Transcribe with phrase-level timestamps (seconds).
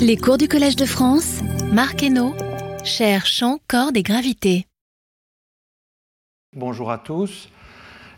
[0.00, 1.40] Les cours du Collège de France,
[1.72, 2.34] Marc Hainaut,
[2.84, 4.66] cher champ, cordes et gravité.
[6.56, 7.50] Bonjour à tous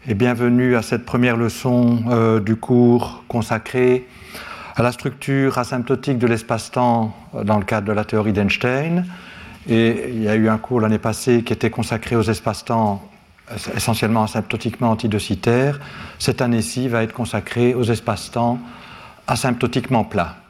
[0.07, 4.07] et bienvenue à cette première leçon euh, du cours consacré
[4.77, 9.05] à la structure asymptotique de l'espace-temps euh, dans le cadre de la théorie d'Einstein.
[9.69, 13.03] Et il y a eu un cours l'année passée qui était consacré aux espaces-temps
[13.75, 15.81] essentiellement asymptotiquement antidocitaires.
[16.21, 18.61] Cette année-ci va être consacrée aux espaces-temps
[19.27, 20.42] asymptotiquement plats.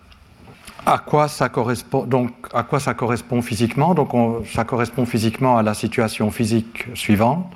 [0.85, 4.11] À quoi ça correspond, donc, à quoi ça correspond physiquement donc
[4.53, 7.47] Ça correspond physiquement à la situation physique suivante.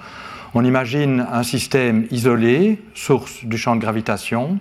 [0.54, 4.58] On imagine un système isolé, source du champ de gravitation,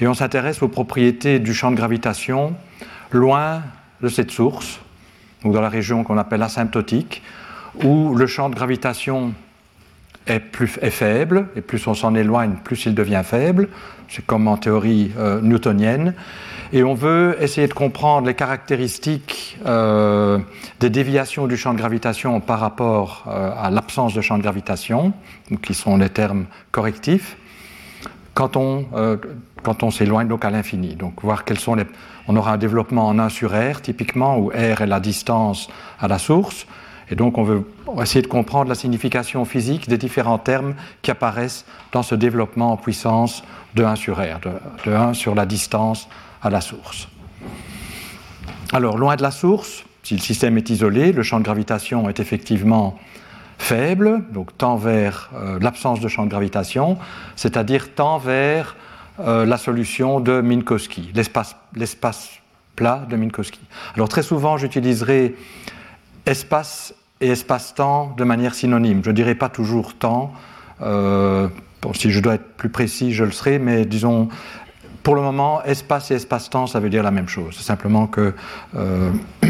[0.00, 2.54] et on s'intéresse aux propriétés du champ de gravitation
[3.10, 3.62] loin
[4.00, 4.80] de cette source,
[5.44, 7.22] ou dans la région qu'on appelle asymptotique,
[7.84, 9.34] où le champ de gravitation
[10.26, 13.68] est, plus, est faible, et plus on s'en éloigne, plus il devient faible.
[14.08, 16.14] C'est comme en théorie euh, newtonienne.
[16.74, 20.38] Et on veut essayer de comprendre les caractéristiques euh,
[20.80, 25.12] des déviations du champ de gravitation par rapport euh, à l'absence de champ de gravitation,
[25.62, 27.36] qui sont les termes correctifs,
[28.32, 28.86] quand on,
[29.62, 30.96] quand on s'éloigne donc à l'infini.
[30.96, 31.84] Donc voir quels sont les...
[32.28, 35.68] On aura un développement en 1 sur R, typiquement, où R est la distance
[36.00, 36.66] à la source.
[37.10, 37.66] Et donc on veut
[38.00, 42.76] essayer de comprendre la signification physique des différents termes qui apparaissent dans ce développement en
[42.78, 44.40] puissance de 1 sur R,
[44.86, 46.08] de, 1 sur la distance
[46.42, 47.08] à la source.
[48.72, 52.20] Alors loin de la source, si le système est isolé, le champ de gravitation est
[52.20, 52.98] effectivement
[53.58, 56.98] faible, donc tend vers euh, l'absence de champ de gravitation,
[57.36, 58.76] c'est-à-dire tend vers
[59.20, 62.40] euh, la solution de Minkowski, l'espace
[62.74, 63.60] plat de Minkowski.
[63.94, 65.36] Alors très souvent j'utiliserai
[66.26, 69.02] espace et espace-temps de manière synonyme.
[69.04, 70.32] Je ne dirais pas toujours temps.
[70.80, 71.48] Euh,
[71.94, 74.28] si je dois être plus précis, je le serai, mais disons,
[75.02, 77.54] pour le moment, espace et espace-temps, ça veut dire la même chose.
[77.56, 78.34] C'est simplement que,
[78.76, 79.10] euh,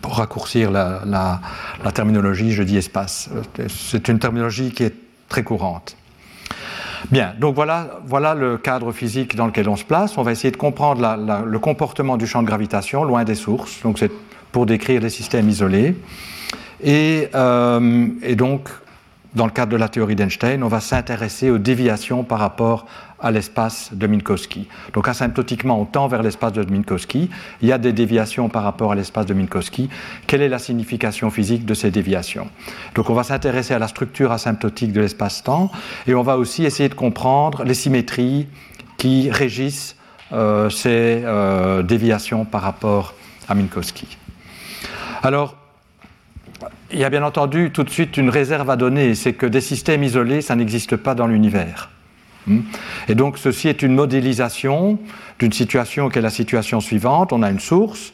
[0.00, 1.40] pour raccourcir la,
[1.94, 3.30] terminologie, je dis espace.
[3.68, 4.94] C'est une terminologie qui est
[5.28, 5.96] très courante.
[7.10, 10.16] Bien, donc voilà, voilà le cadre physique dans lequel on se place.
[10.18, 13.82] On va essayer de comprendre le comportement du champ de gravitation loin des sources.
[13.82, 14.12] Donc c'est
[14.52, 15.96] pour décrire les systèmes isolés.
[16.84, 18.68] Euh, et, donc,
[19.34, 22.86] dans le cadre de la théorie d'Einstein, on va s'intéresser aux déviations par rapport
[23.22, 24.68] à l'espace de Minkowski.
[24.92, 27.30] Donc asymptotiquement, on tend vers l'espace de Minkowski.
[27.62, 29.88] Il y a des déviations par rapport à l'espace de Minkowski.
[30.26, 32.48] Quelle est la signification physique de ces déviations?
[32.94, 35.70] Donc on va s'intéresser à la structure asymptotique de l'espace-temps
[36.06, 38.48] et on va aussi essayer de comprendre les symétries
[38.98, 39.96] qui régissent
[40.32, 43.14] euh, ces euh, déviations par rapport
[43.48, 44.18] à Minkowski.
[45.22, 45.56] Alors,
[46.90, 49.60] il y a bien entendu tout de suite une réserve à donner, c'est que des
[49.60, 51.91] systèmes isolés, ça n'existe pas dans l'univers.
[52.46, 52.60] Hmm?
[53.08, 54.98] Et donc ceci est une modélisation
[55.38, 57.32] d'une situation qui est la situation suivante.
[57.32, 58.12] On a une source.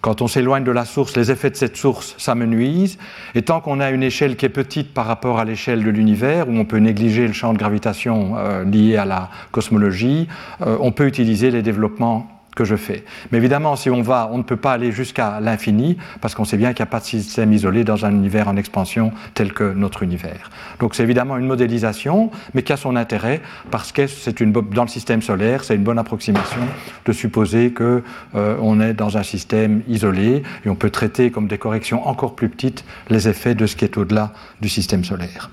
[0.00, 2.98] Quand on s'éloigne de la source, les effets de cette source s'amenuisent.
[3.34, 6.48] Et tant qu'on a une échelle qui est petite par rapport à l'échelle de l'univers,
[6.48, 10.28] où on peut négliger le champ de gravitation euh, lié à la cosmologie,
[10.60, 13.04] euh, on peut utiliser les développements que je fais.
[13.30, 16.56] Mais évidemment, si on va, on ne peut pas aller jusqu'à l'infini, parce qu'on sait
[16.56, 19.72] bien qu'il n'y a pas de système isolé dans un univers en expansion tel que
[19.72, 20.50] notre univers.
[20.80, 24.82] Donc c'est évidemment une modélisation, mais qui a son intérêt, parce que c'est une, dans
[24.82, 26.62] le système solaire, c'est une bonne approximation
[27.04, 28.02] de supposer qu'on
[28.34, 32.48] euh, est dans un système isolé, et on peut traiter comme des corrections encore plus
[32.48, 35.50] petites les effets de ce qui est au-delà du système solaire.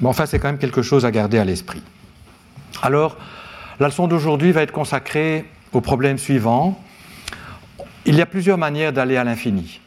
[0.00, 1.82] Mais enfin, c'est quand même quelque chose à garder à l'esprit.
[2.82, 3.16] Alors,
[3.80, 6.78] la leçon d'aujourd'hui va être consacrée au problème suivant.
[8.06, 9.80] Il y a plusieurs manières d'aller à l'infini.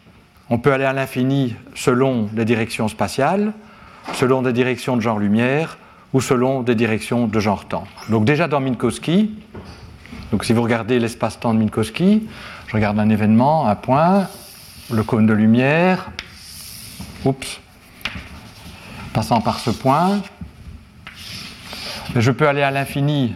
[0.49, 3.53] On peut aller à l'infini selon les directions spatiales,
[4.13, 5.77] selon des directions de genre lumière
[6.13, 7.85] ou selon des directions de genre temps.
[8.09, 9.31] Donc déjà dans Minkowski,
[10.31, 12.27] donc si vous regardez l'espace-temps de Minkowski,
[12.67, 14.27] je regarde un événement, un point,
[14.91, 16.11] le cône de lumière,
[17.25, 17.59] oups,
[19.13, 20.21] passant par ce point,
[22.15, 23.33] je peux aller à l'infini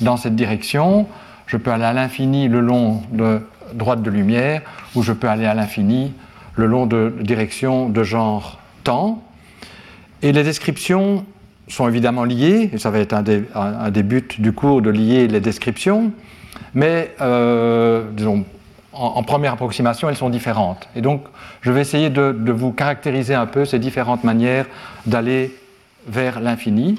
[0.00, 1.06] dans cette direction,
[1.46, 3.40] je peux aller à l'infini le long de
[3.72, 4.62] droite de lumière,
[4.94, 6.12] ou je peux aller à l'infini
[6.54, 9.22] le long de direction de genre temps.
[10.22, 11.24] Et les descriptions
[11.68, 15.40] sont évidemment liées, et ça va être un des, buts du cours de lier les
[15.40, 16.12] descriptions,
[16.74, 18.04] mais euh,
[18.92, 20.88] en, première approximation, elles sont différentes.
[20.94, 21.24] Et donc,
[21.60, 24.66] je vais essayer de, vous caractériser un peu ces différentes manières
[25.06, 25.54] d'aller
[26.08, 26.98] vers l'infini,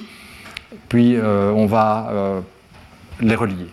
[0.90, 2.40] puis euh, on va euh,
[3.22, 3.68] les relier.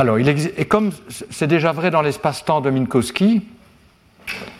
[0.00, 0.92] Alors, et comme
[1.28, 3.42] c'est déjà vrai dans l'espace-temps de Minkowski,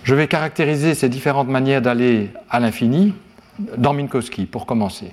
[0.02, 3.14] je vais caractériser ces différentes manières d'aller à l'infini
[3.76, 5.12] dans Minkowski, pour commencer.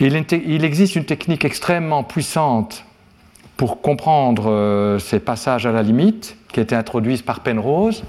[0.00, 0.16] Il,
[0.64, 2.84] existe une technique extrêmement puissante
[3.56, 8.02] pour comprendre ces passages à la limite qui étaient introduits par Penrose,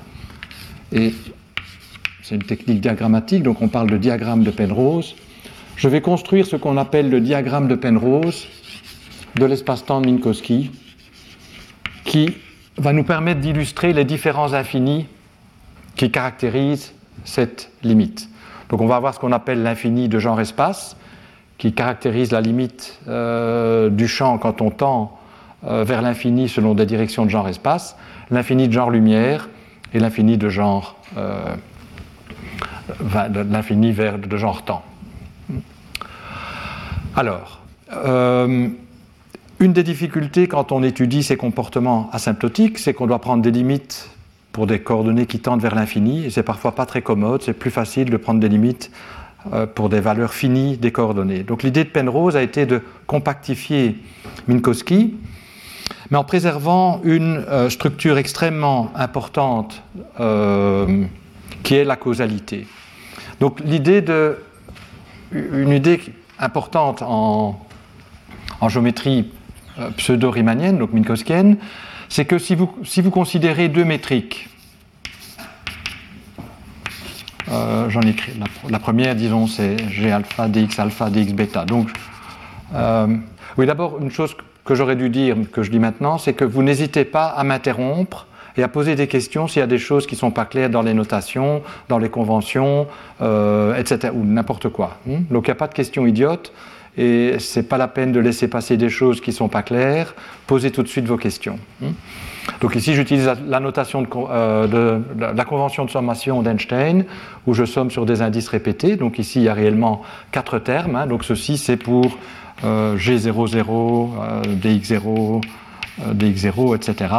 [0.91, 1.13] et
[2.23, 5.15] c'est une technique diagrammatique, donc on parle de diagramme de Penrose,
[5.75, 8.47] je vais construire ce qu'on appelle le diagramme de Penrose
[9.35, 10.71] de l'espace-temps de Minkowski,
[12.05, 12.35] qui
[12.77, 15.07] va nous permettre d'illustrer les différents infinis
[15.95, 16.93] qui caractérisent
[17.23, 18.29] cette limite.
[18.69, 20.97] Donc on va avoir ce qu'on appelle l'infini de genre espace,
[21.57, 25.17] qui caractérise la limite euh, du champ quand on tend
[25.65, 27.95] euh, vers l'infini selon des directions de genre espace,
[28.31, 29.49] l'infini de genre lumière
[29.93, 31.55] et l'infini de genre euh,
[33.49, 34.83] l'infini vers de genre temps.
[37.15, 37.61] Alors,
[39.63, 44.09] une des difficultés quand on étudie ces comportements asymptotiques, c'est qu'on doit prendre des limites
[44.51, 48.09] pour des coordonnées qui tendent vers l'infini, c'est parfois pas très commode, c'est plus facile
[48.09, 48.91] de prendre des limites
[49.53, 51.43] euh, pour des valeurs finies des coordonnées.
[51.43, 53.97] Donc l'idée de Penrose a été de compactifier
[54.47, 55.15] Minkowski,
[56.11, 59.81] mais en préservant une euh, structure extrêmement importante
[60.19, 61.05] euh,
[61.63, 62.67] qui est la causalité.
[63.39, 64.37] Donc l'idée de
[65.31, 65.99] une idée
[66.37, 67.59] importante en,
[68.67, 69.31] géométrie
[69.97, 71.57] pseudo-riemannienne, donc minkowskienne,
[72.09, 74.49] c'est que si vous, si vous considérez deux métriques,
[77.51, 78.33] euh, j'en écris,
[78.69, 81.65] la, première, disons, c'est G alpha, dx alpha, dx bêta.
[81.65, 81.89] Donc,
[82.75, 83.07] euh,
[83.57, 86.63] oui, d'abord, une chose que j'aurais dû dire, que je dis maintenant, c'est que vous
[86.63, 90.15] n'hésitez pas à m'interrompre et à poser des questions s'il y a des choses qui
[90.15, 92.87] ne sont pas claires dans les notations, dans les conventions,
[93.19, 94.97] etc., ou n'importe quoi.
[95.07, 95.23] Hmm?
[95.31, 96.53] Donc il n'y a pas de questions idiotes
[96.97, 100.13] et c'est pas la peine de laisser passer des choses qui sont pas claires.
[100.47, 101.57] Posez tout de suite vos questions.
[101.81, 101.91] Hmm.
[102.61, 107.05] Donc ici, j'utilise la, notation de, euh, la convention de sommation d'Einstein,
[107.47, 108.95] où je somme sur des indices répétés.
[108.95, 110.01] Donc ici, il y a réellement
[110.31, 110.95] quatre termes.
[110.95, 111.07] Hein.
[111.07, 112.17] Donc ceci, c'est pour
[112.63, 115.41] euh, G00, euh, DX0,
[116.13, 117.15] DX0, etc.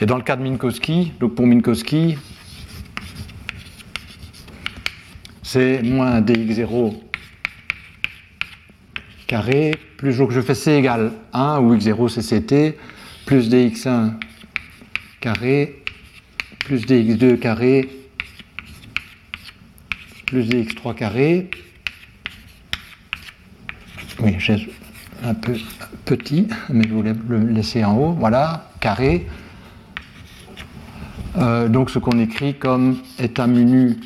[0.00, 2.16] Et dans le cas de Minkowski, donc pour Minkowski,
[5.46, 6.94] c'est moins dx0
[9.28, 12.76] carré, plus que je fais c égale 1, où x0 c'est ct,
[13.26, 14.14] plus dx1
[15.20, 15.84] carré,
[16.58, 17.88] plus dx2 carré,
[20.26, 21.48] plus dx3 carré.
[24.18, 24.68] Oui, j'ai
[25.22, 25.54] un peu
[26.06, 29.28] petit, mais je voulais le laisser en haut, voilà, carré.
[31.36, 33.96] Euh, donc ce qu'on écrit comme état menu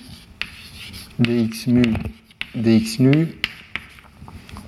[1.20, 1.82] dx mu
[2.54, 3.28] dx nu.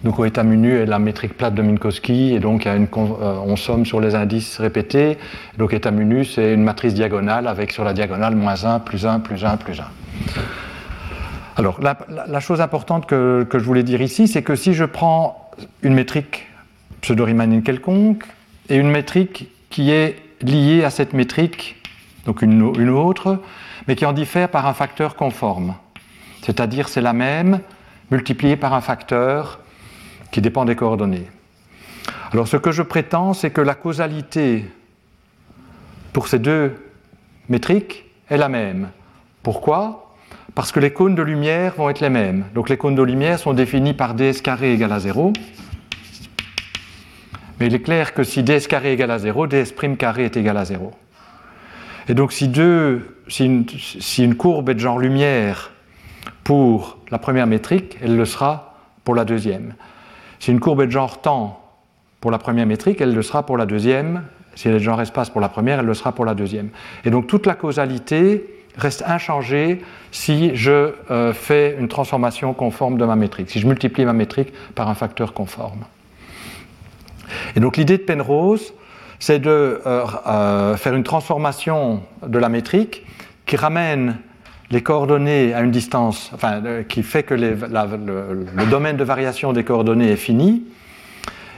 [0.04, 3.56] Donc au état mu est la métrique plate de Minkowski et donc une, euh, on
[3.56, 5.16] somme sur les indices répétés.
[5.58, 9.06] Donc état mu nu c'est une matrice diagonale avec sur la diagonale moins 1, plus
[9.06, 9.84] 1, plus 1, plus 1.
[11.56, 15.50] Alors la, chose importante que, je voulais dire ici, c'est que si je prends
[15.82, 16.46] une métrique
[17.02, 18.25] pseudo-riemannienne quelconque
[18.69, 21.76] et une métrique qui est liée à cette métrique,
[22.25, 23.38] donc une autre,
[23.87, 25.75] mais qui en diffère par un facteur conforme
[26.42, 27.60] c'est-à-dire c'est la même
[28.10, 29.60] multipliée par un facteur
[30.30, 31.28] qui dépend des coordonnées.
[32.32, 34.64] Alors ce que je prétends, c'est que la causalité
[36.12, 36.74] pour ces deux
[37.48, 38.90] métriques est la même.
[39.42, 40.14] Pourquoi?
[40.54, 42.44] Parce que les cônes de lumière vont être les mêmes.
[42.54, 45.32] Donc les cônes de lumière sont définis par ds carré égale à 0.
[47.58, 50.56] Mais il est clair que si ds carré égale à 0, ds prime est égal
[50.56, 50.93] à 0.
[52.08, 53.44] Et donc si, deux, si
[54.24, 55.71] une courbe est de genre lumière
[56.44, 58.74] pour la première métrique, elle le sera
[59.05, 59.74] pour la deuxième.
[60.38, 61.60] Si une courbe est de genre temps
[62.20, 64.24] pour la première métrique, elle le sera pour la deuxième.
[64.55, 66.70] Si elle est de genre espace pour la première, elle le sera pour la deuxième.
[67.05, 68.44] Et donc toute la causalité
[68.76, 74.05] reste inchangée si je euh, fais une transformation conforme de ma métrique, si je multiplie
[74.05, 75.84] ma métrique par un facteur conforme.
[77.56, 78.74] Et donc l'idée de Penrose,
[79.19, 83.06] c'est de euh, euh, faire une transformation de la métrique
[83.46, 84.19] qui ramène
[84.72, 89.64] les coordonnées à une distance, enfin, euh, qui fait que le, domaine de variation des
[89.64, 90.64] coordonnées est fini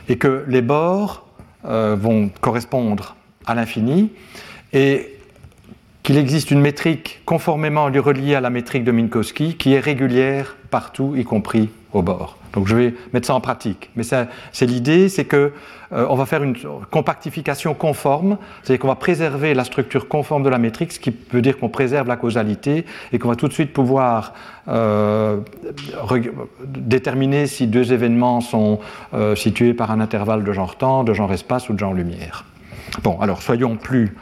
[0.09, 1.25] et que les bords
[1.64, 3.14] euh, vont correspondre
[3.47, 4.11] à l'infini
[4.73, 5.16] et
[6.02, 11.14] qu'il existe une métrique conformément reliée à la métrique de Minkowski qui est régulière partout,
[11.16, 12.37] y compris au bord.
[12.54, 13.90] Donc je vais mettre ça en pratique.
[13.96, 15.52] Mais c'est l'idée, c'est que
[15.92, 16.56] euh, on va faire une
[16.90, 21.42] compactification conforme, c'est-à-dire qu'on va préserver la structure conforme de la métrique, ce qui veut
[21.42, 24.34] dire qu'on préserve la causalité et qu'on va tout de suite pouvoir
[24.68, 25.38] euh,
[26.64, 28.78] déterminer si deux événements sont
[29.12, 32.44] euh, situés par un intervalle de genre temps, de genre espace ou de genre lumière.
[33.02, 34.16] Bon, alors soyons plus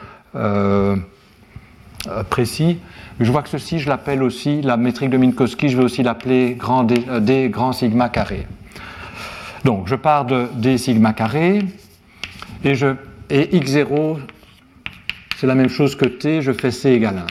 [2.29, 2.79] précis.
[3.19, 6.55] Je vois que ceci, je l'appelle aussi, la métrique de Minkowski, je vais aussi l'appeler
[6.55, 8.47] grand D, grand sigma carré.
[9.63, 11.63] Donc je pars de d sigma carré
[12.65, 12.87] et, je,
[13.29, 14.17] et x0
[15.37, 17.25] c'est la même chose que t, je fais c égale 1.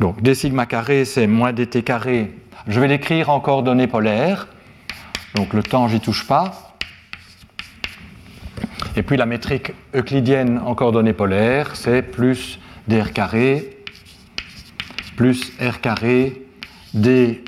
[0.00, 2.32] Donc d sigma carré c'est moins dt carré.
[2.66, 4.48] Je vais l'écrire en coordonnées polaires.
[5.36, 6.74] Donc le temps j'y touche pas.
[8.96, 13.73] Et puis la métrique euclidienne en coordonnées polaires c'est plus dr carré
[15.15, 16.41] plus r carré
[16.93, 17.43] d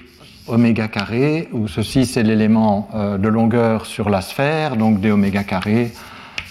[0.48, 5.44] oméga carré, où ceci c'est l'élément euh, de longueur sur la sphère, donc d oméga
[5.44, 5.92] carré,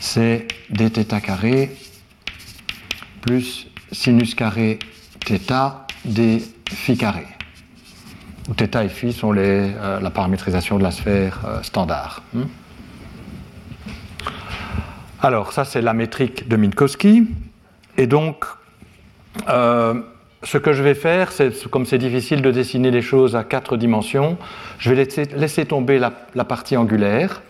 [0.00, 1.70] c'est dθ carré
[3.20, 4.78] plus sinus carré
[5.26, 7.26] θ d phi carré.
[8.48, 12.22] Où θ et phi sont les, euh, la paramétrisation de la sphère euh, standard.
[12.32, 12.44] Hmm.
[15.20, 17.28] Alors, ça c'est la métrique de Minkowski.
[17.98, 18.46] Et donc,
[20.45, 23.77] ce que je vais faire, c'est, comme c'est difficile de dessiner les choses à quatre
[23.77, 24.37] dimensions,
[24.77, 26.11] je vais laisser, tomber la,
[26.45, 27.41] partie angulaire.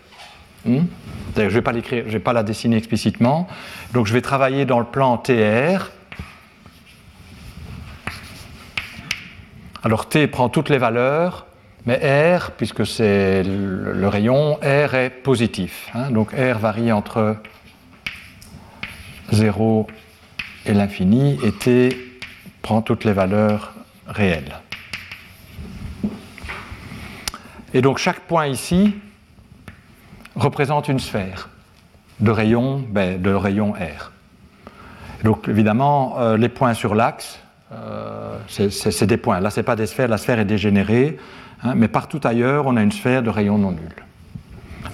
[0.64, 0.86] Hmm?
[1.36, 3.46] je ne vais pas la dessiner explicitement.
[3.92, 5.90] Donc je vais travailler dans le plan TR.
[9.84, 11.46] Alors T prend toutes les valeurs,
[11.84, 15.90] mais R, puisque c'est le, rayon, R est positif.
[15.94, 16.10] Hein.
[16.10, 17.36] donc R varie entre
[19.30, 19.86] 0
[20.64, 22.05] et l'infini, et T
[22.66, 23.74] prend toutes les valeurs
[24.08, 24.56] réelles.
[27.72, 28.92] Et donc chaque point ici
[30.34, 31.48] représente une sphère
[32.18, 34.10] de rayon, ben, de rayon R.
[35.22, 37.38] donc évidemment, euh, les points sur l'axe,
[37.70, 39.38] euh, c'est des points.
[39.38, 41.18] Là, ce n'est pas des sphères, la sphère est dégénérée,
[41.62, 43.94] hein, mais partout ailleurs, on a une sphère de rayon non nul.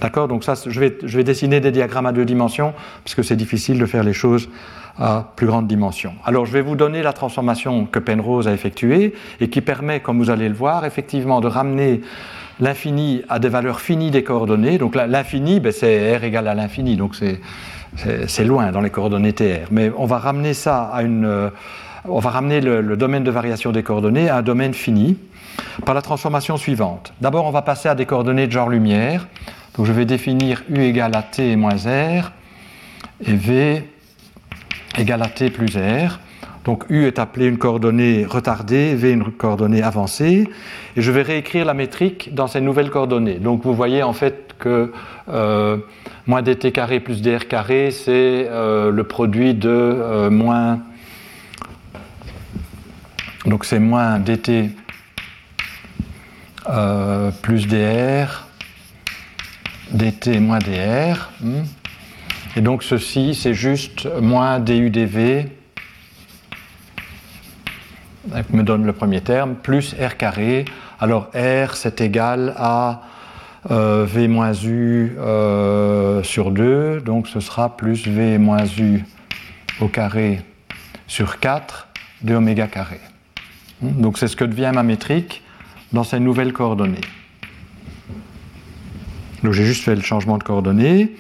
[0.03, 0.29] D'accord?
[0.29, 3.37] Donc ça, je vais, je vais, dessiner des diagrammes à deux dimensions, parce que c'est
[3.37, 4.51] difficile de faire les choses
[4.99, 6.15] à plus grande dimension.
[6.25, 10.19] Alors je vais vous donner la transformation que Penrose a effectuée et qui permet, comme
[10.19, 12.01] vous allez le voir, effectivement de ramener
[12.61, 14.79] l'infini à des valeurs finies des coordonnées.
[14.79, 19.69] Donc l'infini, ben, c'est r égale à l'infini, donc c'est loin dans les coordonnées TR.
[19.71, 21.51] Mais on va ramener ça à une...
[22.05, 25.17] on va ramener le, domaine de variation des coordonnées à un domaine fini
[25.85, 27.13] par la transformation suivante.
[27.21, 29.27] D'abord, on va passer à des coordonnées de genre lumière.
[29.77, 32.33] Donc je vais définir u égale à t moins r
[33.25, 33.89] et v
[34.99, 36.19] égale à t plus r.
[36.65, 40.49] Donc U est appelé une coordonnée retardée, V une coordonnée avancée,
[40.97, 43.39] et je vais réécrire la métrique dans ces nouvelles coordonnées.
[43.41, 44.93] Donc vous voyez en fait que
[45.29, 45.79] euh,
[46.27, 50.79] moins dt carré plus dr carré, c'est euh, le produit de euh, moins.
[53.45, 54.71] Donc c'est moins dt
[57.43, 58.47] plus dr,
[59.91, 61.31] dt moins dr.
[61.41, 61.63] Hmm.
[62.55, 65.47] Et donc ceci, c'est juste moins dudv,
[68.51, 70.67] me donne le premier terme, plus r carré.
[71.01, 73.03] Alors r, c'est égal à
[73.71, 79.05] euh, v moins u euh, sur 2, donc ce sera plus v moins u
[79.81, 80.41] au carré
[81.07, 81.89] sur 4
[82.23, 83.01] de oméga carré.
[83.81, 85.43] Donc c'est ce que devient ma métrique
[85.93, 87.01] dans ces nouvelles coordonnées.
[89.43, 91.13] Donc j'ai juste fait le changement de coordonnées.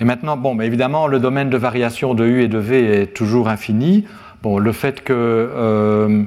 [0.00, 3.48] Et maintenant, bon, évidemment, le domaine de variation de U et de V est toujours
[3.48, 4.06] infini.
[4.42, 6.24] Bon, le fait que euh,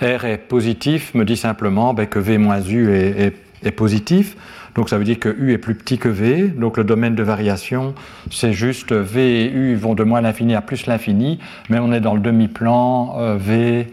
[0.00, 3.34] R est positif me dit simplement ben, que V moins U est,
[3.72, 4.36] positif.
[4.76, 6.44] Donc ça veut dire que U est plus petit que V.
[6.46, 7.96] Donc le domaine de variation,
[8.30, 12.00] c'est juste V et U vont de moins l'infini à plus l'infini, mais on est
[12.00, 13.88] dans le demi-plan euh, V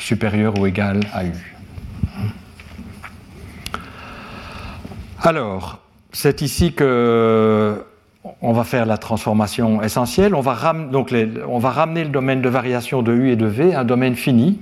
[0.00, 1.56] supérieur ou égal à U.
[5.20, 5.82] Alors,
[6.20, 7.84] c'est ici que
[8.42, 10.34] on va faire la transformation essentielle.
[10.34, 14.16] On va, ramener le domaine de variation de U et de V à un domaine
[14.16, 14.58] fini.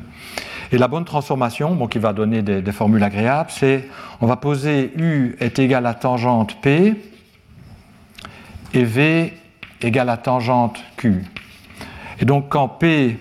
[0.70, 3.88] Et la bonne transformation, qui va donner des, formules agréables, c'est
[4.20, 6.94] on va poser U est égal à tangente P
[8.75, 9.32] et V
[9.80, 11.25] égale à tangente Q.
[12.20, 13.16] Et donc quand P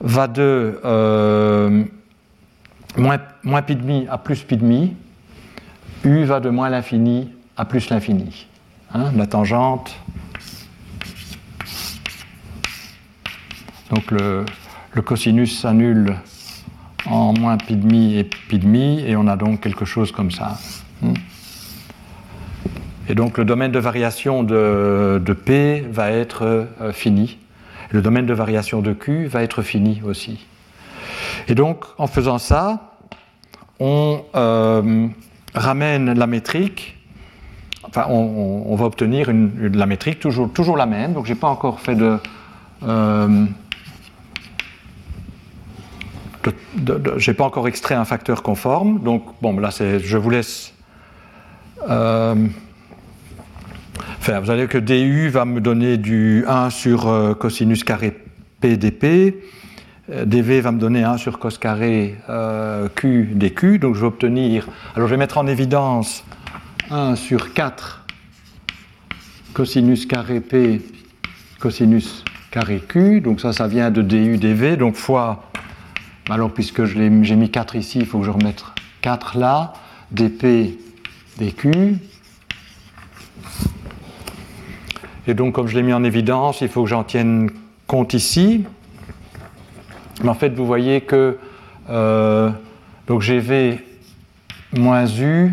[0.00, 1.84] va de euh,
[2.96, 4.96] moins, moins pi demi à plus pi demi,
[6.04, 8.46] U va de moins l'infini à plus l'infini.
[8.92, 9.96] Hein, la tangente.
[13.90, 14.44] Donc le,
[15.02, 16.16] cosinus s'annule
[17.06, 20.58] en moins pi demi et pi demi, et on a donc quelque chose comme ça.
[21.04, 21.14] Hein.
[23.08, 27.38] Et donc le domaine de variation de, P va être euh, fini.
[27.90, 30.46] le domaine de variation de Q va être fini aussi.
[31.48, 32.94] Et donc en faisant ça,
[33.80, 35.08] on, euh,
[35.54, 36.96] ramène la métrique,
[37.84, 41.80] enfin on, va obtenir la métrique toujours, toujours la même, donc je n'ai pas encore
[41.80, 42.18] fait de,
[42.82, 43.46] euh,
[47.16, 50.74] j'ai pas encore extrait un facteur conforme, donc bon là je vous laisse
[51.88, 52.34] Euh,
[54.18, 58.14] enfin, vous allez que du va me donner du 1 sur euh, cosinus carré
[58.60, 59.34] p dp.
[60.08, 62.16] Dv va me donner 1 sur cos carré
[62.94, 63.78] q dq.
[63.78, 64.66] Donc je vais obtenir.
[64.94, 66.24] Alors je vais mettre en évidence
[66.90, 68.04] 1 sur 4
[69.52, 70.82] cosinus carré p
[71.58, 73.20] cosinus carré q.
[73.20, 74.76] Donc ça, ça vient de du dv.
[74.76, 75.50] Donc fois.
[76.28, 78.64] Alors puisque j'ai mis 4 ici, il faut que je remette
[79.02, 79.72] 4 là.
[80.10, 80.78] dp
[81.38, 81.98] dq.
[85.26, 87.50] Et donc, comme je l'ai mis en évidence, il faut que j'en tienne
[87.86, 88.64] compte ici.
[90.28, 91.38] En fait, vous voyez que
[91.90, 92.50] euh,
[93.06, 93.84] donc j'ai V
[94.72, 95.52] moins U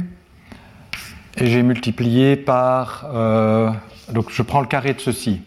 [1.37, 3.05] et j'ai multiplié par.
[3.13, 3.71] Euh,
[4.13, 5.41] donc je prends le carré de ceci.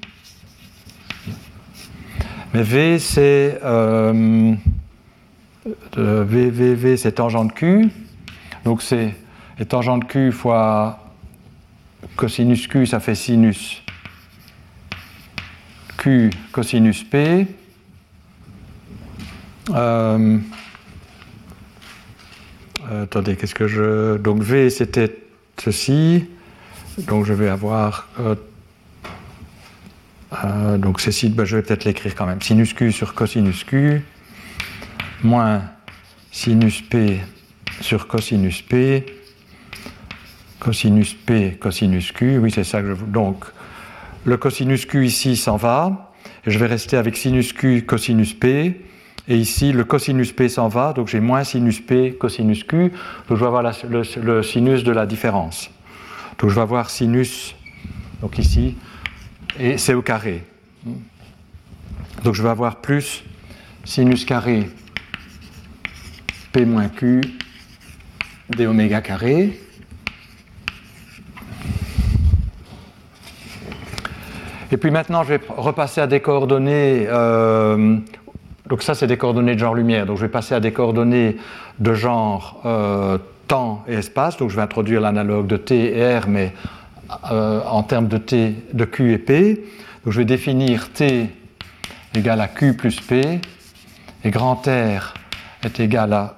[2.53, 3.59] Mais V, c'est.
[3.65, 4.55] Euh,
[5.97, 7.91] v, v, v, c'est tangente Q.
[8.65, 9.15] Donc c'est
[9.59, 10.99] et tangente Q fois
[12.17, 13.83] cosinus Q, ça fait sinus
[15.97, 17.47] Q cosinus P.
[19.71, 20.39] Euh,
[22.91, 24.17] attendez, qu'est-ce que je.
[24.19, 25.17] Donc V c'était
[25.59, 26.27] ceci.
[26.99, 28.09] Donc je vais avoir.
[28.21, 28.35] Euh,
[30.45, 32.43] euh, donc ceci, ben, je vais peut-être l'écrire quand même.
[32.43, 34.03] Sinus Q sur cosinus Q
[35.23, 35.63] moins
[36.33, 37.21] sinus P
[37.81, 39.07] sur cosinus P
[40.65, 43.05] cosinus P, cosinus Q, oui c'est ça que je...
[43.05, 43.45] Donc
[44.25, 46.13] le cosinus Q ici s'en va,
[46.47, 48.81] et je vais rester avec sinus Q, cosinus P,
[49.29, 52.93] et ici le cosinus P s'en va, donc j'ai moins sinus P, cosinus Q,
[53.29, 55.71] donc je vais avoir le, sinus de la différence.
[56.39, 57.55] Donc je vais avoir sinus,
[58.21, 58.77] donc ici,
[59.59, 60.45] et c'est au carré.
[62.23, 63.25] Donc je vais avoir plus
[63.85, 64.69] sinus carré
[66.53, 67.21] P moins Q
[68.51, 69.59] d oméga carré.
[74.71, 77.07] Et puis maintenant, je vais repasser à des coordonnées.
[77.09, 77.99] Euh,
[78.67, 80.07] donc ça, c'est des coordonnées de genre lumière.
[80.07, 81.37] Donc je vais passer à des coordonnées
[81.81, 84.39] de genre euh, temps et espace.
[84.39, 86.55] Donc je vais introduire l'analogue de t et r, mais
[87.31, 89.67] euh, en termes de t, de q et p.
[90.05, 91.29] Donc je vais définir t
[92.15, 93.41] égale à q plus p,
[94.23, 95.13] et grand R
[95.63, 96.37] est égal à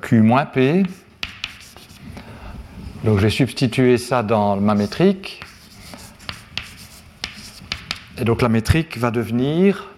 [0.00, 0.84] q moins p.
[3.04, 5.42] Donc je vais substituer ça dans ma métrique.
[8.18, 9.89] Et donc la métrique va devenir.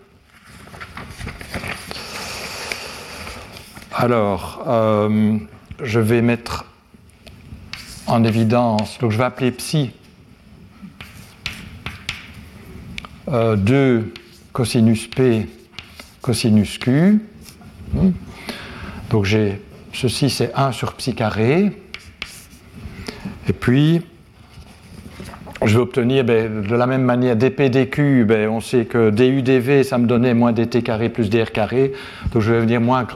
[4.02, 5.36] Alors, euh,
[5.80, 6.64] je vais mettre
[8.08, 9.92] en évidence, donc je vais appeler psi
[13.28, 14.02] 2 euh,
[14.52, 15.46] cosinus p
[16.20, 17.20] cosinus q.
[19.08, 19.62] Donc j'ai
[19.92, 21.70] ceci c'est 1 sur psi carré.
[23.48, 24.02] Et puis
[25.64, 29.42] je vais obtenir ben, de la même manière dp dq, ben, on sait que du
[29.42, 31.92] dv, ça me donnait moins dt carré plus dr carré,
[32.32, 33.06] donc je vais venir moins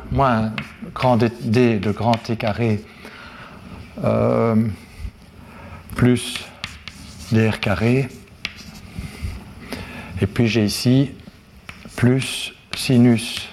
[0.97, 2.83] grand d, de grand t carré
[4.03, 4.57] euh,
[5.95, 6.43] plus
[7.33, 8.09] dr carré,
[10.23, 11.11] et puis j'ai ici
[11.97, 13.47] plus sinus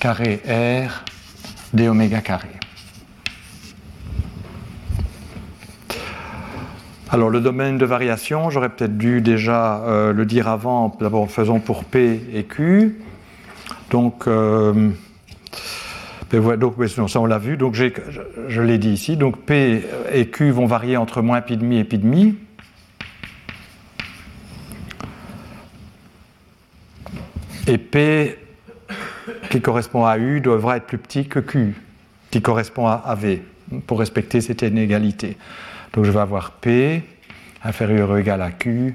[0.00, 1.02] carré r
[1.72, 2.50] d oméga carré.
[7.08, 11.58] Alors le domaine de variation, j'aurais peut-être dû déjà euh, le dire avant, d'abord faisons
[11.58, 13.00] pour P et Q.
[13.90, 14.90] Donc, euh,
[16.30, 17.86] donc ça on l'a vu, donc je,
[18.48, 21.84] je l'ai dit ici, donc P et Q vont varier entre moins pi demi et
[21.84, 22.36] pi demi.
[27.66, 28.38] Et P
[29.50, 31.74] qui correspond à U devra être plus petit que Q,
[32.30, 33.42] qui correspond à V,
[33.86, 35.36] pour respecter cette inégalité.
[35.92, 37.02] Donc je vais avoir P
[37.64, 38.94] inférieur ou égal à Q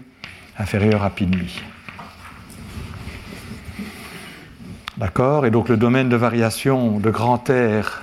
[0.57, 1.61] inférieur à pi demi.
[4.97, 8.01] D'accord Et donc le domaine de variation de grand R,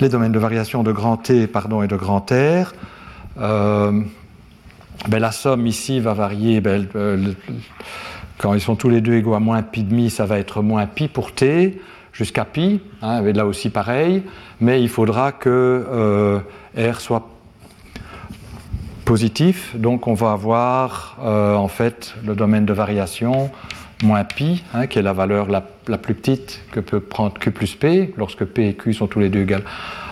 [0.00, 2.72] les domaines de variation de grand T pardon, et de grand R,
[3.38, 4.02] euh,
[5.08, 6.60] ben la somme ici va varier.
[6.60, 6.88] Ben,
[8.38, 10.86] quand ils sont tous les deux égaux à moins pi demi, ça va être moins
[10.86, 11.80] pi pour T
[12.12, 12.80] jusqu'à pi.
[13.02, 14.24] Hein, là aussi pareil.
[14.60, 16.40] Mais il faudra que euh,
[16.76, 17.28] R soit
[19.04, 23.50] positif, donc on va avoir euh, en fait le domaine de variation
[24.02, 25.62] moins pi, hein, qui est la valeur la,
[25.98, 29.28] plus petite que peut prendre q plus p, lorsque p et q sont tous les
[29.28, 29.64] deux égaux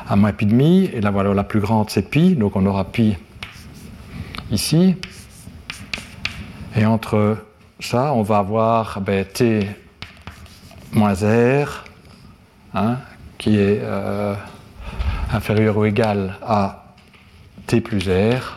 [0.09, 2.85] à moins pi demi, et la valeur la plus grande c'est pi, donc on aura
[2.85, 3.17] pi
[4.51, 4.97] ici,
[6.77, 7.39] et entre
[7.81, 9.69] ça on va avoir ben, t
[10.93, 11.85] moins r,
[12.75, 12.97] hein,
[13.37, 14.35] qui est euh,
[15.33, 16.85] inférieur ou égal à
[17.67, 18.55] T plus R,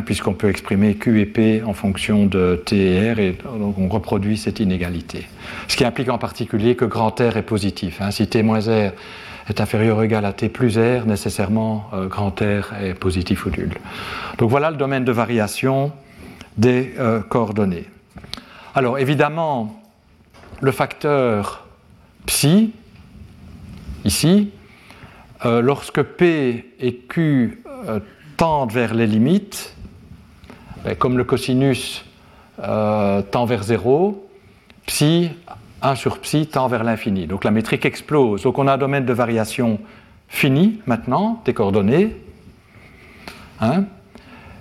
[0.00, 3.88] puisqu'on peut exprimer Q et P en fonction de T et R, et donc on
[3.88, 5.26] reproduit cette inégalité.
[5.68, 8.00] Ce qui implique en particulier que grand R est positif.
[8.00, 8.10] Hein.
[8.10, 8.92] Si T moins R
[9.48, 13.50] est inférieur ou égal à T plus R, nécessairement euh, grand R est positif ou
[13.50, 13.72] nul.
[14.38, 15.92] Donc voilà le domaine de variation
[16.56, 17.86] des euh, coordonnées.
[18.74, 19.82] Alors évidemment,
[20.62, 21.66] le facteur
[22.24, 22.72] psi,
[24.04, 24.50] ici,
[25.44, 27.62] euh, lorsque P et Q
[28.36, 29.74] tendent vers les limites,
[30.84, 32.04] ben, comme le cosinus
[32.58, 34.28] tend vers 0,
[34.86, 35.30] psi
[35.82, 37.26] 1 sur psi tend vers l'infini.
[37.26, 38.42] Donc la métrique explose.
[38.42, 39.80] Donc on a un domaine de variation
[40.28, 42.16] fini maintenant, des coordonnées.
[43.60, 43.84] Hein.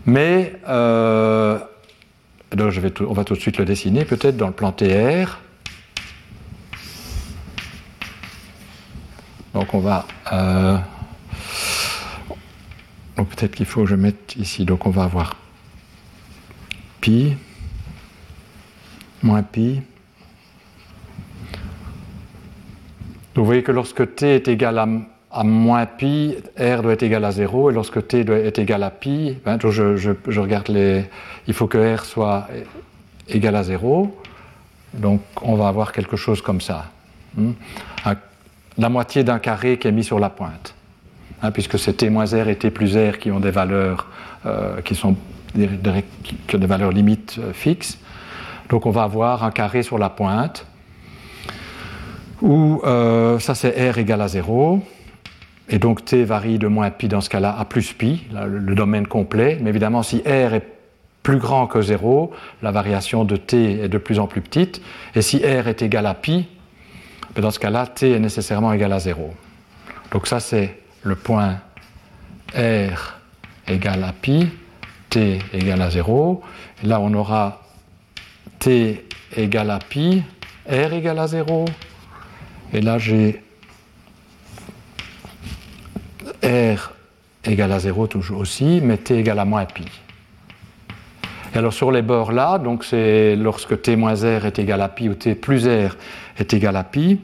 [0.06, 1.60] Mais euh,
[2.52, 5.40] je vais on va tout de suite le dessiner peut-être dans le plan TR.
[9.54, 10.08] Donc on va.
[10.34, 10.78] Euh,
[13.16, 14.66] peut-être qu'il faut que je mette ici.
[14.66, 15.36] Donc on va avoir
[17.02, 17.36] pi
[19.24, 19.82] moins pi
[23.36, 27.32] vous voyez que lorsque t est égal à, moins pi, r doit être égal à
[27.32, 31.06] 0, et lorsque t doit être égal à pi, ben, je, regarde les.
[31.48, 32.48] Il faut que r soit
[33.30, 34.16] égal à 0,
[34.94, 36.92] donc on va avoir quelque chose comme ça.
[37.36, 37.52] Hmm.
[38.78, 40.74] La moitié d'un carré qui est mis sur la pointe,
[41.42, 44.08] hein, puisque c'est t moins r et t plus r qui ont des valeurs
[44.46, 45.16] euh, qui sont
[45.54, 47.98] qui ont des valeurs limites euh, fixes.
[48.70, 50.66] Donc on va avoir un carré sur la pointe
[52.42, 54.82] où euh, ça c'est R égale à 0,
[55.70, 59.08] et donc T varie de moins pi dans ce cas-là à plus pi, le, domaine
[59.08, 60.68] complet, mais évidemment si R est
[61.24, 62.32] plus grand que 0,
[62.64, 64.82] la variation de T est de plus en plus petite,
[65.14, 66.48] et si R est égal à pi,
[67.36, 69.32] ben, dans ce cas-là T est nécessairement égal à 0.
[70.12, 71.58] Donc ça c'est le point
[72.56, 73.20] R
[73.68, 74.50] égale à pi,
[75.12, 76.42] T égale à 0,
[76.84, 77.62] et là on aura
[78.58, 79.06] T
[79.38, 80.24] égale à pi,
[80.68, 81.66] R égale à 0,
[82.74, 83.44] et là, j'ai
[86.44, 86.92] R
[87.44, 89.86] égale à 0 toujours aussi, mais T égale à moins pi.
[91.54, 94.88] Et alors sur les bords là, donc c'est lorsque T moins R est égal à
[94.88, 95.98] pi ou T plus R
[96.38, 97.20] est égal à pi.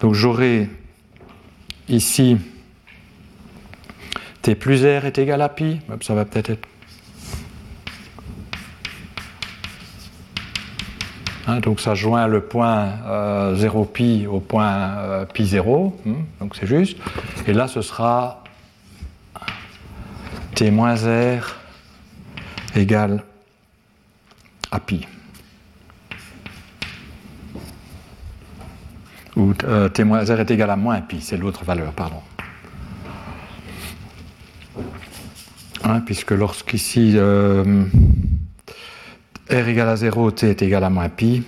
[0.00, 0.70] Donc j'aurai
[1.88, 2.38] ici
[4.40, 5.80] T plus R est égal à pi.
[6.00, 6.66] Ça va peut-être être
[11.50, 12.90] Hein, donc ça joint le point
[13.56, 16.10] 0 euh, pi au point euh, pi 0, hein,
[16.40, 16.96] donc c'est juste.
[17.48, 18.44] Et là ce sera
[20.54, 21.56] t r
[22.76, 23.24] égale
[24.70, 25.04] à pi.
[29.34, 32.22] Ou euh, t r est égal à moins pi, c'est l'autre valeur, pardon.
[35.82, 37.18] Hein, puisque lorsqu'ici
[39.50, 41.42] R égale à 0, T est égal à moins pi,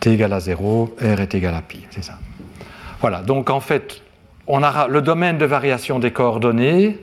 [0.00, 2.18] T égale à 0, R est égal à pi, c'est ça.
[3.00, 4.02] Voilà, donc en fait,
[4.46, 6.98] on a le domaine de variation des coordonnées,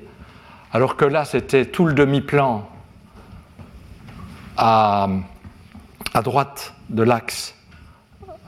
[0.71, 2.69] alors que là c'était tout le demi-plan
[4.57, 5.07] à,
[6.23, 7.55] droite de l'axe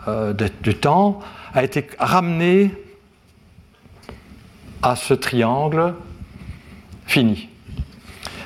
[0.08, 1.20] euh, du temps,
[1.54, 2.72] a été ramené
[4.84, 5.96] à ce triangle
[7.08, 7.50] fini.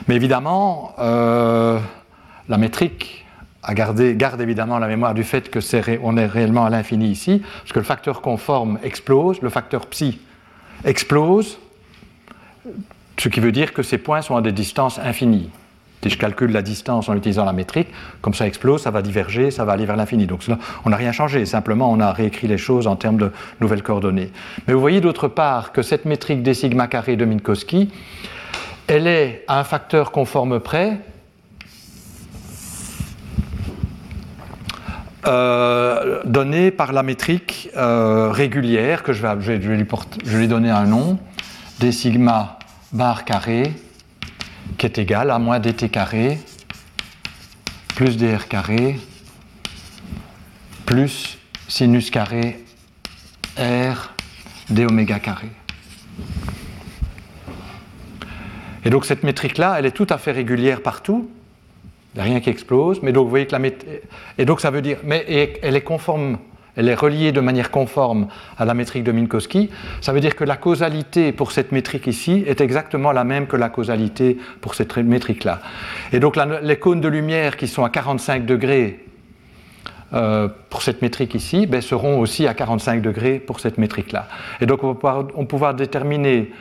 [0.07, 1.79] Mais évidemment, euh,
[2.49, 3.25] la métrique
[3.73, 7.73] garde évidemment la mémoire du fait que c'est on est réellement à l'infini ici, parce
[7.73, 10.19] que le facteur conforme explose, le facteur psi
[10.83, 11.59] explose,
[13.17, 15.49] ce qui veut dire que ces points sont à des distances infinies.
[16.01, 17.89] Si je calcule la distance en utilisant la métrique,
[18.21, 20.25] comme ça explose, ça va diverger, ça va aller vers l'infini.
[20.25, 20.43] Donc
[20.83, 24.31] on n'a rien changé, simplement on a réécrit les choses en termes de nouvelles coordonnées.
[24.67, 27.91] Mais vous voyez d'autre part que cette métrique des sigma carré de Minkowski,
[28.87, 30.97] elle est à un facteur conforme près
[35.27, 39.85] Euh, donné par la métrique euh, régulière que je vais, je, lui
[40.25, 41.19] je vais donner un nom,
[41.79, 42.57] d sigma
[42.91, 43.71] bar carré,
[44.79, 46.39] qui est égal à moins dt carré
[47.95, 48.99] plus dr carré
[50.87, 52.63] plus sinus carré
[53.59, 54.15] r
[54.71, 55.51] d oméga carré.
[58.83, 61.29] Et donc cette métrique-là, elle est tout à fait régulière partout,
[62.13, 63.61] il n'y a rien qui explose, mais donc vous voyez que la
[64.37, 65.25] et donc ça veut dire, mais
[65.61, 66.39] elle est conforme,
[66.75, 69.69] elle est reliée de manière conforme à la métrique de Minkowski.
[70.01, 73.55] Ça veut dire que la causalité pour cette métrique ici est exactement la même que
[73.55, 75.61] la causalité pour cette métrique-là.
[76.11, 79.05] Et donc les cônes de lumière qui sont à 45 degrés
[80.13, 84.27] euh, pour cette métrique ici, ben, seront aussi à 45 degrés pour cette métrique-là.
[84.59, 86.51] Et donc on va pouvoir déterminer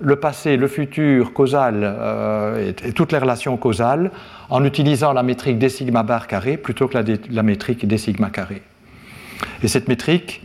[0.00, 4.10] le passé, le futur causal euh, et, toutes les relations causales
[4.48, 6.98] en utilisant la métrique des sigma bar carré plutôt que
[7.30, 8.62] la, métrique des sigma carré.
[9.62, 10.42] Et cette métrique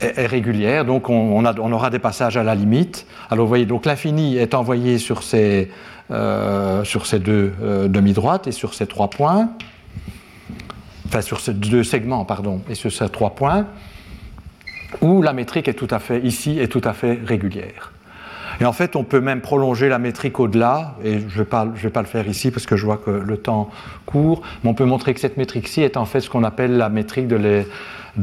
[0.00, 3.06] est, régulière, donc on, aura des passages à la limite.
[3.30, 5.70] Alors vous voyez, donc l'infini est envoyé sur ces,
[6.10, 9.50] euh, deux euh, demi-droites et sur ces trois points,
[11.06, 13.66] enfin sur ces deux segments, pardon, et sur ces trois points,
[15.00, 17.92] où la métrique est tout à fait, ici, est tout à fait régulière.
[18.60, 22.02] Et en fait, on peut même prolonger la métrique au-delà, et je ne vais, pas
[22.02, 23.70] le faire ici parce que je vois que le temps
[24.04, 26.88] court, mais on peut montrer que cette métrique-ci est en fait ce qu'on appelle la
[26.88, 27.64] métrique de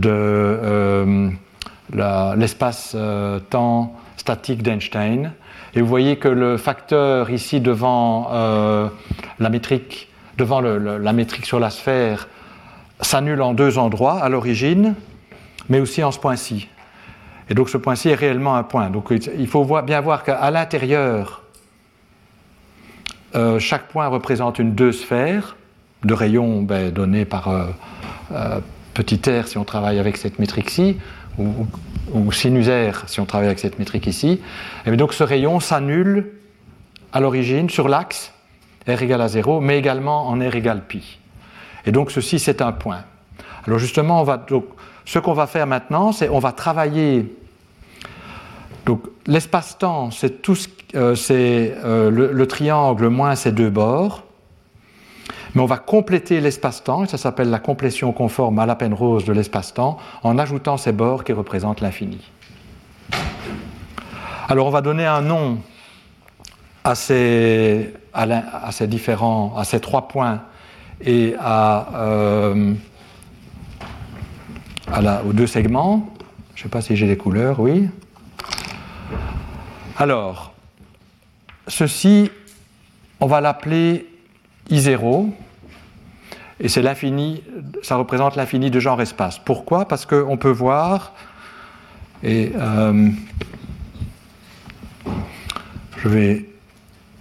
[0.06, 1.30] euh,
[1.93, 5.32] l'espace-temps euh, statique d'Einstein.
[5.74, 8.89] Et vous voyez que le facteur ici devant euh,
[9.39, 12.28] la métrique, devant la métrique sur la sphère,
[13.00, 14.95] s'annule en deux endroits, à l'origine,
[15.69, 16.67] mais aussi en ce point-ci.
[17.49, 18.89] Et donc ce point-ci est réellement un point.
[18.89, 21.43] Donc il faut bien voir qu'à l'intérieur,
[23.36, 25.55] euh, chaque point représente une deux sphères
[26.03, 26.91] de rayons ben,
[27.25, 27.65] par euh,
[28.31, 28.60] euh,
[28.93, 30.97] petit r si on travaille avec cette métrique-ci,
[31.38, 31.67] ou,
[32.13, 34.41] ou, sinus r si on travaille avec cette métrique ici.
[34.86, 36.31] Et donc ce rayon s'annule
[37.12, 38.31] à l'origine sur l'axe
[38.88, 41.19] r égale à 0, mais également en r égale pi.
[41.86, 43.03] Et donc ceci c'est un point.
[43.67, 44.65] Alors justement, on va donc
[45.06, 47.34] ce qu'on va faire maintenant, c'est on va travailler.
[48.86, 50.58] Donc l'espace-temps, c'est tout
[50.96, 54.24] euh, c'est euh, le, triangle moins ses deux bords.
[55.54, 59.24] Mais on va compléter l'espace-temps, et ça s'appelle la complétion conforme à la peine rose
[59.24, 62.20] de l'espace-temps, en ajoutant ces bords qui représentent l'infini.
[64.48, 65.60] Alors on va donner un nom
[66.84, 67.94] à ces,
[68.82, 70.41] différents, à ces trois points
[71.02, 72.74] et à, euh,
[75.26, 76.10] aux deux segments.
[76.56, 77.89] Je ne sais pas si j'ai les couleurs, oui.
[79.98, 80.54] Alors,
[81.67, 82.32] ceci,
[83.19, 84.08] on va l'appeler
[84.69, 85.32] I0,
[86.60, 87.43] et c'est l'infini,
[87.84, 89.39] ça représente l'infini de genre espace.
[89.39, 89.86] Pourquoi?
[89.88, 91.13] Parce qu'on peut voir,
[92.24, 93.10] et euh,
[95.98, 96.45] je vais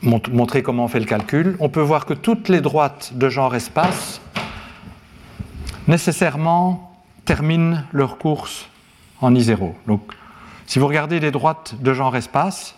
[0.03, 3.55] montrer comment on fait le calcul, on peut voir que toutes les droites de genre
[3.55, 4.21] espace
[5.89, 6.94] nécessairement
[7.25, 8.69] terminent leur course
[9.21, 9.73] en I0.
[9.87, 10.13] Donc,
[10.67, 12.77] si vous regardez les droites de genre espace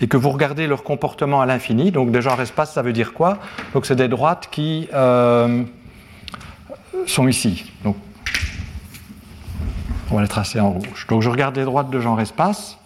[0.00, 3.14] et que vous regardez leur comportement à l'infini, donc de genre espace, ça veut dire
[3.14, 3.38] quoi?
[3.72, 5.64] Donc, c'est des droites qui euh,
[7.06, 7.70] sont ici.
[7.84, 7.96] Donc,
[10.10, 11.06] on va les tracer en rouge.
[11.08, 12.78] Donc, je regarde les droites de genre espace,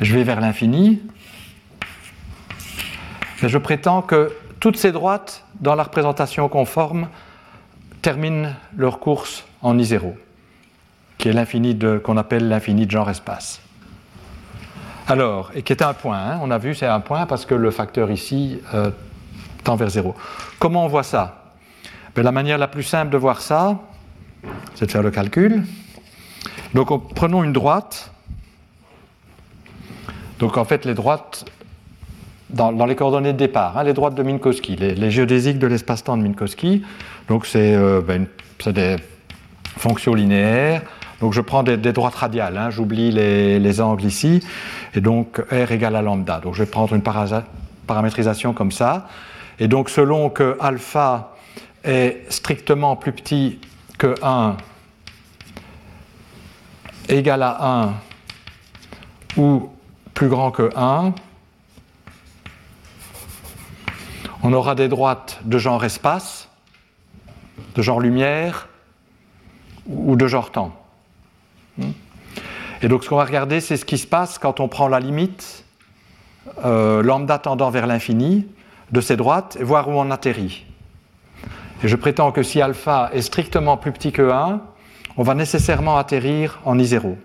[0.00, 1.02] je vais vers l'infini,
[3.42, 7.08] et je prétends que toutes ces droites, dans la représentation conforme,
[8.02, 10.14] terminent leur course en I0,
[11.18, 13.60] qui est l'infini qu'on appelle l'infini de genre espace.
[15.06, 17.54] Alors, et qui est un point, hein, on a vu c'est un point parce que
[17.54, 18.90] le facteur ici euh,
[19.64, 20.14] tend vers 0.
[20.58, 21.52] Comment on voit ça?
[22.14, 23.78] Ben, La manière la plus simple de voir ça,
[24.74, 25.64] c'est de faire le calcul.
[26.74, 28.12] Donc prenons une droite.
[30.38, 31.44] Donc en fait les droites
[32.52, 36.22] dans, les coordonnées de départ, hein, les droites de Minkowski, les, géodésiques de l'espace-temps de
[36.22, 36.82] Minkowski.
[37.28, 38.26] Donc c'est euh, ben,
[38.66, 38.96] des
[39.76, 40.82] fonctions linéaires.
[41.20, 44.42] Donc je prends des, droites radiales, hein, j'oublie les, angles ici,
[44.94, 46.40] et donc R égale à lambda.
[46.40, 47.02] Donc je vais prendre une
[47.86, 49.08] paramétrisation comme ça.
[49.58, 51.36] Et donc selon que alpha
[51.84, 53.58] est strictement plus petit
[53.98, 54.56] que 1,
[57.10, 57.94] égal à 1
[59.36, 59.68] ou
[60.14, 61.12] plus grand que 1,
[64.42, 66.48] on aura des droites de genre espace,
[67.74, 68.68] de genre lumière
[69.86, 70.74] ou de genre temps.
[72.82, 75.00] Et donc ce qu'on va regarder, c'est ce qui se passe quand on prend la
[75.00, 75.64] limite,
[76.64, 78.46] euh, lambda tendant vers l'infini,
[78.90, 80.64] de ces droites, et voir où on atterrit.
[81.82, 84.60] Et je prétends que si alpha est strictement plus petit que 1,
[85.16, 87.16] on va nécessairement atterrir en I0.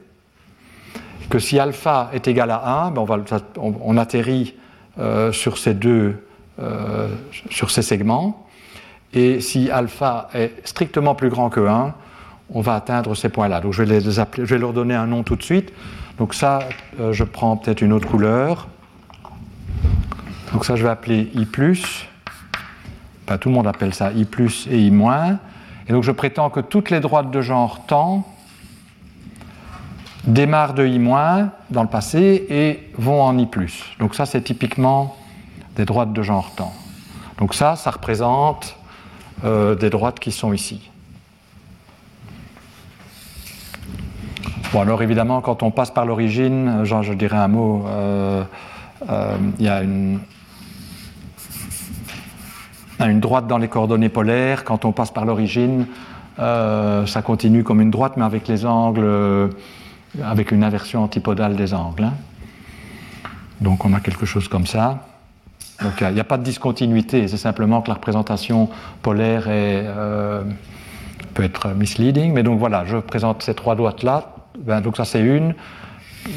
[1.29, 3.05] Que si alpha est égal à 1, ben
[3.57, 4.55] on, atterrit
[4.99, 6.24] euh, sur ces deux
[6.59, 7.09] euh,
[7.49, 8.47] sur ces segments.
[9.13, 11.93] Et si alpha est strictement plus grand que 1,
[12.53, 13.61] on va atteindre ces points-là.
[13.61, 15.73] Donc je vais, leur donner un nom tout de suite.
[16.17, 16.59] Donc ça,
[16.99, 18.67] euh, je prends peut-être une autre couleur.
[20.53, 21.47] Donc ça, je vais appeler I+.
[23.25, 24.27] Enfin, tout le monde appelle ça I+,
[24.69, 25.37] et I-.
[25.87, 28.27] Et donc je prétends que toutes les droites de genre temps
[30.25, 30.99] démarrent de I-
[31.69, 33.47] dans le passé et vont en I+.
[33.99, 35.17] Donc ça, c'est typiquement
[35.75, 36.73] des droites de genre temps.
[37.37, 38.77] Donc ça, ça représente
[39.43, 40.89] euh, des droites qui sont ici.
[44.71, 47.85] Bon, alors évidemment, quand on passe par l'origine, genre, je dirais un mot,
[49.07, 50.19] il y a une,
[52.99, 54.63] une droite dans les coordonnées polaires.
[54.65, 55.85] Quand on passe par l'origine,
[56.37, 59.49] ça continue comme une droite, mais avec les angles,
[60.21, 62.03] avec une inversion antipodale des angles.
[62.05, 62.13] Hein.
[63.61, 65.07] Donc on a quelque chose comme ça.
[65.81, 68.69] Donc il n'y a, pas de discontinuité, c'est simplement que la représentation
[69.01, 70.43] polaire euh,
[71.33, 72.33] peut être misleading.
[72.33, 74.35] Mais donc voilà, je présente ces trois droites-là.
[74.59, 75.53] Ben, donc ça c'est une,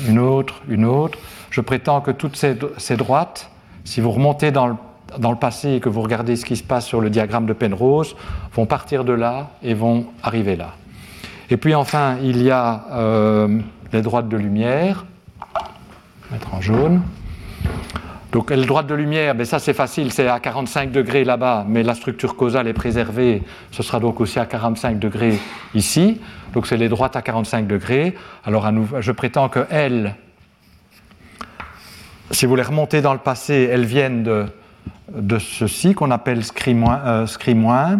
[0.09, 1.19] une autre, une autre.
[1.51, 3.51] Je prétends que toutes ces, droites,
[3.85, 7.01] si vous remontez dans le, passé et que vous regardez ce qui se passe sur
[7.01, 8.17] le diagramme de Penrose,
[8.53, 10.75] vont partir de là et vont arriver là.
[11.49, 13.61] Et puis enfin, il y a euh,
[13.93, 15.07] les droites de lumière
[16.31, 17.03] mettre en jaune.
[18.33, 21.83] Donc le droite de lumière, mais ça c'est facile, c'est à 45 degrés là-bas, mais
[21.83, 25.39] la structure causale est préservée, ce sera donc aussi à 45 degrés
[25.75, 26.21] ici.
[26.53, 28.15] Donc c'est les droites à 45 degrés.
[28.45, 30.15] Alors à nouveau, je prétends que elles,
[32.31, 34.47] si vous les remontez dans le passé, elles viennent de,
[35.15, 36.77] de ceci qu'on appelle scri-.
[36.77, 37.97] Euh,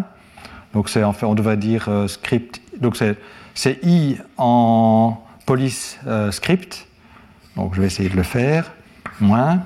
[0.75, 2.61] donc c'est en fait, on devrait dire euh, script.
[2.79, 2.97] Donc
[3.55, 6.89] c'est I en police euh, script
[7.59, 8.71] donc je vais essayer de le faire.
[9.21, 9.61] Moins.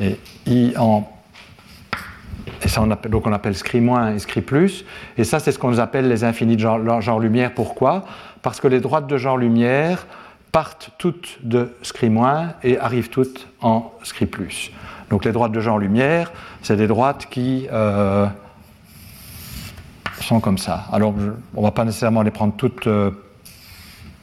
[0.00, 1.08] Et I en.
[2.66, 4.84] Ça, on appelle, donc on appelle scri moins et scri plus.
[5.18, 7.52] Et ça, c'est ce qu'on appelle les infinis de genre, genre, lumière.
[7.54, 8.04] Pourquoi?
[8.40, 10.06] Parce que les droites de genre lumière
[10.52, 14.70] partent toutes de scri moins et arrivent toutes en scri plus.
[15.10, 18.26] Donc les droites de genre lumière, c'est des droites qui euh,
[20.20, 20.86] sont comme ça.
[20.92, 21.14] Alors
[21.54, 23.10] on ne va pas nécessairement les prendre toutes euh,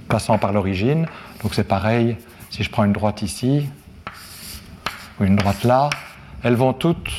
[0.08, 1.08] passant par l'origine.
[1.44, 2.18] Donc c'est pareil
[2.50, 3.70] si je prends une droite ici,
[5.26, 5.90] une droite là,
[6.44, 7.12] elles vont toutes.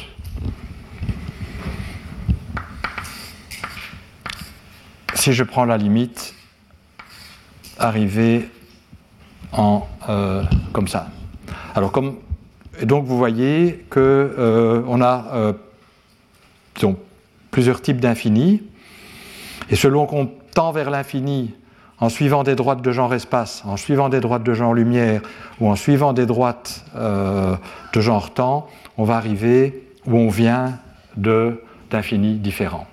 [5.15, 6.35] Si je prends la limite,
[7.79, 8.49] arriver
[9.53, 11.09] en euh, comme ça.
[11.75, 12.17] Alors comme
[12.81, 14.01] et donc vous voyez que
[14.39, 15.53] euh, on a euh,
[17.51, 18.63] plusieurs types d'infini
[19.69, 21.55] et selon qu'on tend vers l'infini
[22.01, 25.21] en suivant des droites de genre espace, en suivant des droites de genre lumière
[25.61, 27.57] ou en suivant des droites euh,
[27.93, 30.79] de genre temps, on va arriver où on vient
[31.17, 32.87] d'infinis différents.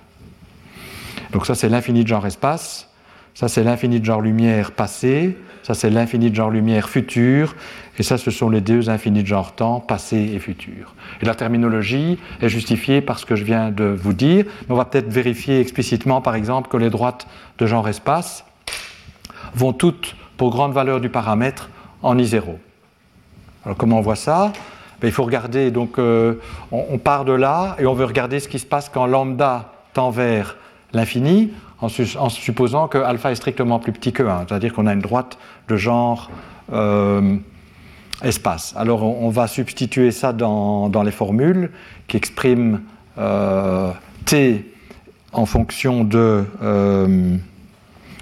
[1.32, 2.88] Donc ça c'est l'infini de genre espace,
[3.34, 7.54] ça c'est l'infini de genre lumière passé, ça c'est l'infini de genre lumière futur,
[7.98, 10.94] et ça ce sont les deux infinis de genre temps, passé et futur.
[11.22, 14.76] Et la terminologie est justifiée par ce que je viens de vous dire, mais on
[14.76, 17.26] va peut-être vérifier explicitement par exemple que les droites
[17.58, 18.44] de genre espace,
[19.54, 21.68] vont toutes, pour grande valeur du paramètre,
[22.02, 22.42] en I0.
[23.64, 24.52] Alors comment on voit ça?
[25.00, 26.34] Ben, Il faut regarder, donc euh,
[26.72, 30.10] on, part de là et on veut regarder ce qui se passe quand lambda tend
[30.10, 30.56] vers
[30.92, 35.00] l'infini, en, supposant que alpha est strictement plus petit que 1, c'est-à-dire qu'on a une
[35.00, 36.30] droite de genre
[36.72, 37.36] euh,
[38.22, 38.74] espace.
[38.76, 41.70] Alors on, va substituer ça dans, les formules
[42.08, 42.80] qui expriment
[43.18, 43.92] euh,
[44.24, 44.64] t
[45.32, 46.44] en fonction de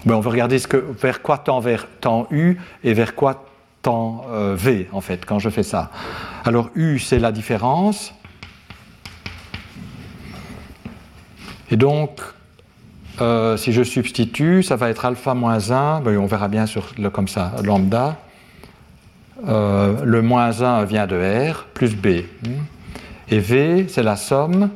[0.07, 1.87] ben, on veut regarder ce que, vers quoi tend vers
[2.31, 3.45] U et vers quoi
[3.83, 5.91] tend euh, V, en fait, quand je fais ça.
[6.45, 8.15] Alors U, c'est la différence.
[11.73, 12.21] Et donc,
[13.21, 16.95] euh, si je substitue, ça va être alpha moins 1, ben, on verra bien sur
[17.13, 18.17] comme ça, lambda.
[19.49, 21.17] Euh, le moins 1 vient de
[21.51, 22.07] R, plus B.
[23.29, 24.71] Et V, c'est la somme.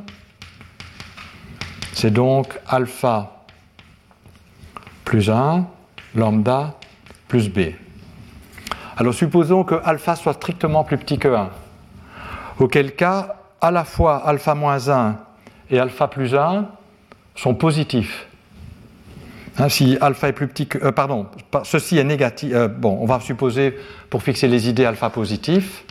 [1.93, 3.39] C'est donc alpha
[5.11, 5.66] plus 1,
[6.14, 6.77] lambda
[7.27, 7.73] plus b.
[8.96, 11.51] Alors supposons que alpha soit strictement plus petit que 1,
[12.61, 15.16] auquel cas à la fois alpha moins 1
[15.70, 16.68] et alpha plus 1
[17.35, 18.29] sont positifs.
[19.59, 20.79] Hein, si alpha est plus petit que.
[20.79, 21.27] Euh, pardon,
[21.64, 22.53] ceci est négatif.
[22.55, 23.77] Euh, bon, on va supposer,
[24.11, 25.85] pour fixer les idées, alpha positif,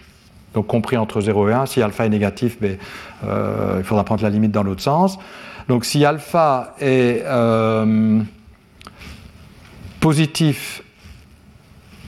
[0.53, 1.65] donc compris entre 0 et 1.
[1.65, 2.77] Si alpha est négatif, ben,
[3.25, 5.19] euh, il faudra prendre la limite dans l'autre sens.
[5.67, 7.25] Donc si alpha est
[9.99, 10.83] positif,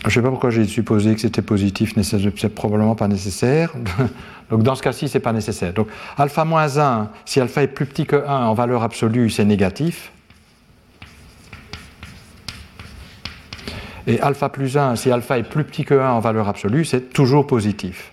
[0.04, 3.74] je ne sais pas pourquoi j'ai supposé que c'était positif, c'est probablement pas nécessaire.
[4.50, 5.74] Donc dans ce cas-ci, c'est pas nécessaire.
[5.74, 5.88] Donc
[6.18, 10.12] alpha moins 1, si alpha est plus petit que 1 en valeur absolue, c'est négatif.
[14.08, 17.14] Et alpha plus 1, si alpha est plus petit que 1 en valeur absolue, c'est
[17.14, 18.12] toujours positif.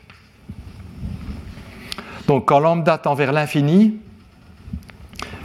[2.26, 3.97] Donc quand lambda tend vers l'infini,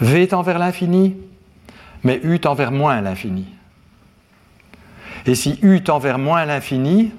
[0.01, 1.15] V tend vers l'infini,
[2.03, 3.45] mais U tend vers moins l'infini.
[5.25, 7.11] Et si U tend vers moins l'infini,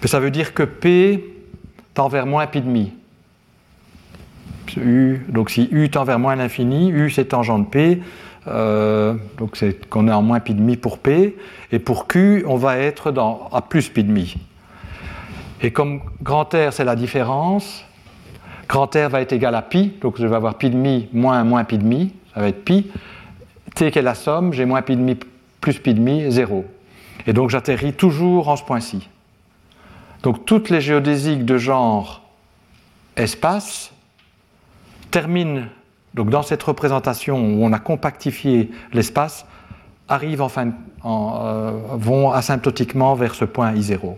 [0.00, 1.24] ben, ça veut dire que P
[1.94, 2.92] tend vers moins pi demi.
[4.76, 8.02] U, donc si U tend vers moins l'infini, U c'est tangent de P,
[9.38, 11.36] donc c'est qu'on est en moins pi demi pour P,
[11.70, 13.12] et pour Q, on va être
[13.52, 14.36] à plus pi demi.
[15.60, 17.84] Et comme grand R, c'est la différence,
[18.68, 21.64] grand R va être égal à pi, donc je vais avoir pi demi moins moins
[21.64, 22.90] pi demi, ça va être pi.
[23.74, 25.16] T qui est la somme, j'ai moins pi demi
[25.64, 26.62] plus pi demi, 0.
[27.26, 29.08] Et donc j'atterris toujours en ce point-ci.
[30.22, 32.20] Donc toutes les géodésiques de genre
[33.16, 33.90] espace
[35.10, 35.62] terminent
[36.12, 39.46] donc dans cette représentation où on a compactifié l'espace,
[40.06, 40.72] arrivent enfin,
[41.06, 44.16] euh, vont asymptotiquement vers ce point I0.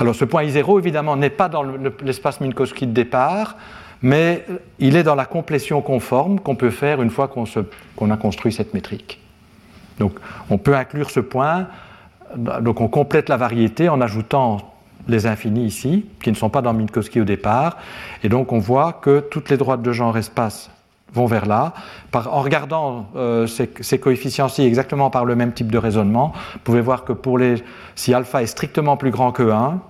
[0.00, 1.62] Alors ce point I0 évidemment n'est pas dans
[2.02, 3.56] l'espace Minkowski de départ,
[4.02, 4.44] mais
[4.78, 8.74] il est dans la complétion conforme qu'on peut faire une fois qu'on a construit cette
[8.74, 9.18] métrique.
[9.98, 10.12] Donc
[10.50, 11.66] on peut inclure ce point,
[12.36, 14.58] donc on complète la variété en ajoutant
[15.08, 17.78] les infinis ici, qui ne sont pas dans Minkowski au départ,
[18.22, 20.70] et donc on voit que toutes les droites de genre espace
[21.14, 21.72] vont vers là.
[22.12, 27.04] en regardant euh, ces, coefficients-ci exactement par le même type de raisonnement, vous pouvez voir
[27.04, 27.62] que pour les,
[27.94, 29.80] si alpha est strictement plus grand que 1,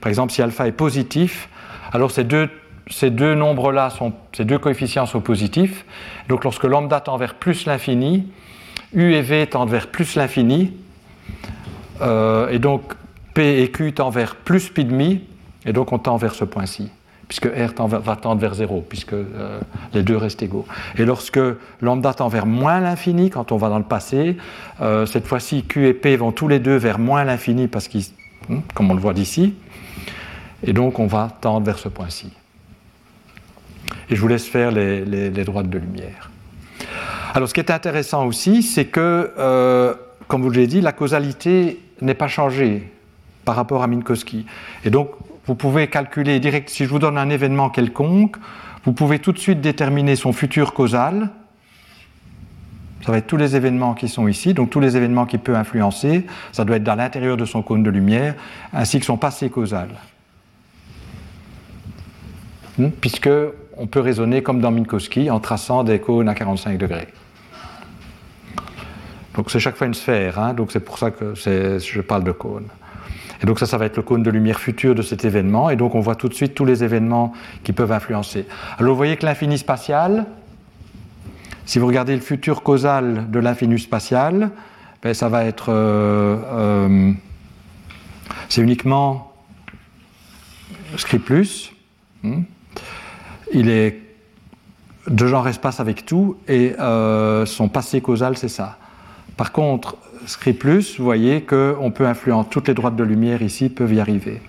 [0.00, 1.48] par exemple si alpha est positif,
[1.92, 2.50] alors ces deux
[2.88, 3.88] ces deux nombres-là,
[4.32, 5.84] ces deux coefficients sont positifs.
[6.28, 8.28] Donc lorsque lambda tend vers plus l'infini,
[8.94, 10.72] U et V tendent vers plus l'infini,
[12.00, 12.94] euh, et donc
[13.34, 15.22] P et Q tendent vers plus pi demi,
[15.64, 16.90] et donc on tend vers ce point-ci,
[17.28, 19.60] puisque R va tendre vers 0, puisque euh,
[19.92, 20.66] les deux restent égaux.
[20.96, 21.40] Et lorsque
[21.80, 24.36] lambda tend vers moins l'infini, quand on va dans le passé,
[24.80, 28.04] euh, cette fois-ci Q et P vont tous les deux vers moins l'infini, parce qu'ils,
[28.48, 29.54] hmm, comme on le voit d'ici,
[30.62, 32.32] et donc on va tendre vers ce point-ci.
[34.08, 36.30] Et je vous laisse faire les, droites de lumière.
[37.36, 39.92] Alors ce qui est intéressant aussi, c'est que, euh,
[40.26, 42.90] comme vous l'avez dit, la causalité n'est pas changée
[43.44, 44.46] par rapport à Minkowski.
[44.86, 45.10] Et donc,
[45.44, 48.36] vous pouvez calculer direct, si je vous donne un événement quelconque,
[48.86, 51.28] vous pouvez tout de suite déterminer son futur causal.
[53.04, 55.56] Ça va être tous les événements qui sont ici, donc tous les événements qu'il peut
[55.56, 56.24] influencer.
[56.52, 58.34] Ça doit être dans l'intérieur de son cône de lumière,
[58.72, 59.90] ainsi que son passé causal.
[62.78, 62.88] Hmm?
[62.98, 63.28] Puisque
[63.76, 67.08] on peut raisonner comme dans Minkowski en traçant des cônes à 45 degrés.
[69.36, 72.32] Donc c'est chaque fois une sphère, hein, donc c'est pour ça que je parle de
[72.32, 72.68] cône.
[73.42, 75.76] Et donc ça, ça va être le cône de lumière futur de cet événement, et
[75.76, 78.46] donc on voit tout de suite tous les événements qui peuvent influencer.
[78.78, 80.24] Alors vous voyez que l'infini spatial,
[81.66, 84.50] si vous regardez le futur causal de l'infini spatial,
[85.02, 85.66] ben, ça va être...
[85.68, 87.12] Euh, euh,
[88.48, 89.34] c'est uniquement
[90.96, 91.72] script plus.
[92.22, 92.42] Hmm,
[93.52, 94.00] il est
[95.08, 98.78] de genre espace avec tout, et euh, son passé causal, c'est ça.
[99.36, 103.68] Par contre, script plus, vous voyez qu'on peut influencer, toutes les droites de lumière ici
[103.68, 104.40] peuvent y arriver.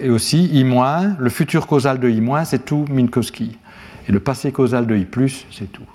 [0.00, 0.64] et aussi, I-,
[1.18, 3.56] le futur causal de I-, c'est tout Minkowski.
[4.08, 5.06] Et le passé causal de I+,
[5.50, 5.86] c'est tout.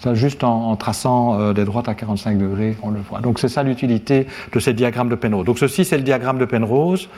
[0.00, 3.20] Ça, juste en, traçant euh, des droites à 45 degrés, on le voit.
[3.20, 5.44] Donc c'est ça l'utilité de ces diagrammes de Penrose.
[5.44, 7.08] Donc ceci, c'est le diagramme de Penrose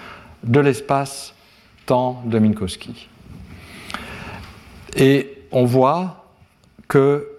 [0.44, 1.34] de l'espace
[1.84, 3.09] temps de Minkowski.
[4.96, 6.24] Et on voit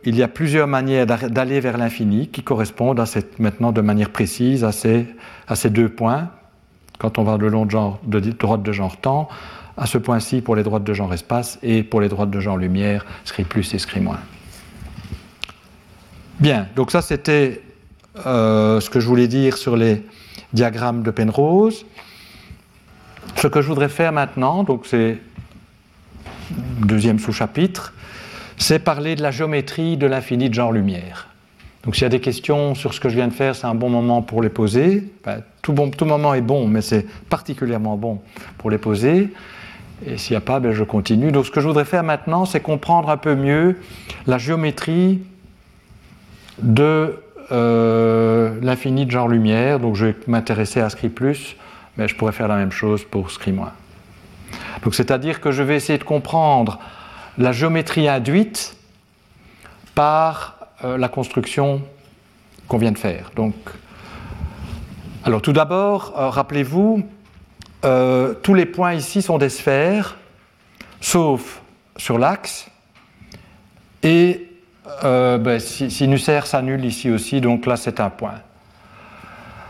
[0.04, 4.10] qu'il y a plusieurs manières d'aller vers l'infini qui correspondent à cette, maintenant de manière
[4.10, 5.06] précise à ces,
[5.47, 6.30] à ces deux points,
[6.97, 9.30] quand on va de long de, genre, de droite de genre temps,
[9.78, 12.58] à ce point-ci pour les droites de genre espace et pour les droites de genre
[12.58, 14.20] lumière, scri plus et scri moins.
[16.39, 17.62] Bien, donc ça c'était
[18.26, 20.04] euh, ce que je voulais dire sur les
[20.54, 21.86] diagrammes de Penrose.
[23.36, 25.20] Ce que je voudrais faire maintenant, donc c'est
[26.82, 27.93] deuxième sous-chapitre,
[28.62, 31.28] c'est parler de la géométrie de l'infini de genre lumière.
[31.84, 33.74] Donc s'il y a des questions sur ce que je viens de faire, c'est un
[33.74, 35.03] bon moment pour les poser.
[35.64, 35.74] tout,
[36.05, 38.22] moment est bon, mais c'est particulièrement bon
[38.59, 39.30] pour les poser.
[40.05, 41.32] Et s'il n'y a pas, ben, je continue.
[41.32, 43.78] Donc ce que je voudrais faire maintenant, c'est comprendre un peu mieux
[44.28, 45.22] la géométrie
[46.62, 47.20] de
[47.51, 49.80] euh, l'infini de genre lumière.
[49.80, 51.12] Donc je vais m'intéresser à Scri+,
[51.97, 53.55] mais je pourrais faire la même chose pour Scri-.
[54.84, 56.80] Donc c'est-à-dire que je vais essayer de comprendre
[57.38, 58.76] la géométrie induite
[59.96, 61.82] par euh, la construction
[62.68, 63.32] qu'on vient de faire.
[63.36, 63.54] Donc,
[65.24, 67.04] alors tout d'abord, euh, rappelez-vous,
[67.86, 70.18] euh, tous les points ici sont des sphères,
[71.00, 71.62] sauf
[71.98, 72.68] sur l'axe,
[74.04, 74.48] et
[75.04, 78.42] ben, sinusère s'annule ici aussi, donc là c'est un point.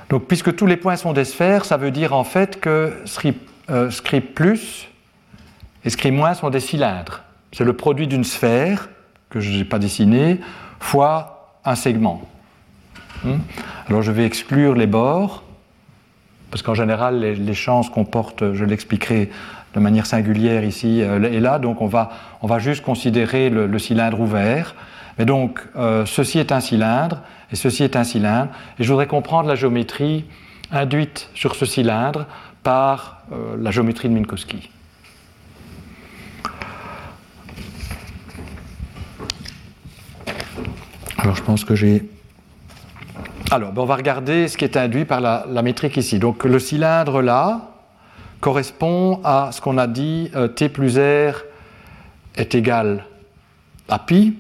[0.10, 4.34] Donc puisque tous les points sont des sphères, ça veut dire en fait que script
[4.34, 4.88] plus
[5.84, 7.22] et script moins sont des cylindres.
[7.52, 8.90] C'est le produit d'une sphère,
[9.30, 10.40] que je n'ai pas dessinée,
[10.80, 12.22] fois un segment.
[13.24, 13.38] Hmm?
[13.88, 15.44] Alors je vais exclure les bords.
[16.50, 19.30] parce qu'en général, les, champs se comportent, je l'expliquerai
[19.74, 24.20] de manière singulière ici et là, donc on va, on va juste considérer le, cylindre
[24.20, 24.76] ouvert.
[25.18, 25.62] Mais donc,
[26.06, 27.22] ceci est un cylindre,
[27.52, 28.50] et ceci est un cylindre,
[28.80, 30.26] et je voudrais comprendre la géométrie
[30.72, 32.26] induite sur ce cylindre
[32.64, 33.24] par
[33.58, 34.70] la géométrie de Minkowski.
[41.22, 42.02] Alors je pense que j'ai...
[43.52, 46.18] Alors ben, on va regarder ce qui est induit par la, métrique ici.
[46.18, 47.70] Donc le cylindre là
[48.40, 51.44] correspond à ce qu'on a dit euh, T plus R
[52.36, 53.06] est égal
[53.88, 54.36] à pi.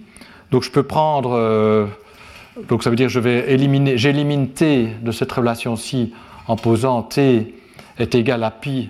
[0.50, 1.38] Donc je peux prendre...
[1.38, 1.86] Euh,
[2.68, 6.14] donc ça veut dire que je vais éliminer, j'élimine T de cette relation-ci
[6.48, 7.54] en posant T
[8.00, 8.90] est égal à pi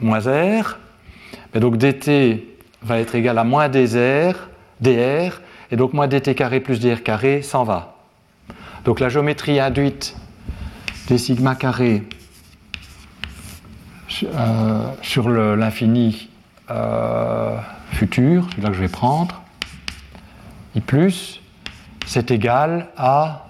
[0.00, 0.78] moins R.
[1.54, 2.46] Donc dt
[2.82, 4.48] va être égal à moins dr,
[4.80, 5.40] dr,
[5.70, 7.96] et donc moins dt carré plus dr carré s'en va.
[8.84, 10.16] Donc la géométrie induite
[11.08, 12.02] des sigma carré
[14.22, 16.28] euh, sur l'infini
[16.70, 17.56] euh,
[17.90, 19.42] futur, c'est là que je vais prendre,
[20.74, 21.40] i plus,
[22.06, 23.46] c'est égal à,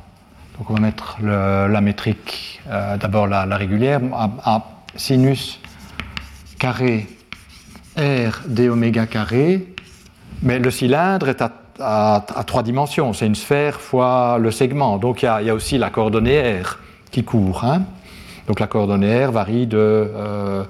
[0.59, 4.65] donc on va mettre la métrique, euh, d'abord la, régulière, à,
[4.97, 5.61] sinus
[6.59, 7.09] carré
[7.97, 9.75] r d oméga carré,
[10.43, 13.13] mais le cylindre est à à, trois dimensions.
[13.13, 14.99] C'est une sphère fois le segment.
[14.99, 16.79] Donc il y a, aussi la coordonnée R
[17.11, 17.65] qui court.
[17.65, 17.83] Hein.
[18.47, 20.65] Donc la coordonnée R varie de euh,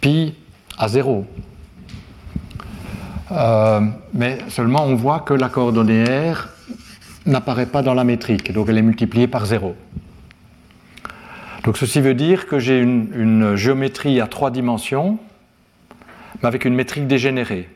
[0.00, 0.34] pi
[0.78, 1.26] à 0.
[3.30, 3.80] Euh,
[4.12, 6.48] mais seulement on voit que la coordonnée R
[7.24, 9.74] n'apparaît pas dans la métrique, donc elle est multipliée par 0.
[11.64, 15.18] Donc ceci veut dire que j'ai une, une géométrie à trois dimensions,
[16.42, 17.68] mais avec une métrique dégénérée.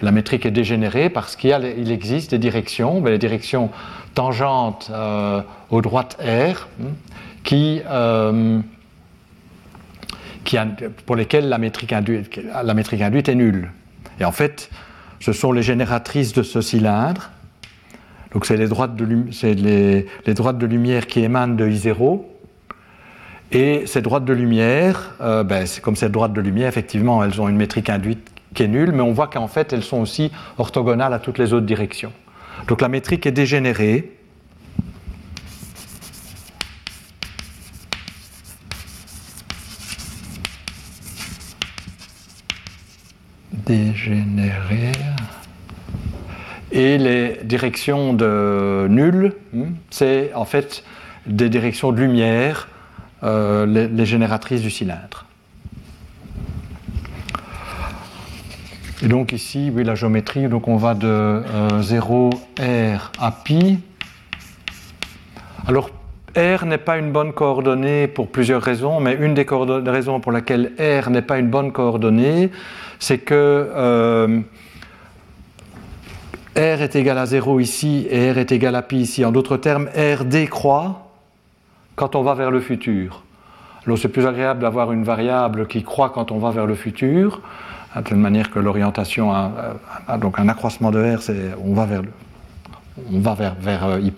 [0.00, 3.70] La métrique est dégénérée parce qu'il existe des directions, les directions
[4.14, 6.86] tangentes euh, aux droites R, hein,
[7.52, 8.60] euh,
[11.04, 13.70] pour lesquelles la métrique, induite, est nulle.
[14.20, 14.70] Et en fait,
[15.20, 17.30] ce sont les génératrices de ce cylindre.
[18.32, 19.04] Donc c'est les, droites de,
[19.42, 22.22] les, les droites de lumière qui émanent de I0.
[23.50, 27.48] Et ces droites de lumière, euh, ben, comme ces droites de lumière, effectivement, elles ont
[27.48, 31.12] une métrique induite qui est nulle, mais on voit qu'en fait, elles sont aussi orthogonales
[31.12, 32.12] à toutes les autres directions.
[32.66, 34.12] Donc la métrique est dégénérée.
[43.52, 44.92] Dégénérée.
[46.72, 50.84] Et les directions de nulles, hmm, c'est en fait
[51.26, 52.68] des directions de lumière,
[53.22, 55.27] euh, les génératrices du cylindre.
[59.00, 61.42] Et donc ici, oui, la géométrie, donc on va de
[61.80, 62.30] 0
[62.60, 63.78] euh, R à pi.
[65.68, 65.90] Alors,
[66.36, 70.72] R n'est pas une bonne coordonnée pour plusieurs raisons, mais une des raisons pour laquelle
[70.78, 72.50] R n'est pas une bonne coordonnée,
[72.98, 74.40] c'est que euh,
[76.56, 79.24] R est égal à 0 ici et R est égal à pi ici.
[79.24, 81.08] En d'autres termes, R décroît
[81.94, 83.22] quand on va vers le futur.
[83.86, 87.40] Alors c'est plus agréable d'avoir une variable qui croît quand on va vers le futur,
[87.96, 92.02] de telle manière que l'orientation a, donc un accroissement de R, c'est on va vers,
[93.12, 94.12] on va vers, vers euh, I+.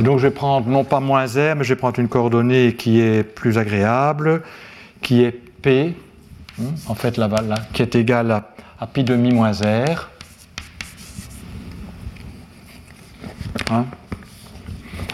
[0.00, 3.00] Donc je vais prendre non pas moins R, mais je vais prendre une coordonnée qui
[3.00, 4.42] est plus agréable,
[5.02, 5.94] qui est P,
[6.60, 7.28] hein, en fait là,
[7.72, 8.50] qui est égale à,
[8.80, 10.08] à pi demi moins R.
[13.70, 13.84] Hein.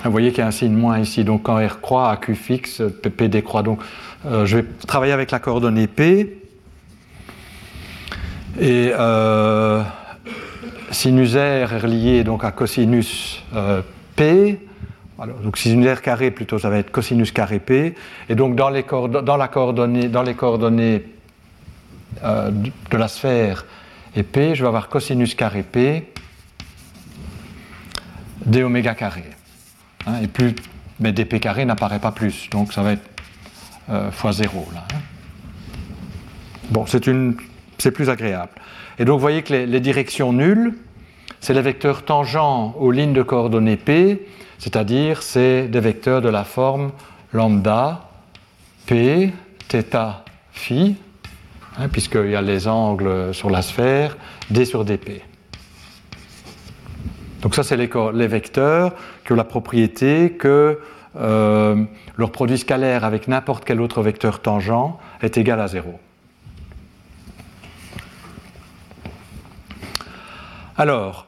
[0.05, 2.35] Vous voyez qu'il y a un signe moins ici, donc quand R croît à Q
[2.35, 3.63] fixe, P décroît.
[3.63, 3.81] Donc
[4.27, 6.45] euh, je vais travailler avec la coordonnée P.
[8.57, 9.83] Et euh,
[10.91, 13.83] sinus R est relié donc à cosinus euh,
[14.17, 14.59] P.
[15.43, 17.95] donc sinus carré plutôt, ça va être cosinus carré P.
[18.29, 18.85] Et donc dans les,
[19.23, 21.05] dans la coordonnée, dans les coordonnées
[22.25, 23.67] euh, de la sphère
[24.17, 26.13] et P, je vais avoir cosinus carré P
[28.47, 29.25] d oméga carré.
[30.07, 30.55] Hein, et plus,
[31.01, 33.03] mais dp carré n'apparaît pas plus, donc ça va être
[34.11, 34.85] fois 0 là.
[34.93, 34.99] Hein.
[36.71, 37.37] Bon, c'est une
[37.79, 38.53] c'est plus agréable.
[38.99, 40.75] Et donc vous voyez que les, directions nulles,
[41.41, 44.27] c'est les vecteurs tangents aux lignes de coordonnées P,
[44.59, 46.91] c'est-à-dire c'est des vecteurs de la forme
[47.33, 48.09] lambda
[48.87, 49.33] P,
[49.69, 50.97] θ, phi,
[51.79, 54.17] hein, puisqu'il y a les angles sur la sphère,
[54.51, 55.23] D sur dP.
[57.43, 60.81] Donc ça, c'est les, vecteurs qui ont la propriété que
[61.17, 61.85] euh,
[62.17, 66.01] leur produit scalaire avec n'importe quel autre vecteur tangent est égal à 0.
[70.79, 71.27] Alors,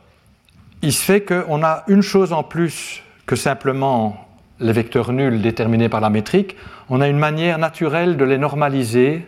[0.81, 4.29] il se fait qu'on a une chose en plus que simplement
[4.61, 6.57] les vecteurs nuls déterminés par la métrique,
[6.89, 9.27] on a une manière naturelle de les normaliser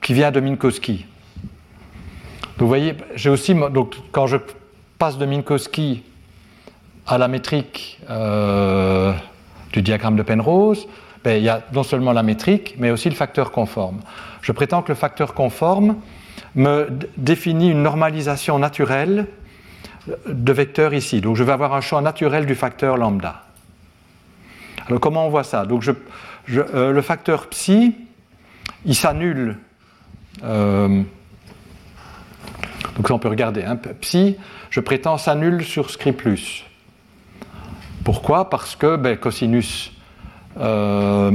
[0.00, 1.06] qui vient de Minkowski.
[2.58, 3.54] vous voyez, aussi,
[4.10, 4.38] quand je
[4.98, 6.02] passe de Minkowski
[7.06, 9.12] à la métrique euh,
[9.72, 10.88] du diagramme de Penrose,
[11.22, 14.00] ben, il y a non seulement la métrique, mais aussi le facteur conforme.
[14.40, 15.94] Je prétends que le facteur conforme
[16.54, 19.26] me définit une normalisation naturelle
[20.26, 21.20] de vecteurs ici.
[21.20, 23.44] Donc je vais avoir un champ naturel du facteur lambda.
[24.86, 25.64] Alors comment on voit ça?
[25.64, 25.88] Donc
[26.50, 27.94] euh, le facteur psi,
[28.84, 29.58] il s'annule.
[30.42, 31.02] Euh,
[32.96, 33.62] donc ça on peut regarder.
[33.62, 34.36] Hein, psi,
[34.70, 36.28] je prétends s'annule sur script
[38.04, 38.50] Pourquoi?
[38.50, 39.92] Parce que ben, cosinus,
[40.58, 41.30] euh,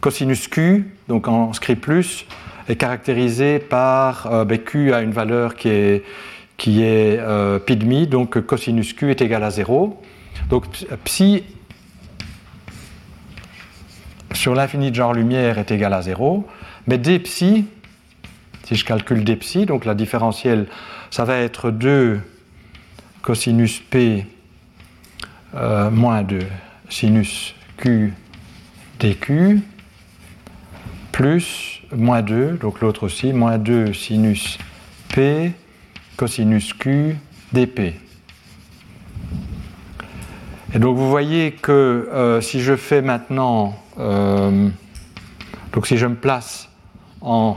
[0.00, 2.26] cosinus q, donc en script plus,
[2.68, 6.04] est caractérisé par euh, ben, q a une valeur qui est,
[6.56, 10.02] qui est euh, pi demi, donc cosinus q est égal à 0.
[10.48, 10.64] Donc
[11.04, 11.44] psi
[14.32, 16.46] sur l'infini de genre lumière est égal à 0,
[16.86, 17.66] mais d psi,
[18.64, 20.66] si je calcule d psi, donc la différentielle,
[21.10, 22.20] ça va être 2
[23.22, 24.26] cosinus p
[25.54, 26.40] euh, moins 2
[26.88, 28.12] sinus q
[29.00, 29.58] dq
[31.12, 34.58] plus moins 2, donc l'autre aussi, moins 2 sinus
[35.08, 35.52] P
[36.16, 37.16] cosinus Q
[37.52, 37.94] dP.
[40.74, 44.68] Et donc vous voyez que euh, si je fais maintenant, euh,
[45.72, 46.68] donc si je me place
[47.20, 47.56] en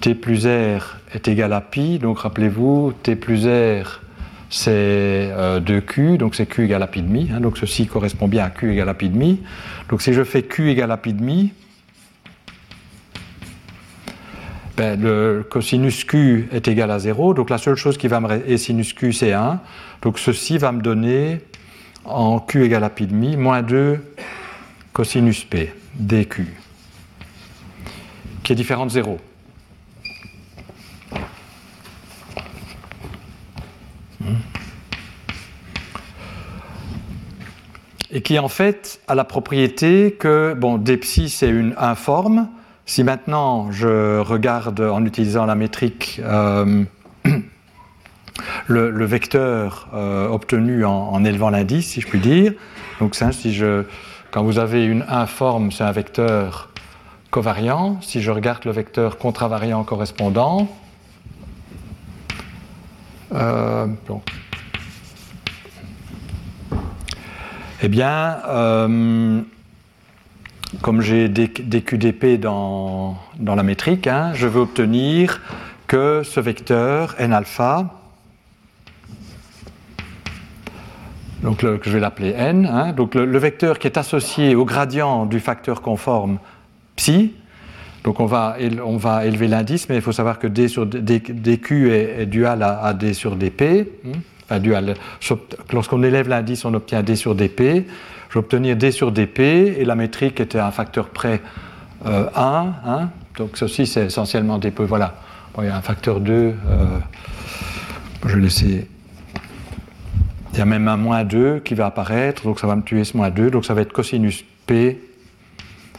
[0.00, 4.00] T plus R est égal à pi, donc rappelez-vous, T plus R
[4.50, 8.44] c'est 2Q, euh, donc c'est Q égale à pi demi, hein, donc ceci correspond bien
[8.44, 9.40] à Q égale à pi demi.
[9.88, 11.52] Donc si je fais Q égale à pi demi,
[14.76, 18.48] ben, le cosinus q est égal à 0, donc la seule chose qui va me
[18.48, 19.60] et sinus q c'est 1,
[20.00, 21.40] donc ceci va me donner
[22.04, 24.00] en q égale à pi demi, moins 2
[24.92, 26.46] cosinus p dq,
[28.42, 29.18] qui est différent de 0.
[38.14, 42.48] Et qui en fait a la propriété que, bon, d psi c'est une informe,
[42.86, 46.84] si maintenant je regarde en utilisant la métrique euh,
[48.66, 52.52] le, vecteur euh, obtenu en, élevant l'indice, si je puis dire,
[53.00, 53.60] donc si
[54.30, 56.70] quand vous avez une informe, c'est un vecteur
[57.30, 58.00] covariant.
[58.00, 60.68] Si je regarde le vecteur contravariant correspondant,
[63.34, 63.86] euh,
[67.82, 68.38] eh bien,
[70.80, 75.40] comme j'ai des, QDP dans, la métrique, hein, je veux obtenir
[75.86, 78.00] que ce vecteur n alpha,
[81.42, 85.26] donc que je vais l'appeler n, hein, donc le, vecteur qui est associé au gradient
[85.26, 86.38] du facteur conforme
[86.96, 87.34] psi,
[88.04, 92.62] donc on va, élever l'indice, mais il faut savoir que d sur dq est, dual
[92.62, 93.86] à, d sur dp.
[94.50, 94.60] Hein.
[95.72, 97.86] Lorsqu'on élève l'indice, on obtient d sur dp
[98.38, 101.40] obtenir d sur dp, et la métrique était un facteur près
[102.04, 102.10] 1.
[102.10, 102.26] Euh,
[102.84, 103.10] hein.
[103.36, 104.82] donc ceci, c'est essentiellement dp.
[104.82, 105.14] Voilà,
[105.58, 106.32] il y a un facteur 2.
[106.32, 106.54] Euh,
[108.26, 108.88] je vais laisser.
[110.52, 113.04] Il y a même un moins 2 qui va apparaître, donc ça va me tuer
[113.04, 113.50] ce moins 2.
[113.50, 115.00] Donc ça va être cosinus p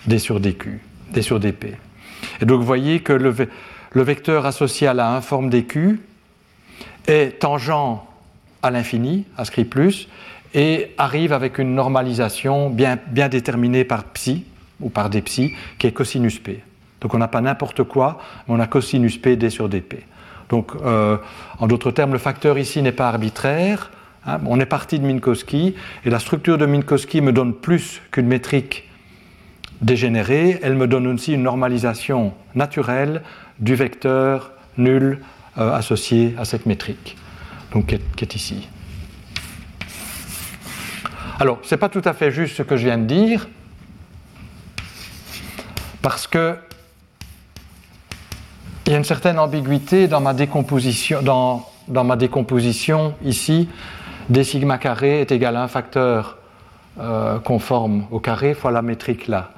[0.07, 0.79] d sur dq,
[1.11, 1.75] d sur dp.
[2.41, 3.33] Et donc vous voyez que le,
[3.95, 5.99] vecteur associé à la informe dq
[7.07, 7.99] est tangent
[8.61, 10.07] à l'infini, à script plus,
[10.53, 14.45] et arrive avec une normalisation bien, déterminée par psi,
[14.79, 16.61] ou par d psi, qui est cosinus p.
[17.01, 20.03] Donc on n'a pas n'importe quoi, mais on a cosinus p d sur dp.
[20.49, 21.17] Donc euh,
[21.59, 23.91] en d'autres termes, le facteur ici n'est pas arbitraire.
[24.25, 24.39] Hein.
[24.45, 25.75] on est parti de Minkowski,
[26.05, 28.89] et la structure de Minkowski me donne plus qu'une métrique
[29.81, 33.21] dégénérée, elle me donne aussi une normalisation naturelle
[33.59, 35.19] du vecteur nul
[35.57, 37.17] euh, associé à cette métrique,
[37.73, 38.69] donc qui est ici.
[41.43, 43.49] Alors, ce n'est pas tout à fait juste ce que je viens de dire,
[46.01, 46.55] parce que
[48.85, 51.33] il y a une certaine ambiguïté dans ma décomposition,
[53.25, 53.67] ici,
[54.29, 56.37] d sigma carré est égal à un facteur
[57.01, 59.51] euh, conforme au carré fois la métrique là.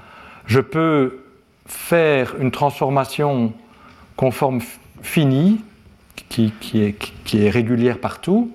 [0.48, 1.20] Je peux
[1.68, 3.54] faire une transformation
[4.16, 4.60] conforme
[5.04, 5.62] finie,
[6.30, 8.50] qui, est, régulière partout,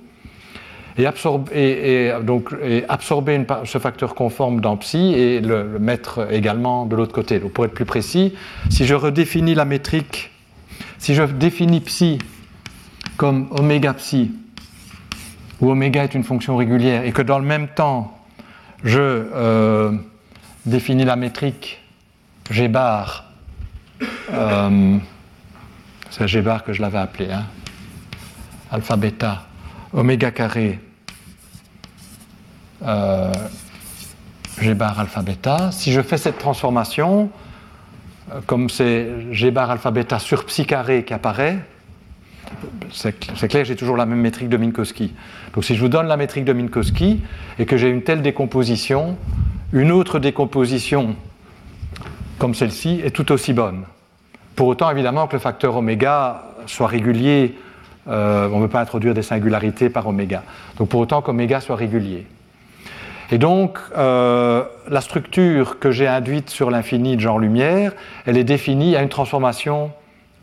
[0.97, 2.55] et absorber, donc,
[2.89, 7.39] absorber ce facteur conforme dans psi et le, mettre également de l'autre côté.
[7.39, 8.35] Pour être plus précis,
[8.69, 10.31] si je redéfinis la métrique,
[10.99, 12.19] si je définis psi
[13.17, 14.33] comme oméga psi,
[15.61, 18.19] où oméga est une fonction régulière, et que dans le même temps,
[18.83, 19.93] je
[20.67, 21.83] définis la métrique
[22.51, 23.31] G bar,
[26.11, 27.45] c'est G bar que je l'avais appelé, hein,
[28.71, 29.47] alpha bêta,
[29.93, 30.79] oméga carré,
[34.61, 35.73] G bar alpha bêta.
[35.73, 37.31] Si je fais cette transformation,
[38.31, 41.59] euh, comme c'est G bar alpha bêta sur psi carré qui apparaît,
[42.93, 45.15] c'est clair, j'ai toujours la même métrique de Minkowski.
[45.55, 47.23] Donc si je vous donne la métrique de Minkowski
[47.59, 49.17] et que j'ai une telle décomposition,
[49.73, 51.17] une autre décomposition
[52.39, 53.85] comme celle-ci est tout aussi bonne.
[54.57, 57.57] Pour autant, évidemment, que le facteur oméga soit régulier,
[58.11, 60.43] euh, on ne veut pas introduire des singularités par oméga.
[60.77, 62.27] Donc pour autant qu'oméga soit régulier.
[63.31, 67.93] Et donc, euh, la structure que j'ai induite sur l'infini de genre lumière,
[68.27, 69.93] elle est définie à une transformation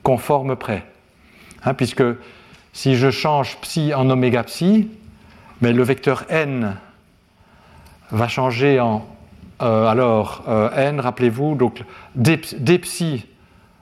[0.03, 0.85] conforme près.
[1.65, 2.03] Hein, puisque
[2.71, 4.89] si je change psi en oméga psi,
[5.59, 6.75] mais le vecteur n
[8.11, 9.05] va changer en.
[9.61, 10.43] Euh, alors,
[10.77, 11.83] n, rappelez-vous, donc
[12.15, 12.39] d,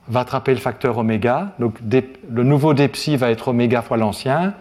[0.08, 4.54] va attraper le facteur oméga, donc le nouveau d psi va être oméga fois l'ancien.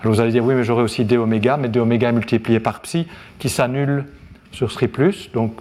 [0.00, 2.80] Alors vous allez dire, oui, mais j'aurai aussi d oméga, mais d oméga multiplié par
[2.80, 3.06] psi
[3.38, 4.06] qui s'annule
[4.50, 5.30] sur ce plus.
[5.32, 5.54] Donc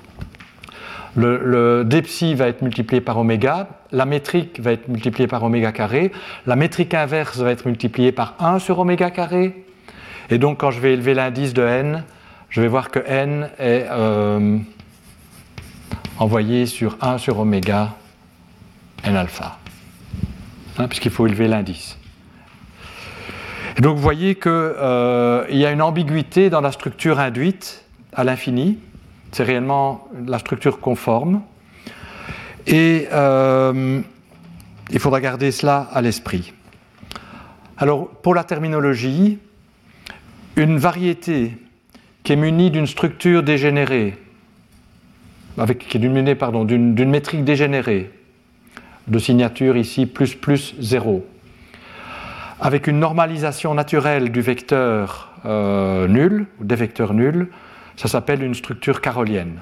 [1.16, 6.12] le, psi va être multiplié par oméga, la métrique va être multipliée par oméga carré,
[6.48, 9.66] la métrique inverse va être multipliée par 1 sur oméga carré.
[10.30, 12.04] Et donc quand je vais élever l'indice de n,
[12.50, 14.58] je vais voir que n est euh,
[16.18, 17.96] envoyé sur 1 sur oméga
[19.04, 19.58] n alpha,
[20.78, 21.98] hein, puisqu'il faut élever l'indice.
[23.80, 28.78] Donc vous voyez qu'il euh, y a une ambiguïté dans la structure induite à l'infini.
[29.32, 31.42] C'est réellement la structure conforme.
[32.68, 34.02] Et euh,
[34.92, 36.54] il faudra garder cela à l'esprit.
[37.78, 39.40] Alors pour la terminologie,
[40.58, 41.58] une variété
[42.24, 44.18] qui est munie d'une structure dégénérée,
[45.58, 48.12] avec, qui est d'une métrique dégénérée,
[49.08, 51.26] de signature ici plus plus 0,
[52.60, 57.48] avec une normalisation naturelle du vecteur euh, nul, ou des vecteurs nuls,
[57.96, 59.60] ça s'appelle une structure carolienne.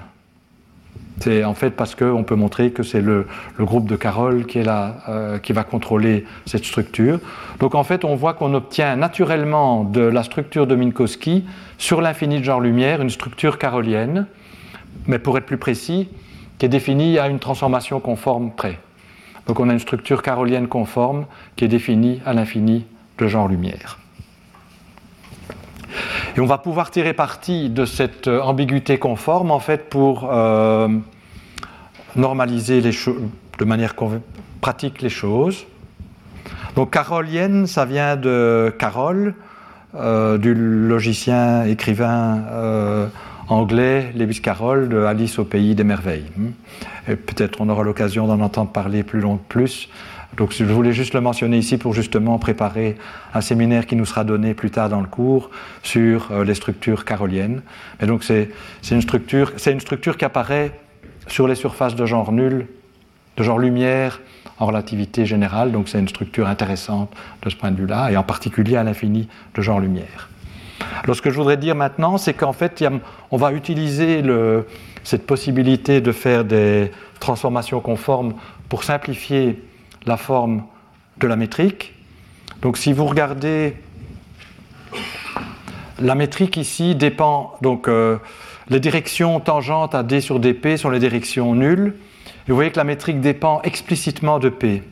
[1.20, 3.26] C'est en fait parce qu'on peut montrer que c'est le,
[3.60, 7.20] groupe de Carole qui, euh, qui va contrôler cette structure.
[7.60, 11.46] Donc en fait, on voit qu'on obtient naturellement de la structure de Minkowski
[11.78, 14.28] sur l'infini de genre lumière une structure carolienne,
[15.08, 16.10] mais pour être plus précis,
[16.58, 18.80] qui est définie à une transformation conforme près.
[19.50, 21.26] Donc on a une structure carolienne conforme
[21.56, 22.86] qui est définie à l'infini
[23.18, 23.98] de genre lumière.
[26.38, 30.88] Et on va pouvoir tirer parti de cette euh, ambiguïté conforme en fait pour euh,
[32.16, 33.96] normaliser les de manière
[34.62, 35.66] pratique les choses.
[36.76, 39.34] Donc carolienne, ça vient de Carole,
[39.96, 42.44] euh, du logicien écrivain
[43.50, 46.26] anglais Lewis Carroll de Alice au pays des merveilles.
[47.08, 49.90] Et peut-être on aura l'occasion d'en entendre parler plus long, plus.
[50.38, 52.96] Donc je voulais juste le mentionner ici pour justement préparer
[53.34, 55.50] un séminaire qui nous sera donné plus tard dans le cours
[55.82, 57.62] sur euh, les structures caroliennes.
[58.02, 58.50] Et donc c'est
[58.92, 60.80] une structure, c'est une structure qui apparaît
[61.28, 62.68] sur les surfaces de genre nul,
[63.38, 64.22] de genre lumière
[64.60, 65.72] en relativité générale.
[65.72, 69.28] Donc c'est une structure intéressante de ce point de vue-là, et en particulier à l'infini
[69.56, 70.29] de genre lumière.
[71.04, 72.84] Alors ce que je voudrais dire maintenant, c'est qu'en fait,
[73.32, 74.24] on va utiliser
[75.04, 78.34] cette possibilité de faire des transformations conformes
[78.68, 79.62] pour simplifier
[80.06, 80.64] la forme
[81.18, 81.94] de la métrique.
[82.62, 83.76] Donc si vous regardez,
[86.00, 88.18] la métrique ici dépend, donc euh,
[88.70, 91.96] les directions tangentes à d sur dp sont les directions nulles.
[92.48, 94.84] Vous voyez que la métrique dépend explicitement de p.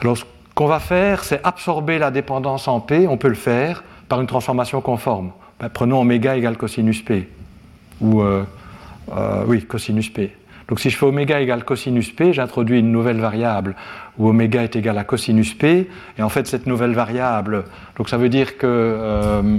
[0.00, 0.24] Alors ce
[0.54, 4.26] qu'on va faire, c'est absorber la dépendance en p, on peut le faire, par une
[4.26, 5.32] transformation conforme.
[5.60, 7.28] Ben, prenons oméga égale cosinus p,
[8.00, 8.44] ou euh,
[9.16, 10.34] euh, oui, cosinus p.
[10.68, 13.74] Donc si je fais oméga égale cosinus p, j'introduis une nouvelle variable
[14.18, 15.88] où oméga est égal à cosinus p,
[16.18, 17.64] et en fait cette nouvelle variable,
[17.96, 19.58] donc ça veut dire que euh,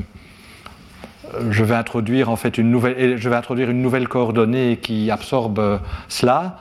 [1.50, 5.80] je vais introduire en fait une nouvelle, je vais introduire une nouvelle coordonnée qui absorbe
[6.08, 6.58] cela.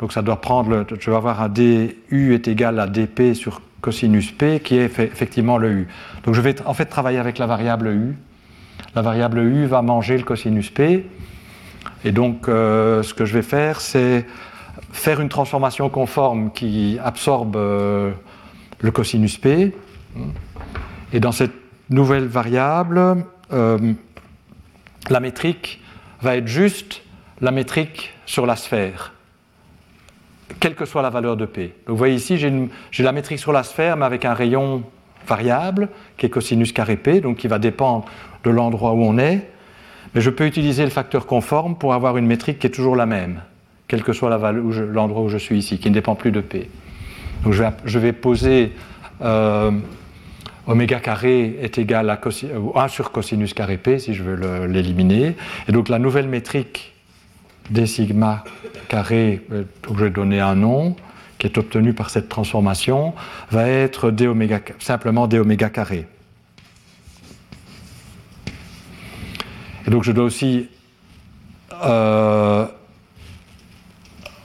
[0.00, 4.30] Donc ça doit prendre, je vais avoir un du est égal à dp sur cosinus
[4.30, 5.88] p, qui est effectivement le u.
[6.24, 8.16] Donc je vais en fait travailler avec la variable u.
[8.94, 11.04] La variable u va manger le cosinus p.
[12.04, 14.24] Et donc euh, ce que je vais faire, c'est
[14.92, 18.12] faire une transformation conforme qui absorbe euh,
[18.80, 19.76] le cosinus p.
[21.12, 21.52] Et dans cette
[21.90, 23.92] nouvelle variable, euh,
[25.10, 25.82] la métrique
[26.22, 27.02] va être juste
[27.40, 29.12] la métrique sur la sphère
[30.60, 31.74] quelle que soit la valeur de P.
[31.86, 34.82] Vous voyez ici, j'ai la métrique sur la sphère, mais avec un rayon
[35.26, 38.04] variable, qui est cosinus carré P, donc qui va dépendre
[38.44, 39.48] de l'endroit où on est.
[40.14, 43.06] mais je peux utiliser le facteur conforme pour avoir une métrique qui est toujours la
[43.06, 43.40] même,
[43.88, 46.68] quel que soit l'endroit où, je suis ici, qui ne dépend plus de P.
[47.44, 48.72] Donc je vais, poser
[49.20, 49.72] euh,
[50.66, 52.20] oméga carré est égal à
[52.74, 55.36] 1 sur cosinus carré P, si je veux l'éliminer.
[55.68, 56.91] Et donc la nouvelle métrique
[57.70, 58.44] d sigma
[58.88, 60.96] carré, donc je vais donner un nom,
[61.38, 63.14] qui est obtenu par cette transformation,
[63.50, 64.30] va être d
[64.78, 66.06] simplement d oméga carré.
[69.86, 70.68] Et donc je dois aussi
[71.84, 72.66] euh,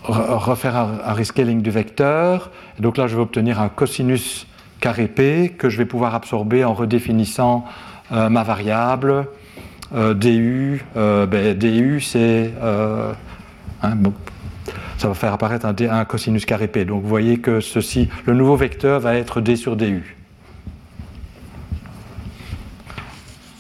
[0.04, 2.52] refaire un, rescaling du vecteur.
[2.80, 4.48] Donc là, je vais obtenir un cosinus
[4.80, 7.66] carré p que je vais pouvoir absorber en redéfinissant
[8.12, 9.28] euh, ma variable
[9.92, 10.82] du.
[10.96, 12.54] Ben, du, c'est.
[13.84, 13.96] Hein,
[14.98, 16.86] ça va faire apparaître un, un, cosinus carré p.
[16.86, 20.16] Donc vous voyez que ceci, le nouveau vecteur va être d sur du.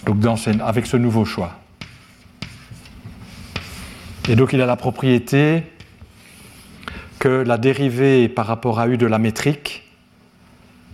[0.05, 1.51] Donc dans avec ce nouveau choix.
[4.30, 5.63] Et donc il a la propriété
[7.19, 9.86] que la dérivée par rapport à u de la métrique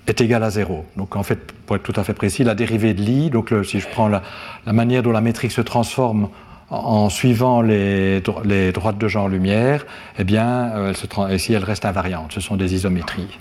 [0.07, 0.85] est égale à 0.
[0.97, 3.79] Donc en fait, pour être tout à fait précis, la dérivée de l'i, donc si
[3.79, 4.21] je prends la,
[4.65, 6.29] manière dont la métrique se transforme
[6.69, 9.85] en, suivant les, droites de genre lumière,
[10.17, 10.93] eh bien, euh,
[11.29, 12.31] elle se, elle reste invariante.
[12.33, 13.39] Ce sont des isométries.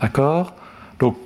[0.00, 0.54] D'accord?
[1.00, 1.16] Donc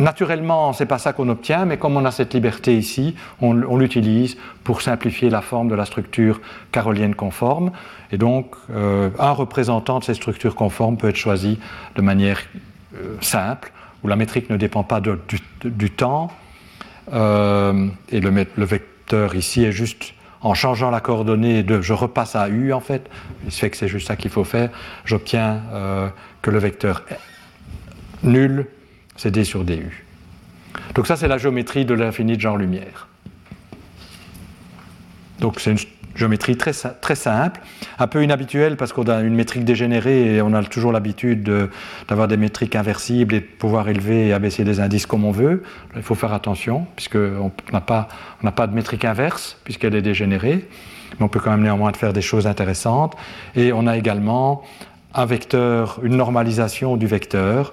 [0.00, 3.52] Naturellement, ce n'est pas ça qu'on obtient, mais comme on a cette liberté ici, on,
[3.52, 6.40] l'utilise pour simplifier la forme de la structure
[6.72, 7.70] carolienne conforme.
[8.10, 11.58] Et donc, euh, un représentant de ces structures conformes peut être choisi
[11.96, 12.40] de manière
[13.20, 13.72] simple,
[14.02, 16.30] où la métrique ne dépend pas du, temps,
[17.12, 22.48] euh, et le, vecteur ici est juste en changeant la coordonnée de je repasse à
[22.48, 23.10] u en fait,
[23.44, 24.70] il se fait que c'est juste ça qu'il faut faire,
[25.04, 25.60] j'obtiens
[26.40, 27.04] que le vecteur
[28.22, 28.66] nul
[29.16, 30.04] c'est d sur du.
[30.94, 33.06] Donc ça, c'est la géométrie de l'infini de genre lumière.
[35.40, 35.78] Donc c'est une
[36.14, 37.60] géométrie très, très simple,
[37.98, 41.68] un peu inhabituelle parce qu'on a une métrique dégénérée et on a toujours l'habitude
[42.08, 45.62] d'avoir des métriques inversibles et de pouvoir élever et abaisser des indices comme on veut.
[45.96, 48.08] il faut faire attention puisqu'on n'a pas,
[48.54, 50.68] pas de métrique inverse puisqu'elle est dégénérée,
[51.18, 53.16] mais on peut quand même néanmoins faire des choses intéressantes.
[53.54, 54.62] Et on a également
[55.14, 57.72] un vecteur, une normalisation du vecteur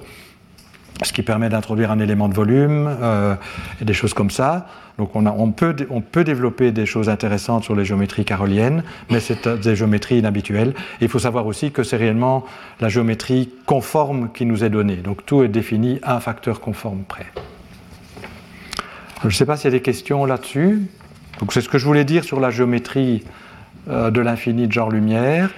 [1.04, 3.36] ce qui permet d'introduire un élément de volume euh,
[3.82, 4.68] et des choses comme ça.
[4.98, 5.76] Donc on, peut,
[6.24, 10.74] développer des choses intéressantes sur les géométries caroliennes, mais c'est des géométries inhabituelles.
[11.02, 12.46] il faut savoir aussi que c'est réellement
[12.80, 14.96] la géométrie conforme qui nous est donnée.
[14.96, 17.28] Donc tout est défini à un facteur conforme près.
[19.22, 20.88] Je ne sais pas s'il y a des questions là-dessus.
[21.40, 23.24] Donc c'est ce que je voulais dire sur la géométrie
[23.90, 25.52] euh, de l'infini de genre lumière.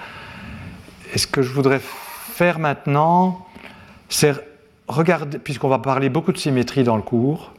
[1.14, 3.46] Et ce que je voudrais faire maintenant,
[4.10, 4.49] c'est
[5.44, 7.52] puisqu'on va parler beaucoup de symétrie dans le cours,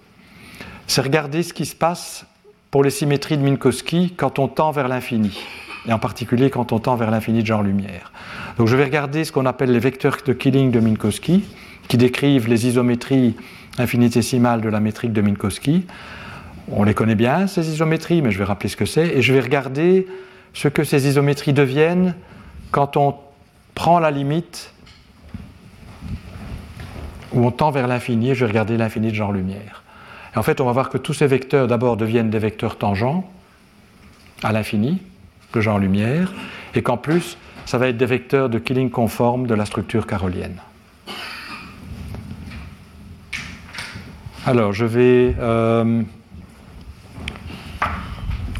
[0.87, 2.25] c'est regarder ce qui se passe
[2.69, 5.37] pour les symétries de Minkowski quand on tend vers l'infini,
[5.87, 8.11] et en particulier quand on tend vers l'infini de genre lumière.
[8.57, 11.43] Donc je vais regarder ce qu'on appelle les vecteurs de Killing de Minkowski,
[11.87, 13.35] qui décrivent les isométries
[13.77, 15.85] infinitésimales de la métrique de Minkowski.
[16.69, 19.33] On les connaît bien, ces isométries, mais je vais rappeler ce que c'est, et je
[19.33, 20.07] vais regarder
[20.53, 22.15] ce que ces isométries deviennent
[22.71, 23.15] quand on
[23.75, 24.73] prend la limite
[27.33, 29.83] où on tend vers l'infini, je vais regarder l'infini de genre lumière.
[30.33, 33.29] Et en fait, on va voir que tous ces vecteurs d'abord deviennent des vecteurs tangents
[34.43, 35.01] à l'infini,
[35.53, 36.33] de genre lumière,
[36.73, 40.57] et qu'en plus, ça va être des vecteurs de Killing conforme de la structure carolienne.
[44.45, 45.35] Alors, je vais.
[45.39, 46.01] Euh,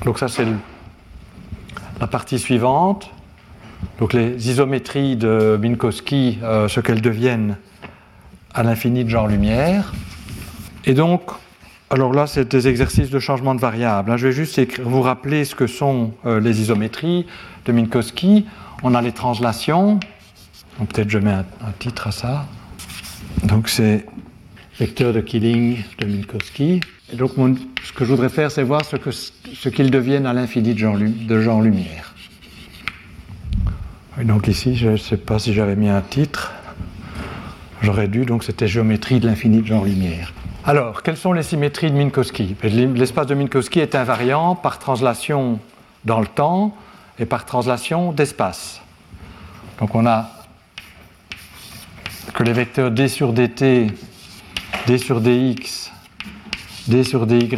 [0.05, 0.45] donc, ça, c'est
[1.99, 3.09] la partie suivante.
[3.99, 7.57] Donc, les isométries de Minkowski, euh, ce qu'elles deviennent
[8.53, 9.93] à l'infini de genre lumière.
[10.85, 11.21] Et donc,
[11.89, 14.11] alors là, c'est des exercices de changement de variable.
[14.11, 14.17] Hein.
[14.17, 17.25] Je vais juste vous rappeler ce que sont euh, les isométries
[17.65, 18.45] de Minkowski.
[18.83, 19.99] On a les translations.
[20.77, 21.45] Peut-être je mets un,
[21.77, 22.47] titre à ça.
[23.43, 24.05] Donc c'est
[24.79, 26.81] vecteur de Killing de Minkowski.
[27.13, 27.33] Et donc
[27.83, 31.41] ce que je voudrais faire, c'est voir ce qu'ils deviennent à l'infini de genre, de
[31.41, 31.61] genre
[34.25, 36.51] donc ici, je ne sais pas si j'avais mis un titre.
[37.81, 40.33] J'aurais dû, donc c'était géométrie de l'infini de genre lumière.
[40.65, 42.55] Alors, quelles sont les symétries de Minkowski?
[42.63, 45.59] L'espace de Minkowski est invariant par translation
[46.05, 46.75] dans le temps
[47.17, 48.81] et par translation d'espace.
[49.79, 50.29] Donc on a
[52.35, 53.91] que les vecteurs d sur dt,
[54.85, 55.91] d sur dx,
[56.87, 57.49] d sur dy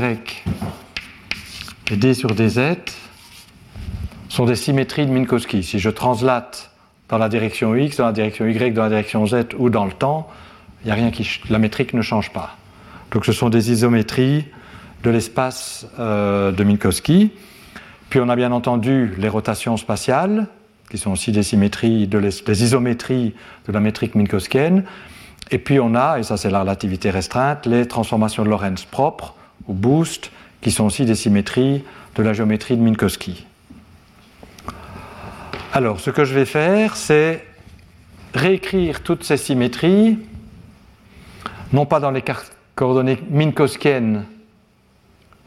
[1.91, 2.59] et d sur dz
[4.29, 5.63] sont des symétries de Minkowski.
[5.63, 6.71] Si je translate
[7.09, 9.91] dans la direction x, dans la direction y, dans la direction z ou dans le
[9.91, 10.29] temps,
[10.83, 12.57] il a rien qui, la métrique ne change pas.
[13.11, 14.45] Donc ce sont des isométries
[15.03, 17.31] de l'espace de Minkowski.
[18.09, 20.47] Puis on a bien entendu les rotations spatiales,
[20.89, 23.33] qui sont aussi des symétries, de des isométries
[23.67, 24.83] de la métrique minkowskienne.
[25.51, 29.33] Et puis on a, et ça c'est la relativité restreinte, les transformations de Lorentz propres,
[29.67, 30.31] ou boost,
[30.61, 31.83] qui sont aussi des symétries
[32.15, 33.45] de la géométrie de Minkowski.
[35.75, 37.43] Alors, ce que je vais faire, c'est
[38.35, 40.19] réécrire toutes ces symétries,
[41.71, 42.23] non pas dans les
[42.75, 44.23] coordonnées minkowskiennes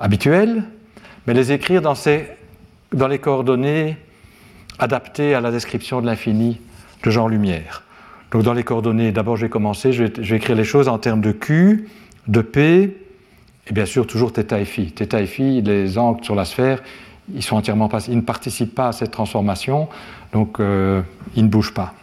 [0.01, 0.64] habituelles,
[1.29, 1.95] mais les écrire dans,
[3.07, 3.99] les coordonnées
[4.81, 6.61] adaptées à la description de l'infini
[7.05, 7.85] de Jean Lumière.
[8.33, 11.20] Donc dans les coordonnées, d'abord je vais commencer, je vais, écrire les choses en termes
[11.20, 11.89] de Q,
[12.27, 12.97] de P,
[13.68, 14.93] et bien sûr toujours θ et phi.
[14.93, 16.83] θ et phi, les angles sur la sphère,
[17.35, 19.89] ils, ne participent pas à cette transformation,
[20.33, 21.03] donc euh,
[21.35, 21.95] ils ne bougent pas.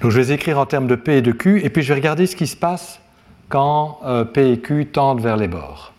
[0.00, 1.94] Donc je vais écrire en termes de P et de Q, et puis je vais
[1.94, 3.00] regarder ce qui se passe
[3.48, 5.92] quand euh, P et Q tendent vers les bords.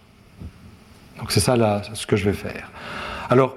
[1.19, 2.71] Donc c'est ça ce que je vais faire.
[3.29, 3.55] Alors,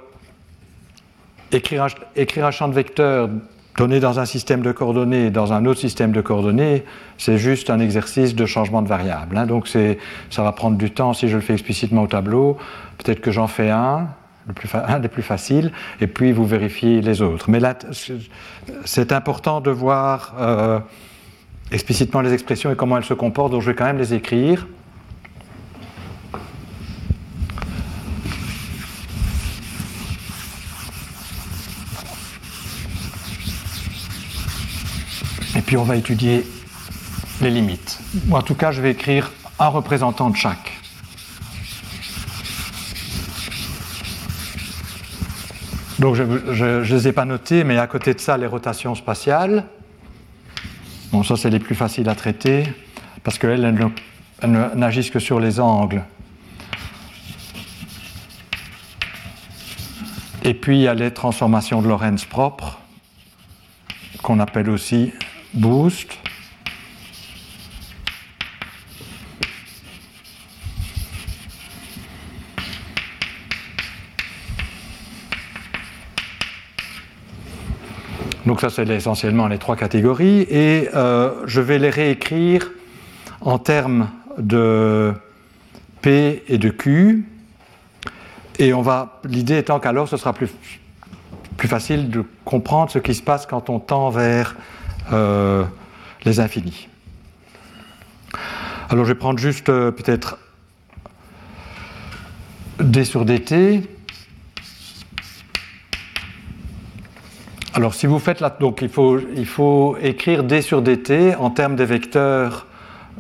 [1.51, 3.29] écrire un champ de vecteurs
[3.77, 6.85] donné dans un système de coordonnées dans un autre système de coordonnées,
[7.18, 9.37] c'est juste un exercice de changement de variable.
[9.37, 9.47] Hein.
[9.47, 12.57] Donc ça va prendre du temps si je le fais explicitement au tableau.
[12.99, 14.09] Peut-être que j'en fais un,
[14.75, 17.51] un des plus faciles, et puis vous vérifiez les autres.
[17.51, 17.75] Mais là,
[18.85, 20.79] c'est important de voir euh,
[21.72, 24.66] explicitement les expressions et comment elles se comportent, donc je vais quand même les écrire.
[35.67, 36.47] Puis on va étudier
[37.41, 37.99] les limites.
[38.31, 40.81] en tout cas, je vais écrire un représentant de chaque.
[45.99, 49.65] Donc je ne les ai pas notés, mais à côté de ça, les rotations spatiales.
[51.12, 52.65] Bon, ça, c'est les plus faciles à traiter,
[53.23, 53.65] parce qu'elles
[54.43, 56.03] elles, n'agissent que sur les angles.
[60.43, 62.81] Et puis, il y a les transformations de Lorentz propres,
[64.23, 65.12] qu'on appelle aussi
[65.55, 66.19] boost.
[78.47, 80.43] Donc ça, c'est essentiellement les trois catégories.
[80.51, 82.71] Et euh, je vais les réécrire
[83.41, 85.15] en termes de
[86.03, 87.27] P et de Q.
[88.59, 90.51] Et on va, l'idée étant qu'alors, ce sera plus,
[91.57, 94.55] plus facile de comprendre ce qui se passe quand on tend vers
[95.13, 95.65] euh,
[96.25, 96.89] les infinis.
[98.89, 100.39] Alors je vais prendre juste euh, peut-être
[102.81, 103.83] d sur dt.
[107.73, 111.51] Alors si vous faites là, donc il faut, il faut écrire d sur dt en
[111.51, 112.67] termes des vecteurs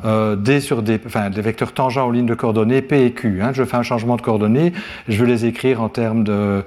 [0.04, 3.40] euh, d sur d, enfin des vecteurs tangents aux lignes de coordonnées p et q.
[3.42, 3.52] Hein.
[3.52, 4.72] Je fais un changement de coordonnées,
[5.08, 6.64] je vais les écrire en termes de,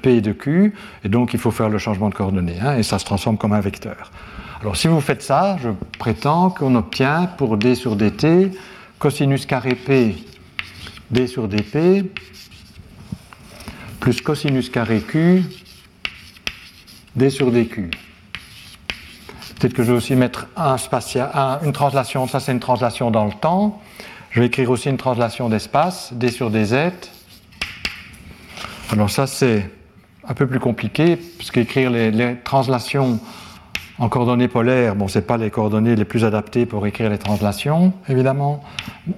[0.00, 0.74] p et de q,
[1.04, 3.52] et donc il faut faire le changement de coordonnées, hein, et ça se transforme comme
[3.52, 4.10] un vecteur.
[4.60, 8.52] Alors si vous faites ça, je prétends qu'on obtient pour d sur dt
[8.98, 10.16] cosinus carré p
[11.10, 12.04] d sur dp
[14.00, 15.42] plus cosinus carré q
[17.16, 17.90] d sur dq.
[19.58, 20.46] Peut-être que je vais aussi mettre
[21.64, 23.80] une translation, ça c'est une translation dans le temps.
[24.30, 26.92] Je vais écrire aussi une translation d'espace, d sur dz.
[28.92, 29.68] Alors ça c'est
[30.26, 33.18] un peu plus compliqué, puisqu'écrire les, les translations
[33.98, 37.92] en coordonnées polaires, bon, ce pas les coordonnées les plus adaptées pour écrire les translations,
[38.08, 38.62] évidemment.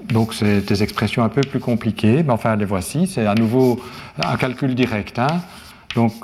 [0.09, 3.07] Donc, c'est des expressions un peu plus compliquées, mais enfin, les voici.
[3.07, 3.79] C'est à nouveau
[4.23, 5.19] un calcul direct.
[5.19, 5.43] Hein.
[5.95, 6.15] Donc,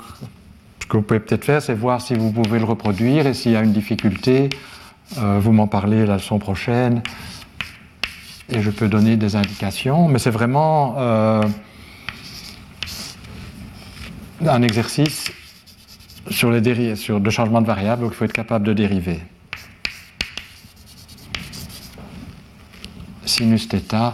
[0.87, 3.55] que vous pouvez peut-être faire, c'est voir si vous pouvez le reproduire et s'il y
[3.55, 4.49] a une difficulté,
[5.17, 7.01] euh, vous m'en parlez la leçon prochaine
[8.49, 10.07] et je peux donner des indications.
[10.07, 11.43] Mais c'est vraiment euh,
[14.45, 15.31] un exercice
[16.29, 19.19] sur, les sur le changement de variable, donc il faut être capable de dériver.
[23.25, 24.13] Sinus θ,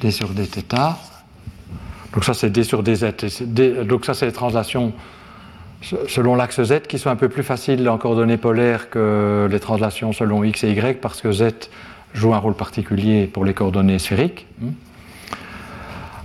[0.00, 1.09] d sur dθ.
[2.12, 3.04] Donc ça c'est d sur dz.
[3.84, 4.92] donc ça c'est les translations
[6.08, 10.12] selon l'axe z qui sont un peu plus faciles en coordonnées polaires que les translations
[10.12, 11.70] selon x et y parce que z
[12.12, 14.46] joue un rôle particulier pour les coordonnées sphériques.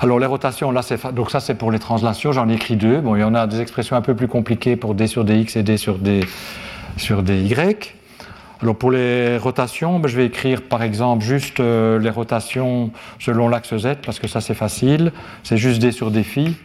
[0.02, 0.82] Alors les rotations, là,
[1.14, 3.00] donc ça c'est pour les translations, j'en ai écrit deux.
[3.00, 5.56] Bon, il y en a des expressions un peu plus compliquées pour d sur dx
[5.56, 6.22] et d sur, d,
[6.98, 7.54] sur dy.
[8.62, 13.50] Alors pour les rotations, ben, je vais écrire par exemple juste euh, les rotations selon
[13.50, 15.12] l'axe z, parce que ça c'est facile.
[15.44, 16.56] C'est juste d sur d phi.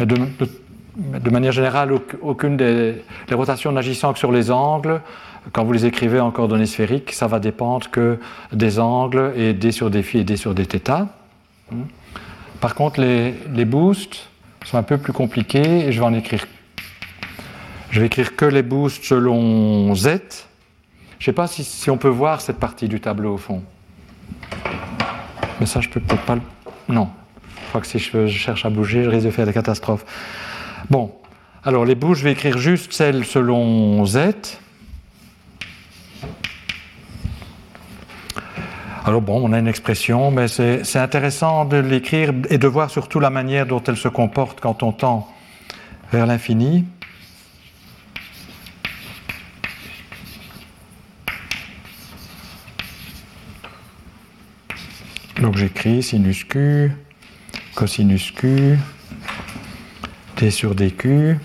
[0.00, 5.00] de manière générale, aucune des les rotations n'agissant que sur les angles,
[5.52, 8.18] quand vous les écrivez en coordonnées sphériques, ça va dépendre que
[8.52, 11.06] des angles et d sur des phi et d sur des θ.
[12.60, 14.28] Par contre, les, les, boosts
[14.64, 16.46] sont un peu plus compliqués et je vais en écrire.
[17.90, 20.18] Je vais écrire que les boosts selon z.
[21.18, 23.62] Je ne sais pas si, on peut voir cette partie du tableau au fond.
[25.60, 26.36] Mais ça, je peux peut-être pas.
[26.88, 27.08] Non.
[27.56, 30.04] Je crois que si je, je cherche à bouger, je risque de faire des catastrophes.
[30.90, 31.12] Bon,
[31.64, 34.18] alors les bouches, je vais écrire juste celles selon Z.
[39.06, 43.20] Alors bon, on a une expression, mais c'est intéressant de l'écrire et de voir surtout
[43.20, 45.28] la manière dont elle se comporte quand on tend
[46.10, 46.86] vers l'infini.
[55.44, 56.90] Donc j'écris sinus Q,
[57.74, 58.78] cosinus Q,
[60.38, 61.36] d sur dq.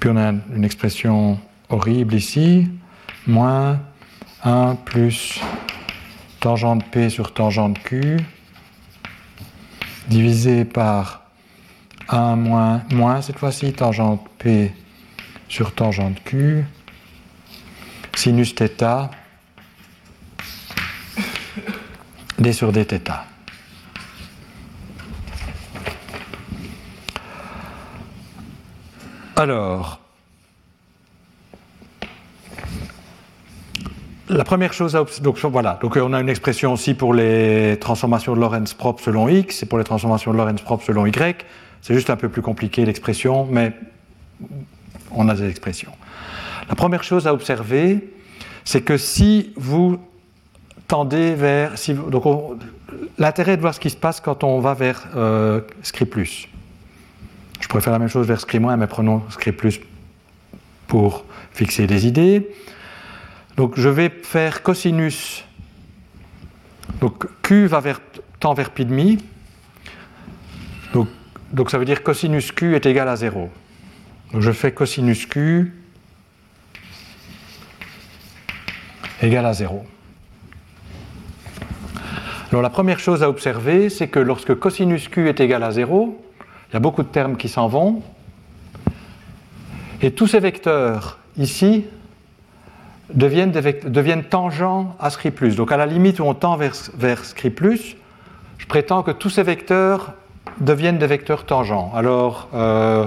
[0.00, 1.38] Puis on a une expression
[1.68, 2.66] horrible ici,
[3.24, 3.80] moins
[4.42, 5.38] 1 plus
[6.40, 8.16] tangente P sur tangente Q,
[10.08, 11.22] divisé par
[12.08, 14.72] 1 moins, moins cette fois-ci, tangente P
[15.48, 16.64] sur tangente Q,
[18.16, 19.08] sinus θ,
[22.40, 23.12] d sur dθ.
[29.36, 30.00] Alors,
[34.28, 38.34] la première chose à donc voilà, donc on a une expression aussi pour les transformations
[38.34, 41.44] de Lorentz propres selon x et pour les transformations de Lorentz propres selon y.
[41.82, 43.72] C'est juste un peu plus compliqué l'expression, mais
[45.10, 45.92] on a des expressions.
[46.68, 48.12] La première chose à observer,
[48.64, 49.98] c'est que si vous
[50.90, 51.74] tendez vers,
[52.08, 52.58] donc
[53.16, 55.60] l'intérêt de voir ce qui se passe quand on va vers euh,
[56.10, 56.48] plus.
[57.60, 59.22] Je pourrais faire la même chose vers moins, mais prenons
[59.56, 59.80] plus
[60.88, 62.50] pour fixer des idées.
[63.56, 65.44] Donc je vais faire cosinus.
[67.00, 68.00] Donc Q va vers,
[68.40, 69.18] tend vers pi demi.
[70.92, 71.06] Donc,
[71.52, 73.48] donc ça veut dire cosinus Q est égal à 0.
[74.32, 75.72] Donc je fais cosinus Q
[79.22, 79.86] égal à 0.
[82.50, 86.20] Alors la première chose à observer, c'est que lorsque cosinus Q est égal à 0,
[86.68, 88.02] il y a beaucoup de termes qui s'en vont.
[90.02, 91.84] Et tous ces vecteurs ici
[93.14, 97.62] deviennent, tangents à script Donc à la limite où on tend vers, vers script
[98.58, 100.14] je prétends que tous ces vecteurs
[100.60, 101.92] deviennent des vecteurs tangents.
[101.94, 103.06] Alors, euh,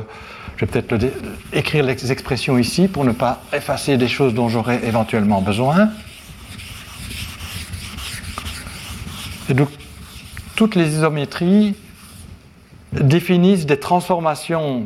[0.56, 1.06] je vais peut-être
[1.52, 5.90] écrire les expressions ici pour ne pas effacer des choses dont j'aurais éventuellement besoin.
[9.54, 9.70] Donc,
[10.56, 11.76] toutes les isométries
[12.92, 14.86] définissent des transformations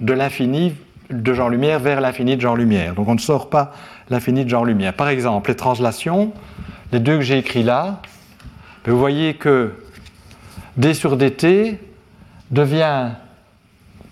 [0.00, 0.74] de l'infini
[1.10, 2.94] de Jean-Lumière vers l'infini de Jean-Lumière.
[2.94, 3.72] Donc on ne sort pas
[4.10, 4.92] l'infini de Jean-Lumière.
[4.92, 6.32] Par exemple, les translations,
[6.92, 8.02] les deux que j'ai écrits là,
[8.84, 9.72] ben, vous voyez que
[10.76, 11.78] d sur dt
[12.50, 13.10] devient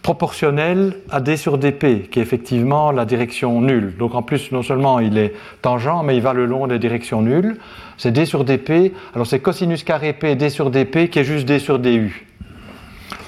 [0.04, 3.96] proportionnel à d sur dp, qui est effectivement la direction nulle.
[3.96, 5.32] Donc en plus, non seulement il est
[5.62, 7.56] tangent, mais il va le long des directions nulles.
[7.96, 8.92] C'est d sur dp.
[9.14, 12.26] Alors c'est cosinus carré p d sur dp qui est juste d sur du.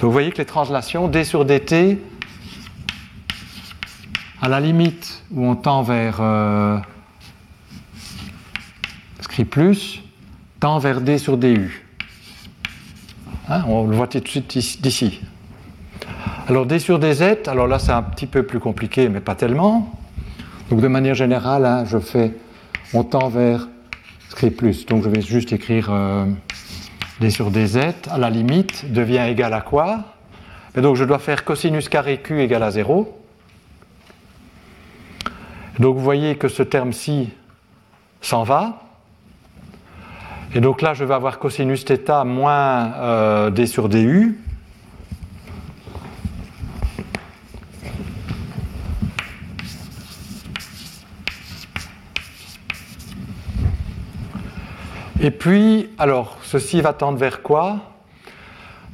[0.01, 1.99] Vous voyez que les translations d sur dt,
[4.43, 6.77] à la limite où on tend vers euh,
[9.21, 10.03] script plus,
[10.61, 11.87] tend vers d sur du.
[13.49, 15.23] Hein, on le voit tout de suite d'ici.
[16.49, 19.93] Alors d sur dz, alors là c'est un petit peu plus compliqué, mais pas tellement.
[20.71, 22.35] Donc de manière générale, hein, je fais,
[22.95, 23.69] on tend vers
[24.29, 24.87] script plus.
[24.87, 26.25] Donc je vais juste écrire euh,
[27.21, 27.79] d sur dz,
[28.11, 30.05] à la limite, devient égal à quoi?
[30.77, 33.19] Et donc je dois faire cosinus carré q égale à 0.
[35.79, 37.31] Donc vous voyez que ce terme-ci
[38.21, 38.83] s'en va.
[40.55, 44.39] Et donc là, je vais avoir cosinus θ moins euh, d sur du.
[55.27, 57.79] Et puis, alors, ceci va tendre vers quoi?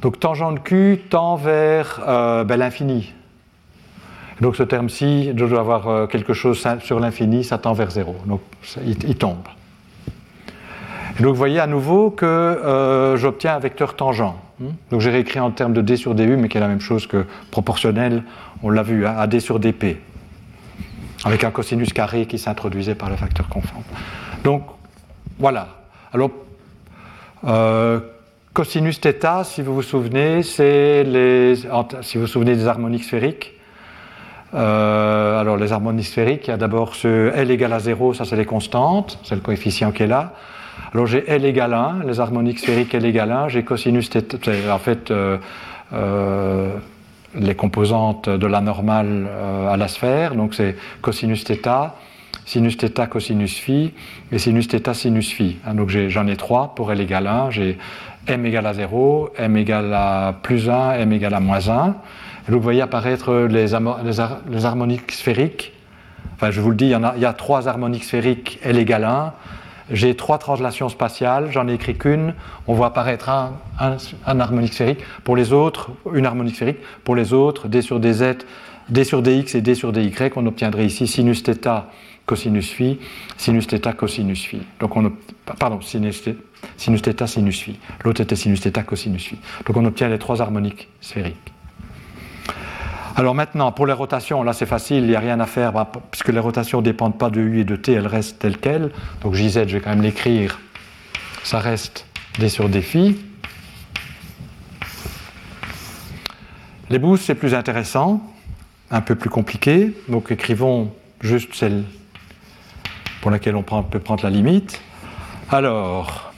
[0.01, 3.13] Donc, tangente Q tend vers euh, ben, l'infini.
[4.41, 8.15] Donc, ce terme-ci, je dois avoir euh, quelque chose sur l'infini, ça tend vers zéro.
[8.25, 8.41] Donc,
[8.83, 9.43] il, tombe.
[11.19, 14.21] Donc, vous voyez à nouveau que euh, j'obtiens un vecteur tangent.
[14.21, 14.71] Hein.
[14.89, 17.05] Donc, j'ai réécrit en termes de d sur du, mais qui est la même chose
[17.05, 18.23] que proportionnel,
[18.63, 19.97] on l'a vu, hein, à d sur dp,
[21.25, 23.83] avec un cosinus carré qui s'introduisait par le facteur conforme.
[24.43, 24.63] Donc,
[25.37, 25.82] voilà.
[26.12, 26.30] Alors,
[27.44, 28.00] euh,
[28.52, 31.56] cosinus θ, si vous vous souvenez, c'est les,
[32.02, 33.58] si vous vous souvenez des harmoniques sphériques.
[34.54, 38.24] Euh, alors les harmoniques sphériques, il y a d'abord ce L égale à 0, ça
[38.24, 40.32] c'est les constantes, c'est le coefficient qui est là.
[40.94, 44.70] Alors j'ai L égale 1, les harmoniques sphériques L égale 1, j'ai cosinus θ, c'est
[44.70, 45.36] en fait euh,
[45.92, 46.70] euh,
[47.34, 49.28] les composantes de la normale
[49.68, 51.92] à la sphère, donc c'est cosinus θ,
[52.48, 53.92] sinus θ, cosinus phi,
[54.32, 55.58] et sinus θ, sinus phi.
[55.66, 57.78] Hein, donc j'en ai, trois pour L égale 1, j'ai
[58.26, 61.94] m égale à 0, m égale à plus 1, m égale à moins 1.
[62.48, 65.72] Et vous voyez apparaître les, les, harmoniques sphériques.
[66.34, 68.58] Enfin, je vous le dis, il y, en a, il y a trois harmoniques sphériques
[68.62, 69.32] L égale 1.
[69.90, 72.34] J'ai trois translations spatiales, j'en ai écrit qu'une.
[72.66, 75.00] On voit apparaître un, un, harmonique sphérique.
[75.24, 76.78] Pour les autres, une harmonique sphérique.
[77.04, 78.36] Pour les autres, d sur dz,
[78.90, 80.12] d sur dx et d sur dy.
[80.36, 81.84] On obtiendrait ici sinus θ
[82.26, 82.98] cosinus phi,
[83.36, 84.60] sinus θ cosinus phi.
[84.80, 85.12] Donc on,
[85.58, 86.34] pardon, sinus θ
[86.76, 87.78] sinus θ, sinus phi.
[88.04, 89.36] L'autre était sinus θ, cosinus phi.
[89.66, 91.52] Donc on obtient les trois harmoniques sphériques.
[93.16, 95.90] Alors maintenant, pour les rotations, là c'est facile, il n'y a rien à faire, bah,
[96.12, 98.92] puisque les rotations ne dépendent pas de U et de T, elles restent telles quelles.
[99.22, 100.60] Donc JZ, je vais quand même l'écrire,
[101.42, 102.06] ça reste
[102.38, 103.18] D sur D phi.
[106.90, 108.22] Les boosts, c'est plus intéressant,
[108.90, 109.92] un peu plus compliqué.
[110.08, 111.82] Donc écrivons juste celle
[113.23, 114.81] pour laquelle on peut prendre la limite.
[115.49, 116.33] Alors,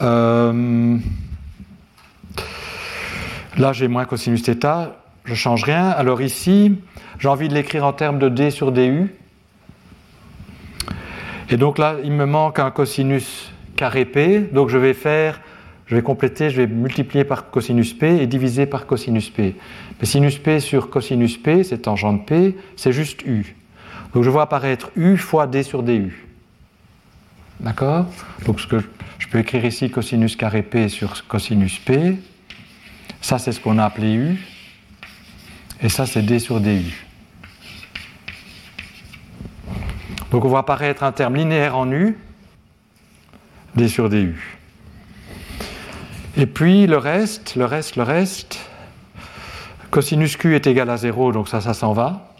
[0.00, 0.96] euh,
[3.58, 4.92] là, j'ai moins cosinus θ,
[5.24, 5.88] je ne change rien.
[5.88, 6.78] Alors ici,
[7.18, 9.12] j'ai envie de l'écrire en termes de d sur du.
[11.50, 14.38] Et donc là, il me manque un cosinus carré p.
[14.52, 15.40] Donc je vais faire,
[15.86, 19.56] je vais compléter, je vais multiplier par cosinus p et diviser par cosinus p.
[19.98, 23.56] Mais sinus p sur cosinus p, c'est tangente p, c'est juste u.
[24.14, 26.24] Donc je vois apparaître u fois d sur du.
[27.60, 28.06] D'accord?
[28.44, 32.16] Donc je peux écrire ici cosinus carré p sur cosinus p.
[33.20, 34.38] Ça, c'est ce qu'on a appelé u.
[35.82, 37.06] Et ça, c'est d sur du.
[40.30, 42.16] Donc on voit apparaître un terme linéaire en u,
[43.74, 44.58] d sur du.
[46.36, 48.58] Et puis le reste, le reste, le reste,
[49.90, 52.35] cosinus q est égal à 0, donc ça, ça s'en va.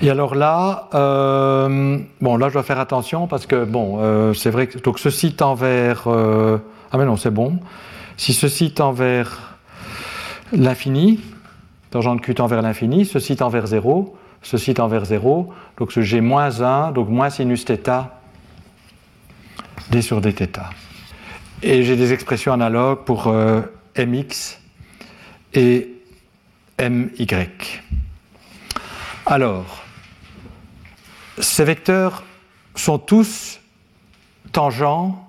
[0.00, 4.50] Et alors là, euh, bon, là je dois faire attention parce que bon, euh, c'est
[4.50, 6.58] vrai que donc ceci tend vers euh,
[6.92, 7.58] ah mais non c'est bon.
[8.16, 9.58] Si ceci tend vers
[10.52, 11.20] l'infini,
[11.90, 16.00] tangente q tend vers l'infini, ceci tend vers 0, ceci tend vers 0, donc ce
[16.00, 18.06] g moins 1, donc moins sinus θ
[19.90, 20.60] d sur dθ.
[21.62, 23.34] Et j'ai des expressions analogues pour
[23.96, 24.60] mx
[25.54, 25.92] et
[26.80, 27.26] my.
[29.26, 29.87] Alors,
[31.40, 32.24] ces vecteurs
[32.74, 33.60] sont tous
[34.52, 35.26] tangents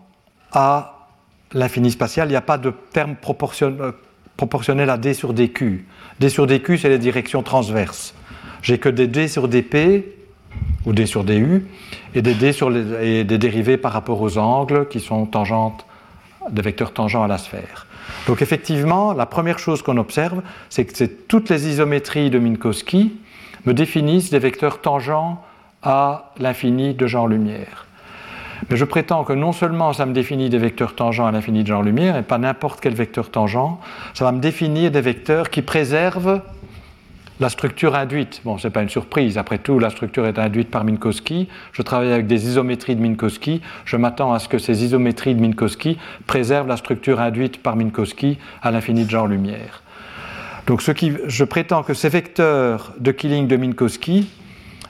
[0.52, 1.08] à
[1.54, 2.28] l'infini spatial.
[2.28, 3.92] Il n'y a pas de terme euh,
[4.38, 5.86] proportionnel à d sur dq.
[6.20, 8.14] d sur dq, c'est les directions transverses.
[8.62, 10.06] J'ai que des d sur dp
[10.86, 11.66] ou d sur du
[12.16, 15.86] et des d sur et des dérivés par rapport aux angles qui sont tangentes,
[16.50, 17.88] des vecteurs tangents à la sphère.
[18.28, 23.14] Donc effectivement, la première chose qu'on observe, c'est que toutes les isométries de Minkowski
[23.66, 25.44] me définissent des vecteurs tangents
[25.84, 27.86] à l'infini de genre-lumière.
[28.70, 31.68] Mais je prétends que non seulement ça me définit des vecteurs tangents à l'infini de
[31.68, 33.78] genre-lumière, et pas n'importe quel vecteur tangent,
[34.14, 36.42] ça va me définir des vecteurs qui préservent
[37.40, 38.42] la structure induite.
[38.44, 41.48] Bon, ce n'est pas une surprise, après tout, la structure est induite par Minkowski.
[41.72, 43.62] Je travaille avec des isométries de Minkowski.
[43.86, 45.98] Je m'attends à ce que ces isométries de Minkowski
[46.28, 49.84] préservent la structure induite par Minkowski à l'infini de genre-lumière.
[50.68, 50.92] Donc ce
[51.28, 54.30] je prétends que ces vecteurs de Killing de Minkowski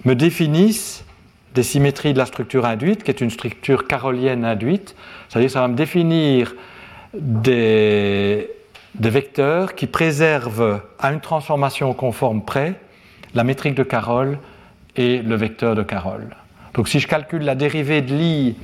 [0.06, 1.04] me définissent
[1.56, 4.96] des symétries de la structure induite, qui est une structure carolienne induite,
[5.28, 6.54] c'est-à-dire que ça va me définir
[7.14, 8.50] des,
[9.00, 12.76] vecteurs qui préservent à une transformation conforme près
[13.34, 14.38] la métrique de Carroll
[14.96, 16.28] et le vecteur de Carroll.
[16.74, 18.56] Donc si je calcule la dérivée de l'I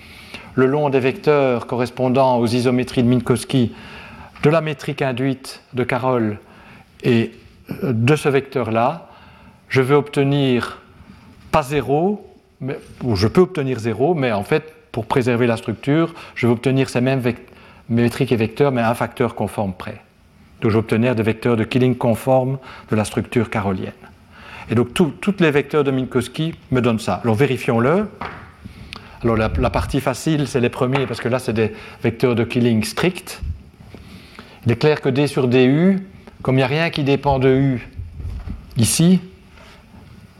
[0.54, 3.74] le long des vecteurs correspondant aux isométries de Minkowski
[4.44, 6.38] de la métrique induite de Carroll
[7.04, 7.32] et
[7.82, 9.10] de ce vecteur-là,
[9.70, 10.82] je vais obtenir
[11.56, 12.22] pas zéro,
[12.60, 16.52] mais, ou je peux obtenir zéro, mais en fait, pour préserver la structure, je vais
[16.52, 17.24] obtenir ces mêmes
[17.88, 20.02] métriques et vecteurs, mais à un facteur conforme près.
[20.60, 22.58] Donc obtenir des vecteurs de Killing conformes
[22.92, 23.94] de la structure carolienne.
[24.70, 27.22] Et donc tous les vecteurs de Minkowski me donnent ça.
[27.24, 28.10] Alors vérifions-le.
[29.24, 31.72] Alors la, la, partie facile, c'est les premiers, parce que là, c'est des
[32.04, 33.42] vecteurs de Killing stricts.
[34.66, 36.06] Il est clair que D sur DU,
[36.42, 37.88] comme il n'y a rien qui dépend de U
[38.76, 39.22] ici,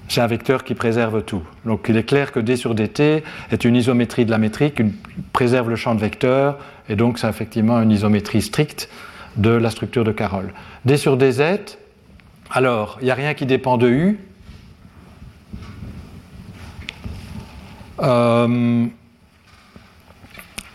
[0.08, 1.42] c'est un vecteur qui préserve tout.
[1.66, 4.94] Donc il est clair que D sur dt est une isométrie de la métrique, qui
[5.34, 6.58] préserve le champ de vecteur,
[6.90, 8.90] et donc c'est effectivement une isométrie stricte
[9.38, 10.54] de la structure de Carroll.
[10.86, 11.42] D sur dz,
[12.52, 14.20] alors il n'y a rien qui dépend de U.
[18.02, 18.88] Euh,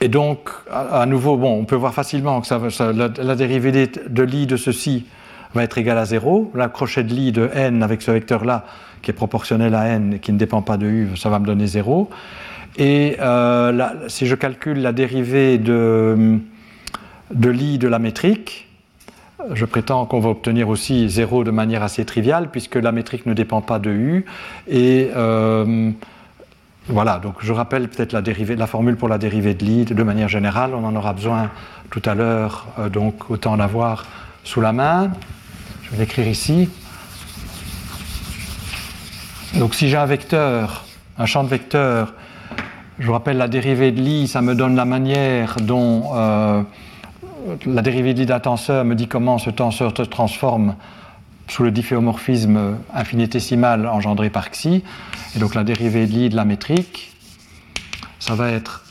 [0.00, 4.56] et donc, à, nouveau, bon, on peut voir facilement que la, dérivée de l'i de
[4.56, 5.04] ceci
[5.54, 6.52] va être égale à 0.
[6.54, 8.64] La crochet de l'I de n avec ce vecteur-là,
[9.02, 11.46] qui est proportionnel à n et qui ne dépend pas de u, ça va me
[11.46, 12.10] donner 0.
[12.76, 16.38] Et euh, si je calcule la dérivée de,
[17.32, 18.68] de l'I de la métrique,
[19.52, 23.34] je prétends qu'on va obtenir aussi 0 de manière assez triviale, puisque la métrique ne
[23.34, 24.24] dépend pas de u.
[24.68, 25.90] Et euh,
[26.88, 28.22] voilà, donc je rappelle peut-être la,
[28.56, 30.72] la formule pour la dérivée de l'I de manière générale.
[30.74, 31.50] On en aura besoin
[31.90, 34.06] tout à l'heure, euh, donc autant l'avoir
[34.44, 35.10] sous la main.
[35.82, 36.68] Je vais l'écrire ici.
[39.54, 40.84] Donc si j'ai un vecteur,
[41.18, 42.14] un champ de vecteurs,
[43.00, 46.62] je vous rappelle la dérivée de l'i, ça me donne la manière dont euh,
[47.66, 50.76] la dérivée de l'i d'un tenseur me dit comment ce tenseur se transforme
[51.48, 54.84] sous le difféomorphisme infinitésimal engendré par xi.
[55.34, 57.10] Et donc la dérivée de l'i de la métrique,
[58.20, 58.84] ça va être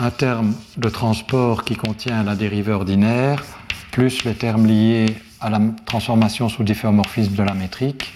[0.00, 3.42] un terme de transport qui contient la dérivée ordinaire,
[3.90, 5.06] plus les termes liés
[5.40, 8.12] à la transformation sous difféomorphisme de la métrique.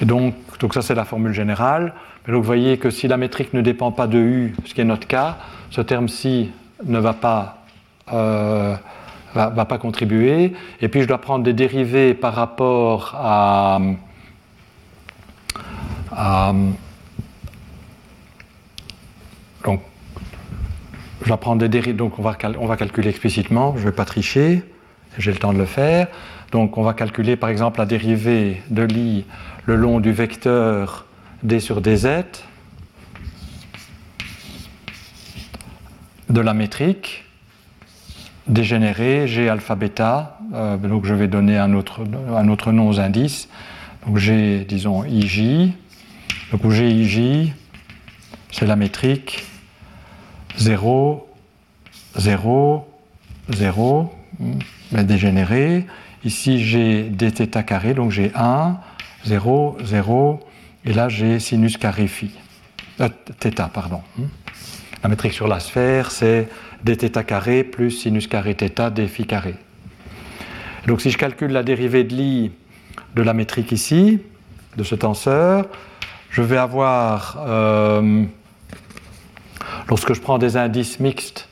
[0.00, 0.34] Et donc,
[0.72, 1.92] ça c'est la formule générale.
[2.26, 4.80] Mais donc vous voyez que si la métrique ne dépend pas de U, ce qui
[4.80, 5.38] est notre cas,
[5.70, 6.50] ce terme-ci
[6.84, 7.64] ne va pas,
[8.12, 8.74] euh,
[9.34, 10.54] va, pas contribuer.
[10.80, 13.80] Et puis je dois prendre des dérivés par rapport à,
[19.64, 19.80] donc,
[21.22, 21.92] je vais prendre des.
[21.92, 23.74] Donc, on va, on va calculer explicitement.
[23.76, 24.62] Je ne vais pas tricher.
[25.18, 26.08] J'ai le temps de le faire.
[26.52, 29.24] Donc, on va calculer par exemple la dérivée de l'i
[29.70, 31.06] le long du vecteur
[31.44, 32.24] d sur dz
[36.28, 37.24] de la métrique
[38.48, 40.40] dégénérée g alpha bêta.
[40.54, 43.48] Euh, donc, je vais donner un autre, nom aux indices.
[44.04, 45.72] Donc, j'ai, disons, ij.
[46.50, 47.52] Donc, où gij,
[48.50, 49.44] c'est la métrique
[50.56, 51.28] 0,
[52.16, 52.88] 0,
[53.50, 54.12] 0,
[54.90, 55.86] mais dégénéré.
[56.24, 58.80] Ici, j'ai dθ carré, donc j'ai 1,
[59.25, 60.39] 0, 0,
[60.85, 62.31] et là, j'ai sinus carré phi.
[63.01, 63.09] Euh,
[63.39, 64.01] θ, pardon.
[65.03, 66.47] La métrique sur la sphère, c'est
[66.83, 69.55] dθ carré plus sinus carré θ d phi carré.
[70.87, 72.51] Donc, si je calcule la dérivée de l'i
[73.15, 74.19] de la métrique ici,
[74.77, 75.65] de ce tenseur,
[76.29, 78.25] je vais avoir euh,
[79.87, 81.47] Lorsque je prends des indices mixtes,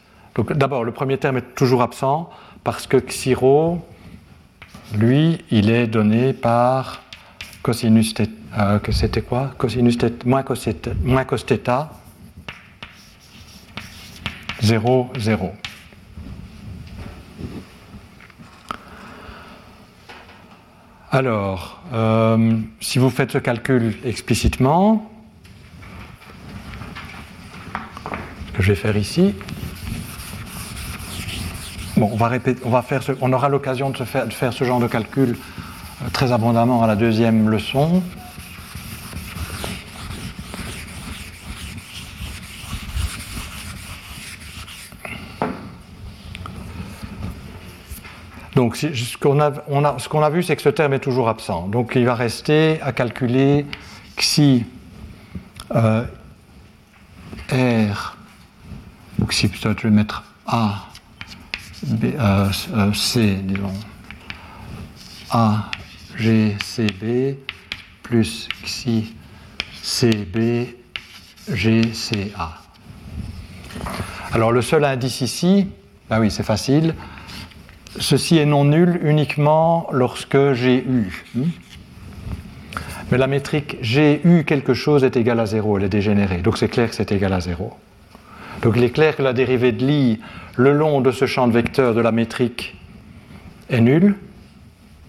[0.56, 2.30] d'abord le premier terme est toujours absent
[2.64, 3.86] parce que xiro,
[4.96, 7.04] lui, il est donné par
[7.63, 9.53] cosinus theta, euh, que c'était quoi?
[9.59, 10.69] Cosinus theta, moins cos
[11.03, 11.91] moins cos theta
[14.61, 15.53] 0, 0.
[21.11, 25.11] Alors, euh, si vous faites ce calcul explicitement,
[28.53, 29.35] que je vais faire ici,
[31.97, 32.31] bon, on, va
[33.21, 35.39] on, aura l'occasion de, faire ce genre de calcul
[36.13, 38.03] très abondamment à la deuxième leçon.
[48.55, 51.69] Donc ce qu'on a, vu, c'est que ce terme est toujours absent.
[51.69, 53.67] Donc il va rester à calculer
[54.17, 54.65] xi
[55.75, 56.03] euh,
[57.53, 58.19] r
[59.19, 60.87] donc si peut-être je mettre A,
[61.83, 63.75] B, euh, euh, C, disons,
[65.31, 65.71] A,
[66.19, 67.37] G, C, B,
[68.03, 69.15] plus xi,
[69.83, 70.67] C, B,
[71.53, 72.61] G, C, A.
[74.33, 75.69] Alors le seul indice ici,
[76.11, 76.95] ben oui, c'est facile.
[78.01, 81.25] Ceci est non nul uniquement lorsque j'ai eu.
[81.35, 81.45] Hmm?
[83.11, 86.39] Mais la métrique j'ai eu quelque chose est égale à 0, elle est dégénérée.
[86.39, 87.73] Donc c'est clair que c'est égal à 0.
[88.63, 90.21] Donc il est clair que la dérivée de l'i
[90.57, 92.77] le long de ce champ de vecteurs de la métrique
[93.71, 94.17] est nulle,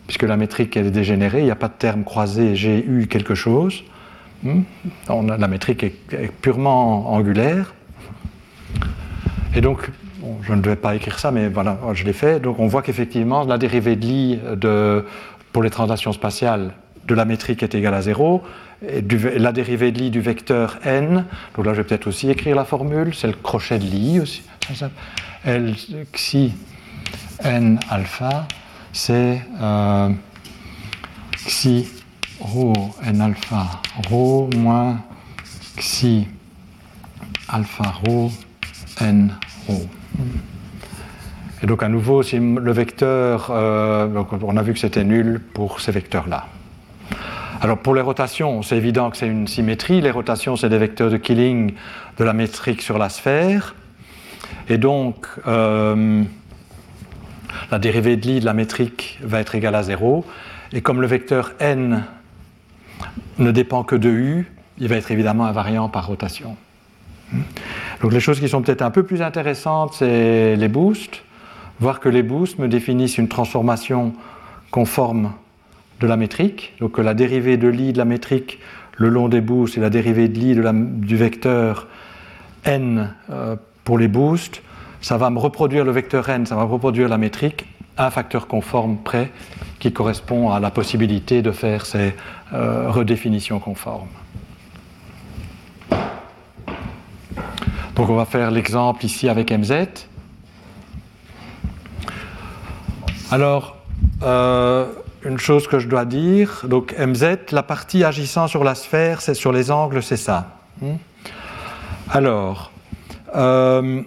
[0.10, 3.36] puisque la métrique est dégénérée, il n'y a pas de terme croisé j'ai eu quelque
[3.36, 3.84] chose.
[4.42, 4.62] Hmm?
[5.08, 7.76] la métrique est, purement angulaire.
[9.54, 9.92] Et donc,
[10.42, 12.40] je ne devais pas écrire ça, mais voilà, je l'ai fait.
[12.40, 14.40] Donc on voit qu'effectivement, la dérivée de l'i
[15.54, 16.72] pour les translations spatiales
[17.06, 18.42] de la métrique est égale à 0,
[19.38, 21.26] la dérivée de l'i du vecteur n,
[21.56, 24.42] donc là je vais peut-être aussi écrire la formule, c'est le crochet de l'i aussi,
[25.46, 25.76] L
[26.14, 26.54] xi
[27.44, 28.48] n alpha,
[28.94, 30.10] c'est euh,
[31.36, 31.88] xi
[32.40, 35.00] rho n alpha rho moins
[35.78, 36.28] xi
[37.48, 38.32] alpha rho
[39.02, 39.34] n
[39.68, 39.88] rho.
[41.62, 45.82] Et donc à nouveau, si le vecteur, euh, on a vu que c'était nul pour
[45.82, 46.48] ces vecteurs-là.
[47.62, 50.00] Alors pour les rotations, c'est évident que c'est une symétrie.
[50.00, 51.74] Les rotations, c'est des vecteurs de Killing
[52.18, 53.76] de la métrique sur la sphère.
[54.70, 56.24] Et donc, euh,
[57.72, 60.26] la dérivée de Lie de la métrique va être égale à 0.
[60.74, 62.04] Et comme le vecteur n
[63.38, 66.56] ne dépend que de u, il va être évidemment invariant par rotation.
[68.02, 71.24] Donc les choses qui sont peut-être un peu plus intéressantes, c'est les boosts.
[71.80, 74.14] Voir que les boosts me définissent une transformation
[74.72, 75.34] conforme
[76.00, 76.74] de la métrique.
[76.80, 78.60] Donc la dérivée de Lie de la métrique
[79.00, 80.56] le long des boosts et la dérivée de Lie
[81.06, 81.88] du vecteur
[82.66, 83.56] n euh,
[83.86, 84.62] pour les boosts,
[85.02, 87.66] ça va me reproduire le vecteur n, ça va reproduire la métrique
[88.00, 89.30] un facteur conforme près
[89.78, 92.16] qui correspond à la possibilité de faire ces
[92.54, 94.08] euh, redéfinitions conformes.
[97.96, 99.88] Donc on va faire l'exemple ici avec MZ.
[103.32, 103.78] Alors,
[104.24, 104.86] euh,
[105.24, 109.34] une chose que je dois dire, donc MZ, la partie agissant sur la sphère, c'est
[109.34, 110.60] sur les angles, c'est ça.
[110.82, 110.96] Hmm?
[112.10, 112.72] Alors,
[113.36, 114.02] euh,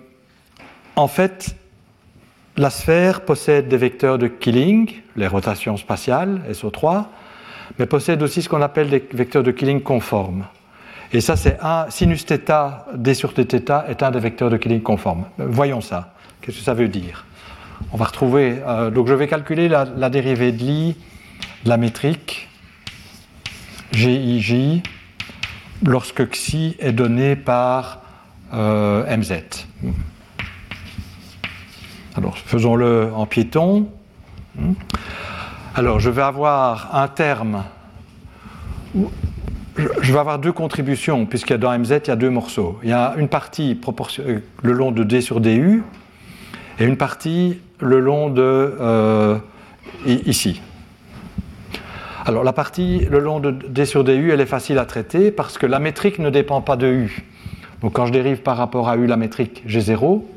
[0.97, 1.57] en fait,
[2.57, 7.07] la sphère possède des vecteurs de Killing, les rotations spatiales, SO3,
[7.79, 10.45] mais possède aussi ce qu'on appelle des vecteurs de Killing conformes.
[11.13, 14.83] Et ça, c'est un sinus θ, d sur t est un des vecteurs de Killing
[14.83, 15.25] conformes.
[15.39, 16.15] Voyons ça.
[16.41, 17.25] Qu'est-ce que ça veut dire?
[17.93, 18.61] On va retrouver.
[18.67, 20.97] Euh, donc, je vais calculer la, dérivée de l'I
[21.65, 22.49] la métrique
[23.93, 24.83] GIJ
[25.85, 28.01] lorsque Xi est donné par
[28.55, 29.67] euh, MZ.
[32.15, 33.87] Alors, faisons-le en piéton.
[35.75, 37.65] Alors, je vais avoir un terme.
[39.77, 42.79] Je vais avoir deux contributions, puisqu'il y a dans MZ, il y a deux morceaux.
[42.83, 43.81] Il y a une partie
[44.21, 45.83] euh, le long de D sur DU
[46.79, 49.39] et une partie le long de euh,
[50.05, 50.61] ici.
[52.27, 55.57] Alors la partie le long de D sur DU, elle est facile à traiter parce
[55.57, 57.25] que la métrique ne dépend pas de U.
[57.81, 60.29] Donc quand je dérive par rapport à U la métrique, j'ai 0.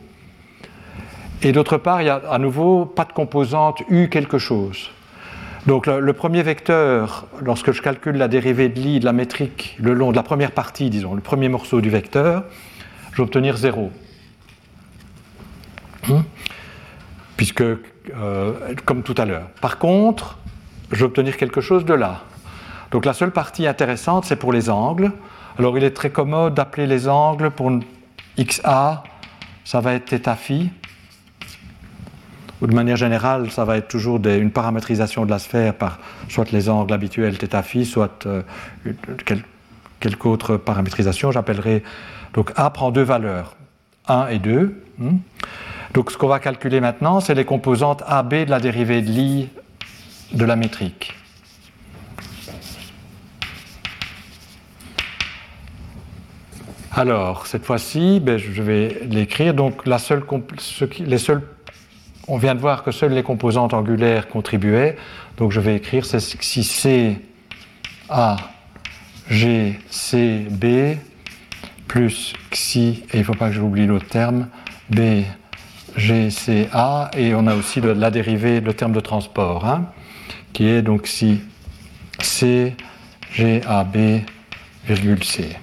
[1.41, 4.90] Et d'autre part, il n'y a à nouveau pas de composante U quelque chose.
[5.68, 9.94] Donc le, premier vecteur, lorsque je calcule la dérivée de l'I de la métrique le
[9.94, 12.44] long de la première partie, disons, le premier morceau du vecteur,
[13.12, 13.91] je vais obtenir 0.
[16.07, 16.22] Hmm?
[17.36, 18.53] Puisque, euh,
[18.86, 19.48] comme tout à l'heure.
[19.60, 20.38] Par contre,
[20.91, 22.22] je vais obtenir quelque chose de là.
[22.91, 25.12] Donc la seule partie intéressante, c'est pour les angles.
[25.57, 27.72] Alors il est très commode d'appeler les angles pour
[28.38, 29.03] XA,
[29.64, 30.70] ça va être θ phi.
[32.61, 35.99] Ou de manière générale, ça va être toujours une paramétrisation de la sphère par
[36.30, 38.41] soit les angles habituels θ soit euh,
[39.99, 41.32] quelque autre paramétrisation.
[41.32, 41.84] J'appellerai.
[42.34, 43.56] Donc A prend deux valeurs,
[44.07, 44.82] 1 et 2.
[44.98, 45.18] Hmm.
[45.94, 49.49] Donc ce qu'on va calculer maintenant, c'est les composantes AB de la dérivée de l'I
[50.34, 51.14] de la métrique.
[56.98, 59.53] Alors, cette fois-ci, ben, je vais l'écrire.
[59.53, 59.98] Donc, les
[61.18, 61.41] seuls,
[62.27, 64.97] on vient de voir que seules les composantes angulaires contribuaient.
[65.38, 67.19] Donc, je vais écrire si C
[68.10, 68.38] A
[69.30, 70.97] G C B
[71.88, 74.47] plus xi, et il ne faut pas que j'oublie l'autre terme,
[74.89, 75.23] B
[75.95, 79.91] G C A, et on a aussi la dérivée, le terme de transport, hein,
[80.52, 81.41] qui est donc si
[82.19, 82.76] C
[83.31, 84.22] G A B
[84.85, 85.56] virgule C.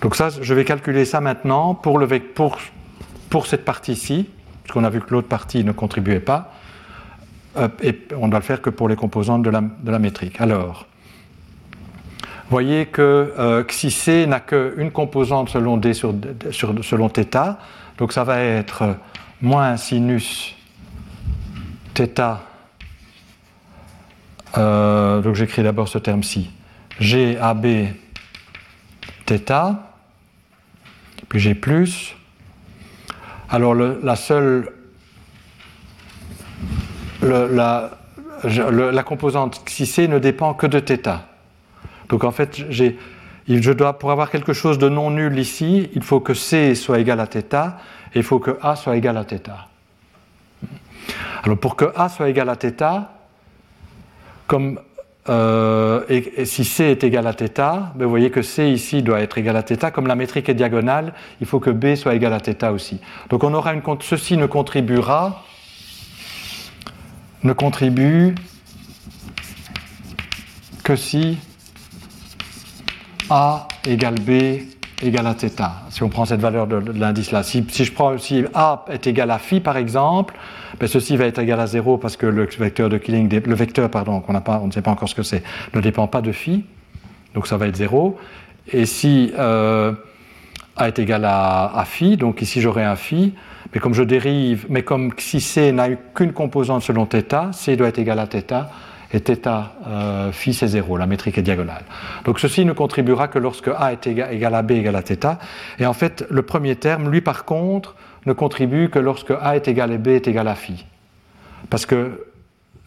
[0.00, 2.58] Donc ça, je vais calculer ça maintenant pour, le, pour,
[3.29, 4.29] pour cette partie-ci,
[4.63, 6.53] puisqu'on a vu que l'autre partie ne contribuait pas,
[7.57, 9.99] euh, et on ne doit le faire que pour les composantes de la, de la
[9.99, 10.41] métrique.
[10.41, 10.85] Alors,
[12.49, 16.13] voyez que euh, xi c n'a qu'une composante selon d sur,
[16.51, 17.57] sur, selon θ,
[17.97, 18.97] donc ça va être
[19.41, 20.55] moins sinus
[21.93, 22.39] θ,
[24.57, 26.51] euh, donc j'écris d'abord ce terme-ci,
[26.99, 27.65] GAB
[29.27, 29.75] θ,
[31.27, 32.15] puis j'ai plus.
[33.49, 34.71] Alors la seule,
[37.21, 37.91] la,
[38.43, 41.19] la, composante xi c ne dépend que de θ.
[42.09, 46.19] Donc en fait, je dois, pour avoir quelque chose de non nul ici, il faut
[46.19, 47.77] que c soit égal à θ
[48.13, 49.51] et il faut que a soit égal à θ.
[51.43, 53.07] Alors pour que a soit égal à θ,
[54.47, 54.79] comme
[55.29, 57.47] euh, et, si C est égal à θ,
[57.95, 59.91] ben, vous voyez que C ici doit être égal à θ.
[59.91, 62.99] Comme la métrique est diagonale, il faut que B soit égal à θ aussi.
[63.29, 65.43] Donc on aura une, ceci ne contribuera,
[67.43, 68.35] ne contribue
[70.83, 71.39] que si
[73.31, 74.61] A égale B
[75.01, 75.49] égale à θ.
[75.89, 77.41] Si on prend cette valeur de, l'indice là.
[77.41, 80.35] Si, je prends si A est égal à phi par exemple,
[80.79, 83.89] ben ceci va être égal à 0 parce que le vecteur de Killing, le vecteur
[83.89, 85.43] pardon, qu'on n'a pas, on ne sait pas encore ce que c'est,
[85.73, 86.65] ne dépend pas de phi,
[87.33, 88.17] donc ça va être 0.
[88.71, 89.93] Et si euh,
[90.75, 93.33] A est égal à, à phi, donc ici j'aurai un phi,
[93.73, 97.75] mais comme je dérive, mais comme si C n'a eu qu'une composante selon θ, C
[97.75, 98.67] doit être égal à θ,
[99.13, 99.47] et θ
[99.87, 101.83] euh, phi c'est 0, la métrique est diagonale.
[102.25, 105.37] Donc ceci ne contribuera que lorsque A est égal, à B égal à θ.
[105.79, 107.95] Et en fait, le premier terme, lui par contre,
[108.29, 110.85] ne contribue que lorsque A est égal à B est égal à phi.
[111.69, 112.25] Parce que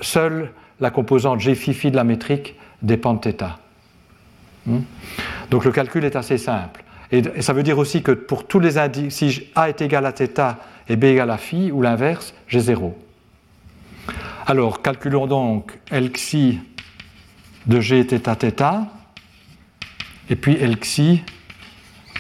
[0.01, 3.59] seule la composante G phi phi de la métrique dépend de θ.
[4.67, 4.81] Hmm?
[5.51, 6.85] Donc le calcul est assez simple.
[7.11, 10.13] Et, ça veut dire aussi que pour tous les indices, si A est égal à
[10.13, 10.57] θ
[10.89, 12.97] et B égal à phi, ou l'inverse, j'ai 0.
[14.47, 16.61] Alors, calculons donc Lxi
[17.67, 18.87] de G θ θ
[20.31, 21.23] et puis Lxi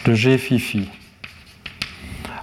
[0.04, 0.88] de G phi phi.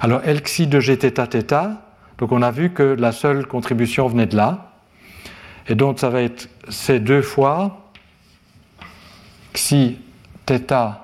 [0.01, 1.77] Alors, Lxi de G θ θ,
[2.17, 4.72] donc on a vu que la seule contribution venait de là.
[5.67, 7.91] Et donc, ça va être ces deux fois
[9.53, 9.97] xi
[10.45, 11.01] θ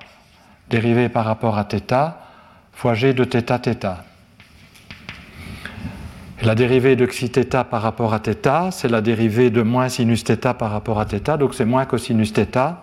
[0.70, 2.14] dérivé par rapport à θ
[2.72, 3.86] fois G de θ θ.
[6.42, 10.24] La dérivée de xi θ par rapport à θ, c'est la dérivée de moins sinus
[10.24, 12.76] θ par rapport à θ, donc c'est moins cosinus θ.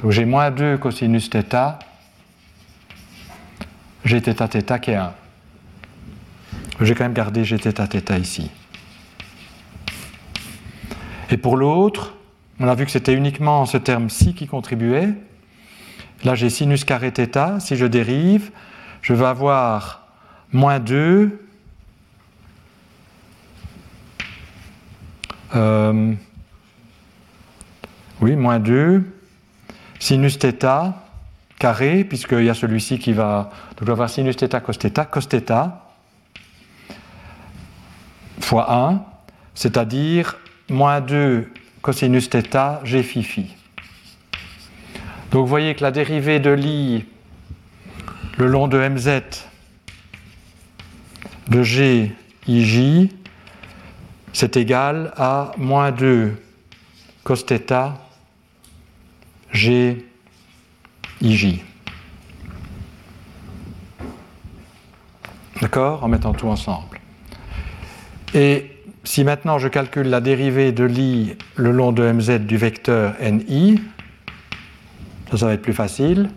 [0.00, 1.78] Donc j'ai moins 2 cosinus θ,
[4.06, 5.12] g θ θ qui est 1.
[6.80, 8.50] J'ai quand même gardé g θ θ ici.
[11.30, 12.14] Et pour l'autre,
[12.60, 15.08] on a vu que c'était uniquement ce terme-ci qui contribuait.
[16.24, 17.60] Là, j'ai sinus carré θ.
[17.60, 18.50] Si je dérive,
[19.00, 20.06] je vais avoir
[20.52, 21.38] moins 2
[25.54, 26.14] Euh,
[28.20, 29.04] oui, moins 2,
[29.98, 30.94] sinus θ
[31.58, 33.50] carré, puisqu'il y a celui-ci qui va.
[33.70, 35.52] Donc je vais avoir sinus θ cos θ, cos θ
[38.40, 39.04] fois 1,
[39.54, 40.36] c'est-à-dire
[40.68, 41.48] moins 2
[41.80, 43.46] cosinus θ g phi phi.
[45.30, 47.04] Donc vous voyez que la dérivée de l'i
[48.38, 49.22] le long de mz
[51.48, 52.12] de g
[52.48, 53.10] ij
[54.32, 56.36] c'est égal à moins 2
[57.24, 57.94] cos θ
[59.52, 60.04] g
[61.21, 61.63] ij.
[65.61, 66.03] D'accord?
[66.03, 66.99] En mettant tout ensemble.
[68.33, 68.71] Et
[69.03, 73.81] si maintenant je calcule la dérivée de l'i le long de mz du vecteur ni,
[75.31, 76.29] ça, ça va être plus facile.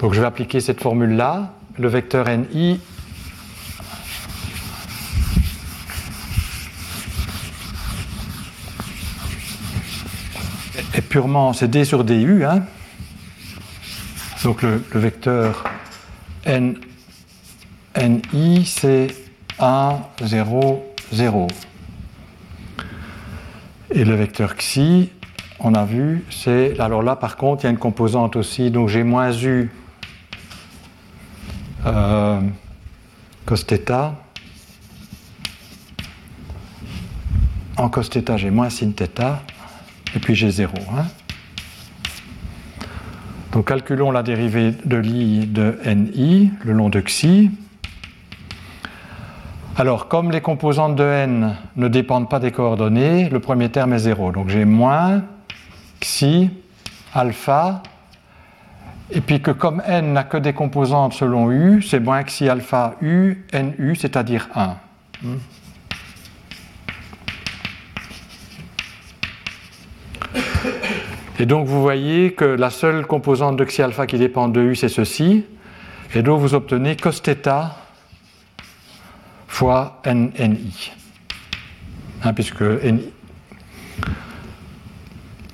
[0.00, 1.54] Donc je vais appliquer cette formule-là.
[1.78, 2.80] Le vecteur ni
[11.11, 12.43] purement, c'est d sur du.
[12.43, 12.63] Hein.
[14.43, 15.63] Donc le, vecteur
[16.45, 16.75] n,
[18.33, 19.07] ni, c'est
[19.59, 21.47] 1, 0, 0.
[23.89, 25.09] Et le vecteur xi,
[25.59, 26.79] on a vu, c'est.
[26.79, 29.71] Alors là, par contre, il y a une composante aussi, donc j'ai moins u
[31.85, 32.41] euh,
[33.45, 34.13] cos θ.
[37.77, 39.41] En cos θ, j'ai moins sin θ
[40.14, 40.72] et puis j'ai 0.
[40.96, 41.04] Hein.
[43.52, 47.50] Donc calculons la dérivée de l'i de ni le long de xi.
[49.76, 54.00] Alors, comme les composantes de n ne dépendent pas des coordonnées, le premier terme est
[54.00, 54.32] 0.
[54.32, 55.22] Donc j'ai moins
[56.00, 56.50] xi
[57.14, 57.82] alpha,
[59.10, 62.94] et puis que comme n n'a que des composantes selon u, c'est moins xi alpha
[63.00, 63.44] u,
[63.78, 64.76] nu, c'est-à-dire 1.
[71.41, 74.75] Et donc vous voyez que la seule composante de xi alpha qui dépend de u,
[74.75, 75.45] c'est ceci.
[76.15, 77.47] Et donc vous obtenez cos θ
[79.47, 80.91] fois nni.
[82.23, 83.11] Hein, puisque ni.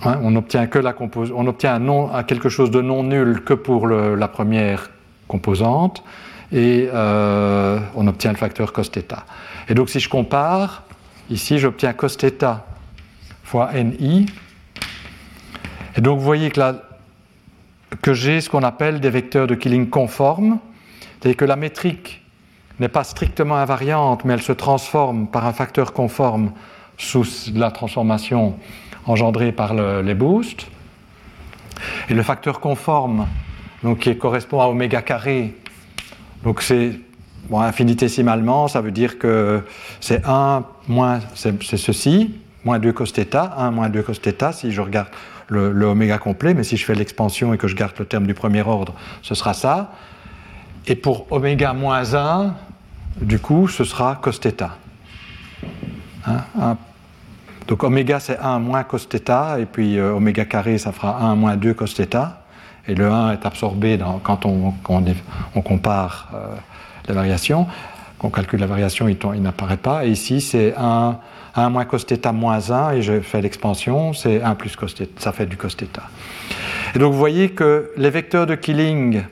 [0.06, 3.54] Hein, on obtient que la on obtient un non, quelque chose de non nul que
[3.54, 4.90] pour la première
[5.28, 6.04] composante
[6.52, 9.16] et euh, on obtient le facteur cos θ.
[9.70, 10.84] Et donc si je compare,
[11.30, 12.62] ici j'obtiens cos θ
[13.44, 14.26] fois ni
[15.99, 16.53] et donc vous voyez
[18.03, 20.61] que, j'ai ce qu'on appelle des vecteurs de Killing conformes,
[21.03, 22.23] c'est-à-dire que la métrique
[22.79, 26.53] n'est pas strictement invariante, mais elle se transforme par un facteur conforme
[26.99, 28.55] sous la transformation
[29.07, 30.69] engendrée par les boosts.
[32.09, 33.27] Et le facteur conforme,
[33.83, 35.57] donc, qui correspond à oméga carré,
[36.45, 36.93] donc c'est
[37.51, 39.65] bon, infinitésimalement, ça veut dire que
[40.01, 44.71] c'est 1 moins, c'est ceci, moins 2 cos θ, 1 moins 2 cos θ, si
[44.71, 45.09] je regarde
[45.48, 48.26] le, le oméga complet, mais si je fais l'expansion et que je garde le terme
[48.26, 49.92] du premier ordre, ce sera ça.
[50.88, 52.54] Et pour oméga moins 1,
[53.22, 54.64] du coup, ce sera cos θ.
[56.26, 56.78] Hein,
[57.68, 61.36] donc oméga c'est 1 moins cos θ, et puis euh, oméga carré ça fera 1
[61.36, 62.18] moins 2 cos θ,
[62.88, 64.74] et le 1 est absorbé quand on,
[65.62, 66.48] compare euh,
[67.08, 67.68] la variation,
[68.20, 71.18] qu'on calcule la variation, il, n'apparaît pas, et ici c'est 1,
[71.58, 75.08] 1 moins cos θ moins 1, et je fais l'expansion, c'est 1 plus cos θ,
[75.18, 75.84] ça fait du cos θ.
[76.96, 79.24] Et donc vous voyez que les vecteurs de Killing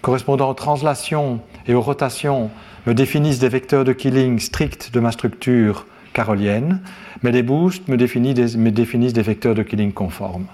[0.00, 2.50] correspondant aux translations et aux rotations
[2.86, 6.80] me définissent des vecteurs de Killing stricts de ma structure carolienne,
[7.22, 10.46] mais les boosts me définissent des, me définissent des vecteurs de Killing conformes.